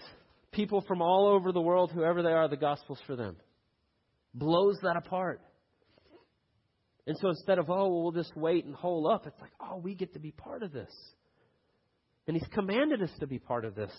people 0.51 0.81
from 0.87 1.01
all 1.01 1.27
over 1.27 1.51
the 1.51 1.61
world, 1.61 1.91
whoever 1.91 2.21
they 2.21 2.31
are, 2.31 2.47
the 2.47 2.55
gospel's 2.55 2.99
for 3.07 3.15
them 3.15 3.35
blows 4.33 4.77
that 4.83 4.95
apart. 4.97 5.41
And 7.05 7.17
so 7.19 7.29
instead 7.29 7.59
of, 7.59 7.69
oh, 7.69 7.89
well, 7.89 8.03
we'll 8.03 8.11
just 8.11 8.35
wait 8.35 8.65
and 8.65 8.73
hold 8.73 9.11
up, 9.11 9.27
it's 9.27 9.39
like, 9.41 9.51
oh, 9.59 9.77
we 9.77 9.93
get 9.95 10.13
to 10.13 10.19
be 10.19 10.31
part 10.31 10.63
of 10.63 10.71
this. 10.71 10.91
And 12.27 12.37
He's 12.37 12.47
commanded 12.53 13.01
us 13.01 13.11
to 13.19 13.27
be 13.27 13.39
part 13.39 13.65
of 13.65 13.75
this. 13.75 13.91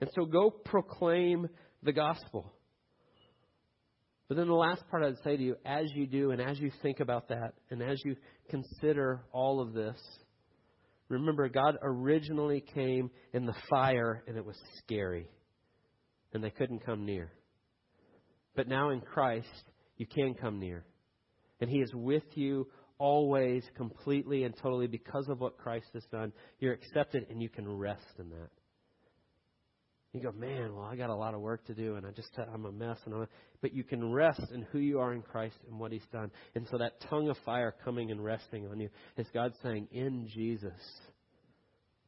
And 0.00 0.08
so 0.14 0.24
go 0.24 0.50
proclaim 0.50 1.48
the 1.82 1.92
gospel. 1.92 2.52
But 4.28 4.36
then 4.36 4.46
the 4.46 4.54
last 4.54 4.82
part 4.88 5.02
I'd 5.02 5.22
say 5.24 5.36
to 5.36 5.42
you, 5.42 5.56
as 5.66 5.86
you 5.94 6.06
do 6.06 6.30
and 6.30 6.40
as 6.40 6.58
you 6.58 6.70
think 6.80 7.00
about 7.00 7.28
that 7.28 7.54
and 7.70 7.82
as 7.82 8.00
you 8.04 8.16
consider 8.48 9.20
all 9.32 9.60
of 9.60 9.74
this, 9.74 10.00
remember 11.08 11.48
God 11.48 11.76
originally 11.82 12.64
came 12.74 13.10
in 13.34 13.44
the 13.44 13.54
fire 13.68 14.22
and 14.26 14.36
it 14.36 14.44
was 14.44 14.56
scary 14.78 15.28
and 16.32 16.42
they 16.42 16.50
couldn't 16.50 16.86
come 16.86 17.04
near. 17.04 17.30
But 18.56 18.68
now 18.68 18.90
in 18.90 19.00
Christ, 19.00 19.64
you 20.02 20.06
can 20.06 20.34
come 20.34 20.58
near. 20.58 20.84
And 21.60 21.70
He 21.70 21.78
is 21.78 21.94
with 21.94 22.24
you 22.34 22.66
always, 22.98 23.62
completely 23.76 24.42
and 24.42 24.52
totally 24.60 24.88
because 24.88 25.28
of 25.28 25.40
what 25.40 25.58
Christ 25.58 25.86
has 25.94 26.02
done. 26.10 26.32
You're 26.58 26.72
accepted 26.72 27.26
and 27.30 27.40
you 27.40 27.48
can 27.48 27.68
rest 27.68 28.18
in 28.18 28.30
that. 28.30 28.50
You 30.12 30.20
go, 30.20 30.32
man, 30.32 30.74
well, 30.74 30.84
I 30.84 30.96
got 30.96 31.08
a 31.08 31.14
lot 31.14 31.34
of 31.34 31.40
work 31.40 31.64
to 31.66 31.74
do, 31.74 31.94
and 31.94 32.04
I 32.04 32.10
just 32.10 32.28
I'm 32.52 32.66
a 32.66 32.72
mess, 32.72 32.98
and 33.06 33.14
I'm, 33.14 33.26
but 33.62 33.72
you 33.72 33.84
can 33.84 34.12
rest 34.12 34.42
in 34.52 34.62
who 34.72 34.78
you 34.78 34.98
are 34.98 35.14
in 35.14 35.22
Christ 35.22 35.56
and 35.70 35.78
what 35.78 35.92
He's 35.92 36.06
done. 36.12 36.32
And 36.56 36.66
so 36.70 36.78
that 36.78 37.00
tongue 37.08 37.28
of 37.28 37.36
fire 37.46 37.72
coming 37.84 38.10
and 38.10 38.22
resting 38.22 38.66
on 38.66 38.80
you 38.80 38.90
is 39.16 39.26
God 39.32 39.52
saying, 39.62 39.86
in 39.92 40.28
Jesus, 40.34 40.72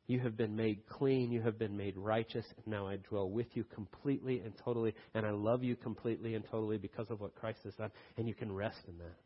you 0.06 0.20
have 0.20 0.36
been 0.36 0.54
made 0.54 0.86
clean. 0.86 1.32
You 1.32 1.40
have 1.42 1.58
been 1.58 1.76
made 1.76 1.96
righteous. 1.96 2.44
And 2.56 2.66
now 2.66 2.86
I 2.86 2.96
dwell 2.96 3.30
with 3.30 3.46
you 3.54 3.64
completely 3.64 4.40
and 4.40 4.52
totally. 4.64 4.94
And 5.14 5.24
I 5.24 5.30
love 5.30 5.64
you 5.64 5.76
completely 5.76 6.34
and 6.34 6.44
totally 6.50 6.76
because 6.76 7.10
of 7.10 7.20
what 7.20 7.34
Christ 7.34 7.60
has 7.64 7.74
done. 7.74 7.90
And 8.16 8.28
you 8.28 8.34
can 8.34 8.52
rest 8.52 8.80
in 8.86 8.98
that. 8.98 9.16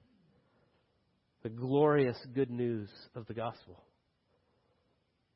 The 1.42 1.48
glorious 1.48 2.18
good 2.34 2.50
news 2.50 2.88
of 3.14 3.26
the 3.26 3.34
gospel. 3.34 3.82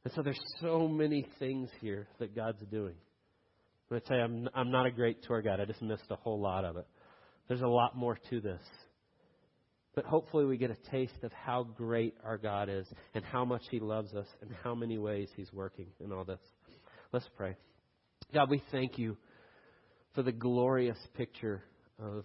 And 0.05 0.12
so 0.14 0.22
there's 0.22 0.40
so 0.61 0.88
many 0.88 1.26
things 1.38 1.70
here 1.80 2.09
that 2.18 2.34
God's 2.34 2.62
doing. 2.70 2.95
I'm 3.90 3.99
going 3.99 4.01
to 4.01 4.09
tell 4.09 4.16
you, 4.16 4.24
I'm, 4.24 4.49
I'm 4.55 4.70
not 4.70 4.86
a 4.86 4.90
great 4.90 5.22
tour 5.24 5.43
guide. 5.43 5.61
I 5.61 5.64
just 5.64 5.82
missed 5.82 6.11
a 6.11 6.16
whole 6.16 6.40
lot 6.40 6.64
of 6.64 6.76
it. 6.76 6.86
There's 7.49 7.61
a 7.61 7.68
lot 7.68 7.97
more 7.97 8.18
to 8.30 8.40
this. 8.40 8.61
But 9.95 10.07
hopefully, 10.07 10.47
we 10.47 10.57
get 10.57 10.70
a 10.70 10.90
taste 10.90 11.22
of 11.22 11.32
how 11.32 11.64
great 11.64 12.14
our 12.24 12.38
God 12.38 12.68
is 12.70 12.86
and 13.14 13.24
how 13.24 13.45
much 13.45 13.62
He 13.70 13.78
loves 13.78 14.14
us 14.14 14.26
and 14.40 14.51
how 14.62 14.74
many 14.74 14.99
ways 14.99 15.28
He's 15.36 15.53
working 15.53 15.86
in 16.01 16.12
all 16.12 16.24
this. 16.24 16.40
Let's 17.12 17.28
pray. 17.36 17.57
God, 18.32 18.49
we 18.49 18.62
thank 18.70 18.99
you 18.99 19.18
for 20.14 20.22
the 20.22 20.32
glorious 20.32 20.97
picture 21.14 21.62
of 21.99 22.24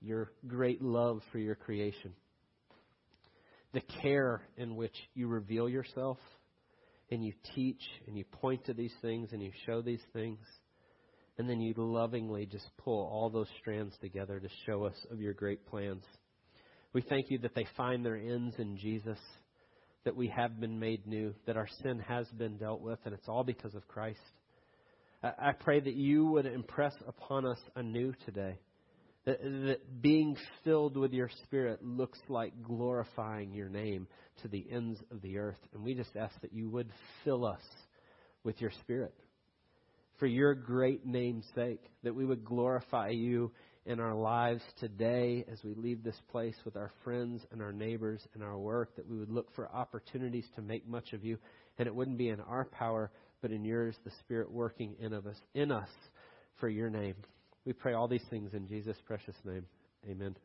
your 0.00 0.30
great 0.46 0.82
love 0.82 1.20
for 1.32 1.38
your 1.38 1.56
creation, 1.56 2.12
the 3.72 3.82
care 4.02 4.42
in 4.56 4.76
which 4.76 4.94
you 5.14 5.26
reveal 5.26 5.68
yourself 5.68 6.18
and 7.10 7.24
you 7.24 7.32
teach 7.54 7.82
and 8.06 8.16
you 8.16 8.24
point 8.24 8.64
to 8.66 8.74
these 8.74 8.94
things 9.02 9.30
and 9.32 9.42
you 9.42 9.50
show 9.66 9.82
these 9.82 10.02
things. 10.12 10.38
And 11.38 11.50
then 11.50 11.60
you 11.60 11.74
lovingly 11.76 12.46
just 12.46 12.68
pull 12.78 13.08
all 13.08 13.28
those 13.28 13.48
strands 13.58 13.96
together 14.00 14.38
to 14.38 14.48
show 14.66 14.84
us 14.84 14.94
of 15.10 15.20
your 15.20 15.32
great 15.32 15.66
plans. 15.66 16.04
We 16.94 17.02
thank 17.02 17.28
you 17.28 17.38
that 17.38 17.56
they 17.56 17.66
find 17.76 18.06
their 18.06 18.16
ends 18.16 18.54
in 18.58 18.76
Jesus, 18.76 19.18
that 20.04 20.14
we 20.14 20.28
have 20.28 20.60
been 20.60 20.78
made 20.78 21.06
new, 21.06 21.34
that 21.44 21.56
our 21.56 21.68
sin 21.82 21.98
has 21.98 22.28
been 22.28 22.56
dealt 22.56 22.80
with, 22.80 23.00
and 23.04 23.12
it's 23.12 23.28
all 23.28 23.42
because 23.42 23.74
of 23.74 23.86
Christ. 23.88 24.20
I 25.22 25.52
pray 25.58 25.80
that 25.80 25.94
you 25.94 26.26
would 26.26 26.46
impress 26.46 26.94
upon 27.08 27.46
us 27.46 27.58
anew 27.74 28.12
today 28.24 28.58
that, 29.24 29.42
that 29.42 30.02
being 30.02 30.36
filled 30.62 30.96
with 30.96 31.12
your 31.12 31.30
Spirit 31.44 31.84
looks 31.84 32.18
like 32.28 32.52
glorifying 32.62 33.54
your 33.54 33.70
name 33.70 34.06
to 34.42 34.48
the 34.48 34.64
ends 34.70 35.00
of 35.10 35.20
the 35.22 35.38
earth. 35.38 35.58
And 35.72 35.82
we 35.82 35.94
just 35.94 36.14
ask 36.14 36.38
that 36.42 36.52
you 36.52 36.68
would 36.68 36.90
fill 37.24 37.44
us 37.44 37.62
with 38.44 38.60
your 38.60 38.70
Spirit 38.82 39.14
for 40.18 40.26
your 40.26 40.54
great 40.54 41.04
name's 41.04 41.46
sake, 41.54 41.82
that 42.04 42.14
we 42.14 42.24
would 42.24 42.44
glorify 42.44 43.08
you 43.08 43.50
in 43.86 44.00
our 44.00 44.14
lives 44.14 44.62
today 44.80 45.44
as 45.50 45.62
we 45.62 45.74
leave 45.74 46.02
this 46.02 46.20
place 46.30 46.56
with 46.64 46.76
our 46.76 46.90
friends 47.02 47.42
and 47.52 47.60
our 47.60 47.72
neighbors 47.72 48.26
and 48.34 48.42
our 48.42 48.58
work, 48.58 48.96
that 48.96 49.08
we 49.08 49.18
would 49.18 49.30
look 49.30 49.54
for 49.54 49.70
opportunities 49.70 50.46
to 50.54 50.62
make 50.62 50.88
much 50.88 51.12
of 51.12 51.24
you. 51.24 51.38
And 51.78 51.86
it 51.86 51.94
wouldn't 51.94 52.18
be 52.18 52.28
in 52.28 52.40
our 52.40 52.64
power, 52.64 53.10
but 53.42 53.50
in 53.50 53.64
yours, 53.64 53.96
the 54.04 54.12
Spirit 54.20 54.50
working 54.50 54.94
in 54.98 55.12
of 55.12 55.26
us 55.26 55.36
in 55.54 55.70
us 55.70 55.90
for 56.60 56.68
your 56.68 56.88
name. 56.88 57.16
We 57.64 57.72
pray 57.72 57.94
all 57.94 58.08
these 58.08 58.24
things 58.30 58.54
in 58.54 58.68
Jesus' 58.68 58.96
precious 59.06 59.36
name. 59.44 59.66
Amen. 60.08 60.36